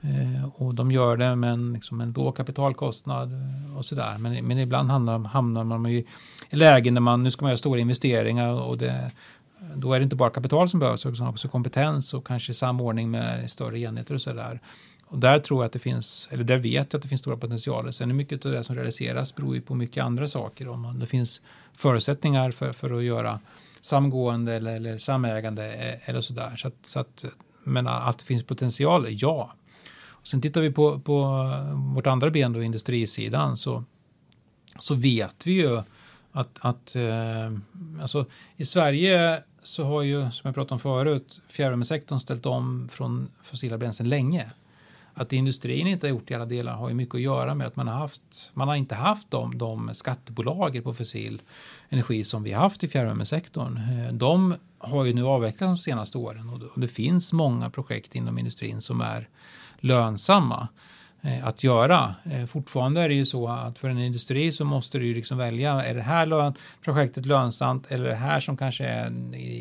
eh, 0.00 0.48
och 0.54 0.74
de 0.74 0.92
gör 0.92 1.16
det 1.16 1.36
med 1.36 1.52
en, 1.52 1.72
liksom 1.72 2.00
en 2.00 2.12
låg 2.12 2.36
kapitalkostnad 2.36 3.32
eh, 3.32 3.76
och 3.76 3.84
sådär. 3.84 4.18
Men, 4.18 4.46
men 4.46 4.58
ibland 4.58 4.90
hamnar, 4.90 5.18
hamnar 5.18 5.64
man 5.64 5.86
i 5.86 6.06
lägen 6.50 6.94
där 6.94 7.00
man, 7.00 7.22
nu 7.22 7.30
ska 7.30 7.44
man 7.44 7.50
göra 7.50 7.58
stora 7.58 7.80
investeringar 7.80 8.48
och 8.48 8.78
det 8.78 9.10
då 9.74 9.92
är 9.92 9.98
det 9.98 10.04
inte 10.04 10.16
bara 10.16 10.30
kapital 10.30 10.68
som 10.68 10.80
behövs 10.80 11.06
utan 11.06 11.26
också 11.26 11.48
kompetens 11.48 12.14
och 12.14 12.26
kanske 12.26 12.54
samordning 12.54 13.10
med 13.10 13.50
större 13.50 13.78
enheter 13.78 14.14
och 14.14 14.22
sådär. 14.22 14.60
Och 15.08 15.18
där 15.18 15.38
tror 15.38 15.62
jag 15.62 15.66
att 15.66 15.72
det 15.72 15.78
finns, 15.78 16.28
eller 16.30 16.44
där 16.44 16.56
vet 16.56 16.92
jag 16.92 16.98
att 16.98 17.02
det 17.02 17.08
finns 17.08 17.20
stora 17.20 17.36
potentialer. 17.36 17.90
Sen 17.90 18.10
är 18.10 18.14
mycket 18.14 18.46
av 18.46 18.52
det 18.52 18.64
som 18.64 18.76
realiseras 18.76 19.34
beror 19.34 19.54
ju 19.54 19.60
på 19.60 19.74
mycket 19.74 20.04
andra 20.04 20.28
saker. 20.28 20.68
Om 20.68 20.98
det 20.98 21.06
finns 21.06 21.40
förutsättningar 21.76 22.50
för, 22.50 22.72
för 22.72 22.98
att 22.98 23.04
göra 23.04 23.40
samgående 23.80 24.54
eller, 24.54 24.76
eller 24.76 24.98
samägande 24.98 25.74
eh, 25.74 26.08
eller 26.08 26.20
sådär. 26.20 26.56
Så 26.56 26.68
att, 26.68 26.74
så 26.82 27.00
att, 27.00 27.24
men 27.64 27.86
att 27.86 28.18
det 28.18 28.24
finns 28.24 28.44
potential, 28.44 29.06
ja. 29.08 29.52
Sen 30.26 30.40
tittar 30.40 30.60
vi 30.60 30.70
på, 30.70 31.00
på 31.00 31.48
vårt 31.94 32.06
andra 32.06 32.30
ben 32.30 32.52
då, 32.52 32.62
industrisidan, 32.62 33.56
så, 33.56 33.84
så 34.78 34.94
vet 34.94 35.46
vi 35.46 35.52
ju 35.52 35.82
att, 36.32 36.58
att 36.60 36.96
eh, 36.96 37.52
alltså, 38.00 38.26
i 38.56 38.64
Sverige 38.64 39.42
så 39.62 39.84
har 39.84 40.02
ju, 40.02 40.30
som 40.30 40.48
jag 40.48 40.54
pratade 40.54 40.74
om 40.74 40.78
förut, 40.78 41.40
fjärrvärmesektorn 41.48 42.20
ställt 42.20 42.46
om 42.46 42.88
från 42.92 43.28
fossila 43.42 43.78
bränslen 43.78 44.08
länge. 44.08 44.50
Att 45.18 45.32
industrin 45.32 45.86
inte 45.86 46.06
har 46.06 46.10
gjort 46.10 46.30
i 46.30 46.34
alla 46.34 46.46
delar 46.46 46.72
har 46.72 46.88
ju 46.88 46.94
mycket 46.94 47.14
att 47.14 47.20
göra 47.20 47.54
med 47.54 47.66
att 47.66 47.76
man 47.76 47.88
har 47.88 47.94
haft, 47.94 48.50
man 48.54 48.68
har 48.68 48.76
inte 48.76 48.94
haft 48.94 49.30
de, 49.30 49.58
de 49.58 49.94
skattebolager 49.94 50.80
på 50.80 50.94
fossil 50.94 51.42
energi 51.88 52.24
som 52.24 52.42
vi 52.42 52.52
har 52.52 52.62
haft 52.62 52.84
i 52.84 52.88
fjärrvärmesektorn. 52.88 53.76
Eh, 53.76 54.12
de 54.12 54.54
har 54.78 55.04
ju 55.04 55.14
nu 55.14 55.24
avvecklats 55.24 55.60
de 55.60 55.90
senaste 55.90 56.18
åren 56.18 56.70
och 56.74 56.80
det 56.80 56.88
finns 56.88 57.32
många 57.32 57.70
projekt 57.70 58.14
inom 58.14 58.38
industrin 58.38 58.80
som 58.80 59.00
är 59.00 59.28
lönsamma. 59.80 60.68
Eh, 61.26 61.46
att 61.46 61.64
göra. 61.64 62.14
Eh, 62.24 62.46
fortfarande 62.46 63.00
är 63.00 63.08
det 63.08 63.14
ju 63.14 63.26
så 63.26 63.48
att 63.48 63.78
för 63.78 63.88
en 63.88 63.98
industri 63.98 64.52
så 64.52 64.64
måste 64.64 64.98
du 64.98 65.06
ju 65.06 65.14
liksom 65.14 65.38
välja, 65.38 65.82
är 65.82 65.94
det 65.94 66.02
här 66.02 66.26
lön, 66.26 66.54
projektet 66.84 67.26
lönsamt 67.26 67.86
eller 67.90 68.04
är 68.04 68.08
det 68.08 68.14
här 68.14 68.40
som 68.40 68.56
kanske 68.56 68.84
är 68.84 69.10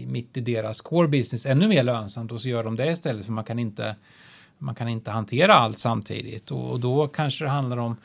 mitt 0.06 0.38
i 0.38 0.41
deras 0.41 0.82
core 0.82 1.08
business 1.08 1.45
ännu 1.45 1.68
mer 1.68 1.84
lönsamt 1.84 2.32
och 2.32 2.41
så 2.41 2.49
gör 2.49 2.64
de 2.64 2.76
det 2.76 2.91
istället 2.91 3.26
för 3.26 3.32
man 3.32 3.43
kan 3.43 3.60
inte, 3.60 3.95
man 4.58 4.76
kan 4.76 4.88
inte 4.88 5.12
hantera 5.12 5.53
allt 5.53 5.80
samtidigt 5.80 6.51
och, 6.51 6.72
och 6.72 6.80
då 6.80 7.08
kanske 7.08 7.43
det 7.45 7.49
handlar 7.49 7.78
om 7.78 7.97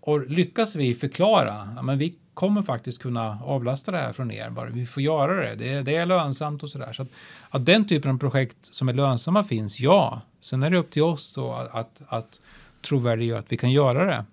och 0.00 0.30
lyckas 0.30 0.76
vi 0.76 0.94
förklara, 0.94 1.68
ja, 1.76 1.82
men 1.82 1.98
vi 1.98 2.14
kommer 2.34 2.62
faktiskt 2.62 3.02
kunna 3.02 3.38
avlasta 3.44 3.92
det 3.92 3.98
här 3.98 4.12
från 4.12 4.30
er. 4.30 4.50
Bara 4.50 4.70
vi 4.70 4.86
får 4.86 5.02
göra 5.02 5.34
det. 5.34 5.54
Det 5.54 5.72
är, 5.72 5.82
det 5.82 5.96
är 5.96 6.06
lönsamt 6.06 6.62
och 6.62 6.70
sådär. 6.70 6.92
Så 6.92 7.02
att, 7.02 7.08
att 7.50 7.66
den 7.66 7.88
typen 7.88 8.10
av 8.10 8.18
projekt 8.18 8.56
som 8.60 8.88
är 8.88 8.92
lönsamma 8.92 9.44
finns, 9.44 9.80
ja. 9.80 10.20
Sen 10.40 10.62
är 10.62 10.70
det 10.70 10.76
upp 10.76 10.90
till 10.90 11.02
oss 11.02 11.34
då 11.34 11.52
att, 11.52 11.74
att, 11.74 12.02
att 12.08 12.40
trovärdiggöra 12.82 13.38
att 13.38 13.52
vi 13.52 13.56
kan 13.56 13.72
göra 13.72 14.04
det 14.04 14.24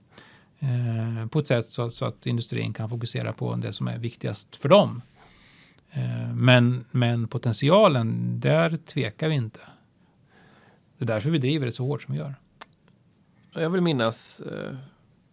eh, 0.60 1.28
på 1.28 1.40
ett 1.40 1.48
sätt 1.48 1.70
så, 1.70 1.92
så, 1.92 2.06
att 2.06 2.26
industrin 2.26 2.74
kan 2.74 2.90
fokusera 2.90 3.34
på 3.34 3.56
det 3.56 3.74
som 3.74 3.88
är 3.88 3.98
viktigast 3.98 4.56
för 4.56 4.70
dem. 4.70 5.02
Eh, 5.92 6.34
men, 6.34 6.86
men 6.92 7.28
potentialen, 7.28 8.40
där 8.40 8.78
tvekar 8.78 9.30
vi 9.30 9.36
inte. 9.36 9.60
Det 11.02 11.06
är 11.06 11.14
därför 11.14 11.30
vi 11.30 11.38
driver 11.38 11.66
det 11.66 11.72
så 11.72 11.86
hårt 11.86 12.02
som 12.02 12.14
vi 12.14 12.20
gör. 12.20 12.36
Jag 13.54 13.70
vill 13.70 13.82
minnas 13.82 14.40
eh, 14.40 14.76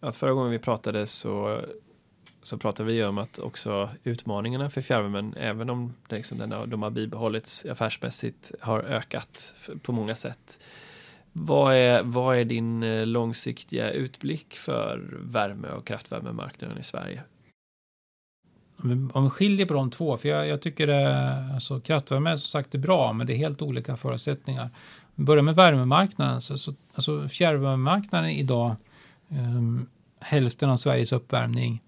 att 0.00 0.16
förra 0.16 0.32
gången 0.32 0.50
vi 0.50 0.58
pratade 0.58 1.06
så, 1.06 1.60
så 2.42 2.58
pratade 2.58 2.92
vi 2.92 3.04
om 3.04 3.18
att 3.18 3.38
också 3.38 3.90
utmaningarna 4.04 4.70
för 4.70 4.80
fjärrvärmen, 4.80 5.34
även 5.36 5.70
om 5.70 5.94
liksom 6.08 6.38
den, 6.38 6.70
de 6.70 6.82
har 6.82 6.90
bibehållits 6.90 7.66
affärsmässigt, 7.66 8.52
har 8.60 8.80
ökat 8.80 9.54
på 9.82 9.92
många 9.92 10.14
sätt. 10.14 10.58
Vad 11.32 11.74
är, 11.74 12.02
vad 12.02 12.38
är 12.38 12.44
din 12.44 12.82
eh, 12.82 13.06
långsiktiga 13.06 13.90
utblick 13.90 14.56
för 14.56 15.18
värme 15.22 15.68
och 15.68 15.86
kraftvärmemarknaden 15.86 16.78
i 16.78 16.82
Sverige? 16.82 17.22
Om 19.12 19.24
vi 19.24 19.30
skiljer 19.30 19.66
på 19.66 19.74
de 19.74 19.90
två, 19.90 20.16
för 20.16 20.28
jag, 20.28 20.48
jag 20.48 20.62
tycker 20.62 20.86
det, 20.86 21.34
alltså 21.54 21.80
kraftvärme 21.80 22.30
är 22.30 22.36
som 22.36 22.48
sagt 22.48 22.74
är 22.74 22.78
bra, 22.78 23.12
men 23.12 23.26
det 23.26 23.32
är 23.32 23.36
helt 23.36 23.62
olika 23.62 23.96
förutsättningar. 23.96 24.70
Börjar 25.20 25.42
med 25.42 25.54
värmemarknaden, 25.54 26.40
så, 26.40 26.58
så, 26.58 26.74
alltså 26.94 27.28
fjärrvärmemarknaden 27.28 28.30
idag, 28.30 28.76
um, 29.28 29.86
hälften 30.20 30.70
av 30.70 30.76
Sveriges 30.76 31.12
uppvärmning. 31.12 31.82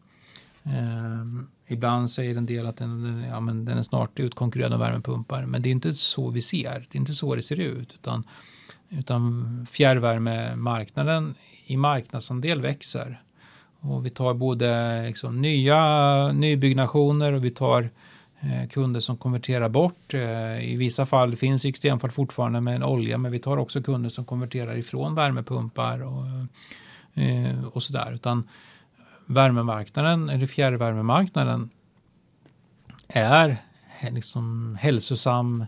Um, 0.63 1.49
ibland 1.67 2.11
säger 2.11 2.37
en 2.37 2.47
del 2.47 2.67
att 2.67 2.77
den, 2.77 3.25
ja, 3.31 3.41
men 3.41 3.65
den 3.65 3.79
är 3.79 3.83
snart 3.83 4.21
utkonkurrerad 4.21 4.73
av 4.73 4.79
värmepumpar, 4.79 5.47
men 5.47 5.63
det 5.63 5.69
är 5.69 5.71
inte 5.71 5.95
så 5.95 6.31
vi 6.31 6.43
ser, 6.43 6.87
det 6.91 6.97
är 6.97 7.01
inte 7.01 7.15
så 7.15 7.35
det 7.35 7.43
ser 7.43 7.61
ut, 7.61 7.95
utan, 7.95 8.25
utan 8.89 9.67
fjärrvärmemarknaden 9.71 11.35
i 11.67 11.77
marknadsandel 11.77 12.61
växer. 12.61 13.23
Och 13.81 14.07
vi 14.07 14.11
tar 14.11 14.35
både 14.35 15.03
liksom 15.07 15.41
nya 15.41 16.33
nybyggnationer 16.33 17.33
och 17.33 17.45
vi 17.45 17.51
tar 17.51 17.83
eh, 17.83 17.89
Eh, 18.43 18.69
kunder 18.69 19.01
som 19.01 19.17
konverterar 19.17 19.69
bort. 19.69 20.15
Eh, 20.15 20.73
I 20.73 20.77
vissa 20.77 21.07
fall 21.07 21.37
finns 21.37 21.65
extremfall 21.65 22.11
fortfarande 22.11 22.61
med 22.61 22.75
en 22.75 22.83
olja, 22.83 23.19
men 23.19 23.33
vi 23.33 23.39
tar 23.39 23.57
också 23.57 23.83
kunder 23.83 24.11
som 24.11 24.25
konverterar 24.25 24.77
ifrån 24.77 25.15
värmepumpar 25.15 26.03
och, 26.03 26.25
eh, 27.23 27.65
och 27.65 27.83
sådär. 27.83 28.13
Utan 28.13 28.49
värmemarknaden, 29.27 30.29
eller 30.29 30.47
fjärrvärmemarknaden, 30.47 31.71
är 33.09 33.57
liksom 34.11 34.77
hälsosam, 34.81 35.67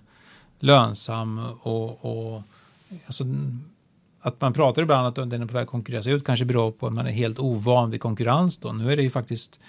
lönsam 0.59 1.39
och, 1.63 2.05
och 2.05 2.43
alltså, 3.07 3.25
att 4.21 4.41
man 4.41 4.53
pratar 4.53 4.83
ibland 4.83 5.07
att 5.07 5.31
den 5.31 5.43
är 5.43 5.47
på 5.47 5.55
väg 5.55 5.63
att 5.63 5.69
konkurreras 5.69 6.07
ut 6.07 6.25
kanske 6.25 6.45
beror 6.45 6.71
på 6.71 6.87
att 6.87 6.93
man 6.93 7.07
är 7.07 7.11
helt 7.11 7.39
ovan 7.39 7.91
vid 7.91 8.01
konkurrens 8.01 8.59
då. 8.59 8.73
Nu 8.73 8.93
är 8.93 8.97
det 8.97 9.03
ju 9.03 9.11
faktiskt 9.11 9.61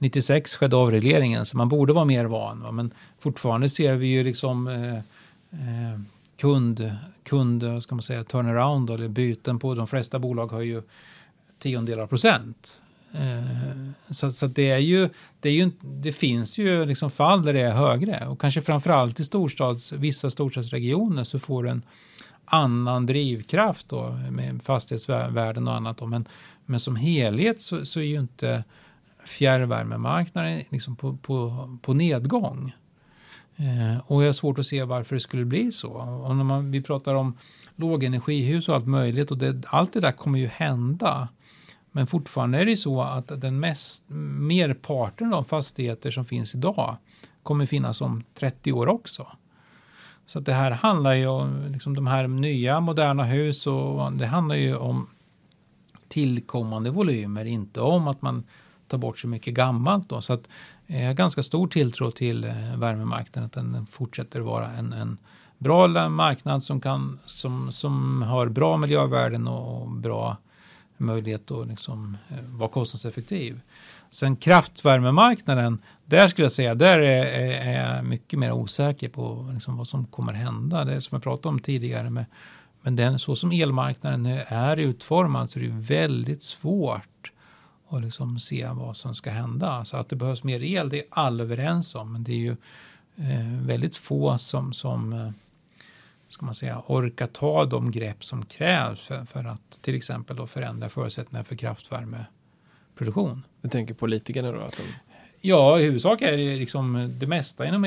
96 0.00 0.54
skedde 0.54 0.76
avregleringen 0.76 1.46
så 1.46 1.56
man 1.56 1.68
borde 1.68 1.92
vara 1.92 2.04
mer 2.04 2.24
van. 2.24 2.62
Va? 2.62 2.72
Men 2.72 2.90
fortfarande 3.18 3.68
ser 3.68 3.94
vi 3.94 4.06
ju 4.06 4.24
liksom 4.24 4.68
eh, 4.68 4.96
eh, 5.50 6.00
kund, 6.36 6.92
kund, 7.22 7.82
ska 7.82 7.94
man 7.94 8.02
säga, 8.02 8.24
turnaround 8.24 8.90
eller 8.90 9.08
byten 9.08 9.58
på 9.58 9.74
de 9.74 9.86
flesta 9.86 10.18
bolag 10.18 10.46
har 10.46 10.60
ju 10.60 10.82
tiondelar 11.58 12.06
procent. 12.06 12.82
Eh, 13.12 14.12
så, 14.14 14.32
så 14.32 14.46
det 14.46 14.70
är 14.70 14.78
ju, 14.78 15.08
det, 15.40 15.48
är 15.48 15.52
ju, 15.52 15.70
det 15.80 16.12
finns 16.12 16.58
ju 16.58 16.84
liksom 16.84 17.10
fall 17.10 17.42
där 17.42 17.52
det 17.52 17.60
är 17.60 17.72
högre 17.72 18.26
och 18.26 18.40
kanske 18.40 18.60
framförallt 18.60 19.20
i 19.20 19.24
storstads, 19.24 19.92
vissa 19.92 20.30
storstadsregioner 20.30 21.24
så 21.24 21.38
får 21.38 21.68
en 21.68 21.82
annan 22.44 23.06
drivkraft 23.06 23.88
då 23.88 24.18
med 24.30 24.62
fastighetsvärden 24.62 25.68
och 25.68 25.74
annat. 25.74 25.98
Då. 25.98 26.06
Men, 26.06 26.28
men 26.66 26.80
som 26.80 26.96
helhet 26.96 27.60
så, 27.62 27.86
så 27.86 28.00
är 28.00 28.04
ju 28.04 28.20
inte 28.20 28.64
fjärrvärmemarknaden 29.30 30.62
liksom 30.68 30.96
på, 30.96 31.16
på, 31.16 31.68
på 31.82 31.94
nedgång. 31.94 32.72
Eh, 33.56 34.00
och 34.06 34.22
jag 34.22 34.28
har 34.28 34.32
svårt 34.32 34.58
att 34.58 34.66
se 34.66 34.84
varför 34.84 35.16
det 35.16 35.20
skulle 35.20 35.44
bli 35.44 35.72
så. 35.72 35.90
Och 36.24 36.36
när 36.36 36.44
man, 36.44 36.70
vi 36.70 36.82
pratar 36.82 37.14
om 37.14 37.36
lågenergihus 37.76 38.68
och 38.68 38.74
allt 38.74 38.86
möjligt 38.86 39.30
och 39.30 39.38
det, 39.38 39.62
allt 39.66 39.92
det 39.92 40.00
där 40.00 40.12
kommer 40.12 40.38
ju 40.38 40.46
hända. 40.46 41.28
Men 41.92 42.06
fortfarande 42.06 42.58
är 42.58 42.66
det 42.66 42.76
så 42.76 43.02
att 43.02 43.40
den 43.40 43.60
mest, 43.60 44.04
merparten 44.08 45.26
av 45.26 45.32
de 45.32 45.44
fastigheter 45.44 46.10
som 46.10 46.24
finns 46.24 46.54
idag 46.54 46.96
kommer 47.42 47.66
finnas 47.66 48.00
om 48.00 48.22
30 48.34 48.72
år 48.72 48.86
också. 48.88 49.26
Så 50.26 50.40
det 50.40 50.52
här 50.52 50.70
handlar 50.70 51.12
ju 51.12 51.26
om 51.26 51.66
liksom 51.72 51.96
de 51.96 52.06
här 52.06 52.28
nya 52.28 52.80
moderna 52.80 53.24
hus 53.24 53.66
och 53.66 54.12
det 54.12 54.26
handlar 54.26 54.56
ju 54.56 54.76
om 54.76 55.08
tillkommande 56.08 56.90
volymer, 56.90 57.44
inte 57.44 57.80
om 57.80 58.08
att 58.08 58.22
man 58.22 58.44
ta 58.90 58.98
bort 58.98 59.18
så 59.18 59.28
mycket 59.28 59.54
gammalt. 59.54 60.08
Då. 60.08 60.20
Så 60.20 60.32
att 60.32 60.48
eh, 60.86 61.00
jag 61.00 61.06
har 61.06 61.14
ganska 61.14 61.42
stor 61.42 61.68
tilltro 61.68 62.10
till 62.10 62.44
eh, 62.44 62.76
värmemarknaden, 62.76 63.46
att 63.46 63.52
den 63.52 63.86
fortsätter 63.90 64.40
vara 64.40 64.66
en, 64.66 64.92
en 64.92 65.18
bra 65.58 66.08
marknad 66.08 66.64
som, 66.64 66.80
kan, 66.80 67.18
som, 67.26 67.72
som 67.72 68.22
har 68.22 68.48
bra 68.48 68.76
miljövärden 68.76 69.48
och 69.48 69.90
bra 69.90 70.36
möjlighet 70.96 71.50
att 71.50 71.68
liksom, 71.68 72.16
eh, 72.28 72.44
vara 72.44 72.68
kostnadseffektiv. 72.68 73.60
Sen 74.10 74.36
kraftvärmemarknaden, 74.36 75.78
där 76.04 76.28
skulle 76.28 76.44
jag 76.44 76.52
säga, 76.52 76.74
där 76.74 76.98
är, 76.98 77.24
är 77.68 77.96
jag 77.96 78.04
mycket 78.04 78.38
mer 78.38 78.52
osäker 78.52 79.08
på 79.08 79.50
liksom 79.54 79.76
vad 79.76 79.88
som 79.88 80.06
kommer 80.06 80.32
hända. 80.32 80.84
Det 80.84 81.00
som 81.00 81.16
jag 81.16 81.22
pratade 81.22 81.48
om 81.48 81.60
tidigare. 81.60 82.10
Med, 82.10 82.24
men 82.82 82.96
den, 82.96 83.18
så 83.18 83.36
som 83.36 83.52
elmarknaden 83.52 84.26
är 84.46 84.76
utformad 84.76 85.50
så 85.50 85.58
är 85.58 85.62
det 85.62 85.70
väldigt 85.72 86.42
svårt 86.42 87.09
att 87.90 88.02
liksom 88.02 88.38
se 88.38 88.68
vad 88.68 88.96
som 88.96 89.14
ska 89.14 89.30
hända. 89.30 89.84
Så 89.84 89.96
att 89.96 90.08
det 90.08 90.16
behövs 90.16 90.42
mer 90.44 90.62
el, 90.62 90.88
det 90.88 90.98
är 90.98 91.04
alla 91.10 91.42
överens 91.42 91.94
om. 91.94 92.12
Men 92.12 92.24
det 92.24 92.32
är 92.32 92.36
ju 92.36 92.56
eh, 93.16 93.66
väldigt 93.66 93.96
få 93.96 94.38
som, 94.38 94.72
som 94.72 95.12
eh, 95.12 95.30
ska 96.28 96.46
man 96.46 96.54
säga, 96.54 96.82
orkar 96.86 97.26
ta 97.26 97.64
de 97.64 97.90
grepp 97.90 98.24
som 98.24 98.46
krävs 98.46 99.00
för, 99.00 99.24
för 99.24 99.44
att 99.44 99.82
till 99.82 99.94
exempel 99.94 100.36
då 100.36 100.46
förändra 100.46 100.88
förutsättningar 100.88 101.44
för 101.44 101.56
kraftvärmeproduktion. 101.56 103.42
Du 103.60 103.68
tänker 103.68 103.94
politikerna 103.94 104.52
då? 104.52 104.60
Att 104.60 104.76
de... 104.76 104.82
Ja, 105.40 105.80
i 105.80 105.84
huvudsak 105.84 106.22
är 106.22 106.36
det 106.36 106.56
liksom 106.56 107.14
det 107.18 107.26
mesta 107.26 107.66
inom, 107.66 107.82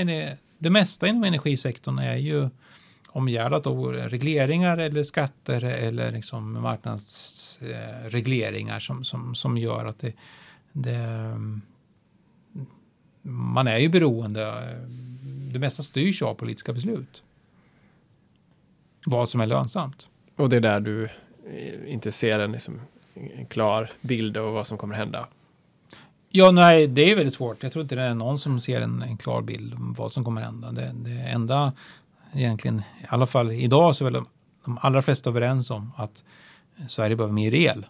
det 0.58 0.70
mesta 0.70 1.08
inom 1.08 1.24
energisektorn 1.24 2.00
är 2.00 2.16
ju 2.16 2.50
omgärdat 3.14 3.68
av 3.68 3.94
regleringar 3.94 4.78
eller 4.78 5.04
skatter 5.04 5.64
eller 5.64 6.12
liksom 6.12 6.62
marknadsregleringar 6.62 8.80
som, 8.80 9.04
som, 9.04 9.36
som 9.36 9.58
gör 9.58 9.86
att 9.86 10.00
det, 10.00 10.14
det 10.72 11.00
man 13.22 13.68
är 13.68 13.78
ju 13.78 13.90
beroende. 13.90 14.64
Det 15.54 15.60
mesta 15.60 15.84
styrs 15.84 16.22
av 16.22 16.34
politiska 16.34 16.74
beslut. 16.74 17.24
Vad 19.06 19.30
som 19.30 19.42
är 19.42 19.48
lönsamt. 19.48 20.08
Och 20.36 20.50
det 20.50 20.56
är 20.56 20.62
där 20.62 20.80
du 20.80 21.10
inte 21.88 22.12
ser 22.12 22.40
en, 22.40 22.52
liksom, 22.52 22.82
en 23.14 23.46
klar 23.46 23.92
bild 24.02 24.38
av 24.38 24.54
vad 24.54 24.68
som 24.68 24.78
kommer 24.78 24.96
hända 24.96 25.28
Ja, 26.36 26.52
nej, 26.52 26.88
det 26.88 27.12
är 27.12 27.16
väldigt 27.16 27.34
svårt. 27.34 27.64
Jag 27.64 27.72
tror 27.72 27.84
inte 27.84 27.96
det 27.96 28.02
är 28.02 28.14
någon 28.14 28.40
som 28.40 28.60
ser 28.60 28.82
en, 28.82 29.02
en 29.02 29.18
klar 29.18 29.42
bild 29.42 29.74
om 29.74 29.94
vad 29.94 30.12
som 30.12 30.24
kommer 30.24 30.42
hända. 30.42 30.72
Det, 30.72 30.92
det 30.94 31.12
enda 31.12 31.74
egentligen, 32.34 32.80
i 32.80 33.06
alla 33.08 33.26
fall 33.26 33.52
idag, 33.52 33.96
så 33.96 34.04
är 34.04 34.12
väl 34.12 34.14
de, 34.14 34.28
de 34.66 34.78
allra 34.82 35.02
flesta 35.02 35.30
överens 35.30 35.70
om 35.70 35.92
att 35.98 36.24
Sverige 36.88 37.16
behöver 37.16 37.34
mer 37.34 37.54
el. 37.54 37.86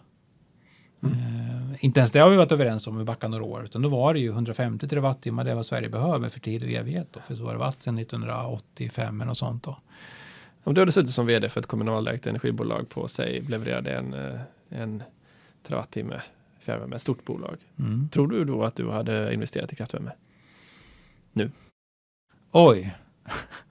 Mm. 1.02 1.16
Eh, 1.18 1.84
inte 1.84 2.00
ens 2.00 2.10
det 2.10 2.18
har 2.18 2.30
vi 2.30 2.36
varit 2.36 2.52
överens 2.52 2.86
om 2.86 3.00
i 3.00 3.04
backar 3.04 3.28
några 3.28 3.44
år, 3.44 3.64
utan 3.64 3.82
då 3.82 3.88
var 3.88 4.14
det 4.14 4.20
ju 4.20 4.28
150 4.28 4.88
terawattimmar, 4.88 5.44
det 5.44 5.50
är 5.50 5.54
vad 5.54 5.66
Sverige 5.66 5.88
behöver 5.88 6.28
för 6.28 6.40
tid 6.40 6.62
och 6.62 6.68
evighet. 6.68 7.08
Då, 7.12 7.20
för 7.20 7.34
så 7.34 7.44
har 7.44 7.52
det 7.52 7.58
varit 7.58 7.82
sedan 7.82 7.98
1985 7.98 9.20
eller 9.20 9.28
något 9.28 9.38
sånt. 9.38 9.62
Då. 9.62 9.78
Om 10.64 10.74
du 10.74 10.80
hade 10.80 10.92
suttit 10.92 11.14
som 11.14 11.26
vd 11.26 11.48
för 11.48 11.60
ett 11.60 11.66
kommunalägt 11.66 12.26
energibolag 12.26 12.88
på 12.88 13.08
sig 13.08 13.40
levererade 13.40 13.94
en, 13.96 14.14
eh, 14.14 14.40
en 14.68 15.02
terawattimme 15.62 16.22
fjärrvärme, 16.64 16.96
ett 16.96 17.02
stort 17.02 17.24
bolag. 17.24 17.56
Mm. 17.78 18.08
Tror 18.08 18.28
du 18.28 18.44
då 18.44 18.64
att 18.64 18.76
du 18.76 18.90
hade 18.90 19.34
investerat 19.34 19.72
i 19.72 19.76
kraftvärme? 19.76 20.12
Nu? 21.32 21.50
Oj. 22.52 22.96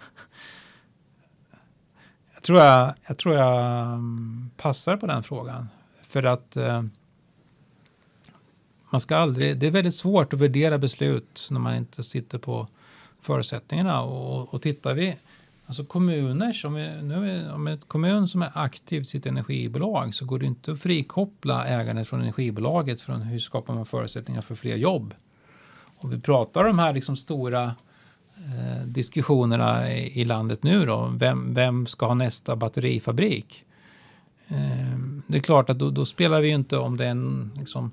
jag, 2.44 2.46
tror 2.48 2.60
jag, 2.60 2.94
jag 3.08 3.18
tror 3.18 3.36
jag 3.36 3.84
mm, 3.86 4.50
passar 4.58 4.98
på 4.98 5.08
den 5.08 5.24
frågan. 5.24 5.70
För 6.02 6.24
att 6.24 6.58
eh, 6.58 6.84
man 8.90 9.02
ska 9.02 9.18
aldrig, 9.18 9.58
det 9.58 9.68
är 9.68 9.72
väldigt 9.72 9.96
svårt 9.96 10.34
att 10.34 10.40
värdera 10.40 10.78
beslut 10.78 11.48
när 11.52 11.60
man 11.60 11.76
inte 11.76 12.04
sitter 12.04 12.38
på 12.38 12.68
förutsättningarna. 13.22 14.02
Och, 14.02 14.54
och 14.54 14.62
tittar 14.62 14.94
vi 14.94 15.18
Alltså 15.66 15.86
kommuner 15.86 16.54
som 16.54 16.76
är, 16.76 17.02
nu 17.02 17.32
är, 17.32 17.54
om 17.54 17.68
ett 17.68 17.88
kommun 17.88 18.28
som 18.28 18.42
är 18.42 18.52
aktivt 18.54 19.10
sitt 19.10 19.26
energibolag 19.26 20.16
så 20.16 20.26
går 20.26 20.40
det 20.40 20.46
inte 20.46 20.72
att 20.72 20.80
frikoppla 20.80 21.68
ägandet 21.68 22.08
från 22.08 22.22
energibolaget 22.22 23.02
från 23.02 23.22
hur 23.22 23.40
skapar 23.40 23.74
man 23.74 23.86
förutsättningar 23.86 24.42
för 24.42 24.56
fler 24.56 24.76
jobb. 24.76 25.14
Och 25.98 26.14
vi 26.14 26.20
pratar 26.20 26.62
om 26.62 26.68
de 26.68 26.80
här 26.80 26.94
liksom 26.94 27.18
stora 27.18 27.76
diskussionerna 28.86 29.94
i, 29.94 30.26
landet 30.26 30.64
nu 30.64 30.86
då. 30.86 31.14
Vem, 31.18 31.54
vem 31.54 31.86
ska 31.86 32.06
ha 32.06 32.14
nästa 32.14 32.56
batterifabrik? 32.56 33.66
Eh, 34.48 34.98
det 35.28 35.38
är 35.38 35.42
klart 35.42 35.70
att 35.70 35.80
då, 35.80 35.90
då, 35.90 36.06
spelar 36.06 36.42
vi 36.42 36.50
inte 36.50 36.78
om 36.78 36.98
det 36.98 37.06
är 37.06 37.10
en, 37.10 37.52
liksom, 37.60 37.92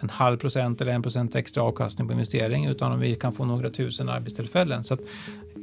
en 0.00 0.10
halv 0.10 0.36
procent 0.36 0.80
eller 0.80 0.92
en 0.92 1.02
procent 1.02 1.34
extra 1.34 1.62
avkastning 1.62 2.08
på 2.08 2.12
investering 2.12 2.66
utan 2.66 2.92
om 2.92 3.00
vi 3.00 3.14
kan 3.14 3.32
få 3.32 3.44
några 3.44 3.70
tusen 3.70 4.08
arbetstillfällen. 4.08 4.84
Så 4.84 4.96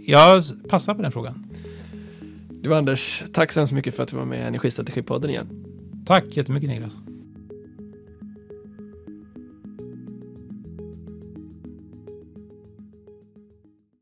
jag 0.06 0.44
passar 0.70 0.94
på 0.94 1.02
den 1.02 1.12
frågan. 1.12 1.50
Du 2.62 2.76
Anders, 2.76 3.24
tack 3.34 3.52
så 3.52 3.60
hemskt 3.60 3.74
mycket 3.74 3.96
för 3.96 4.04
att 4.04 4.10
du 4.10 4.16
var 4.16 4.26
med 4.26 4.40
i 4.40 4.42
Energistrategipodden 4.42 5.30
igen. 5.30 5.66
Tack 6.06 6.26
jättemycket 6.30 6.70
Niklas. 6.70 6.98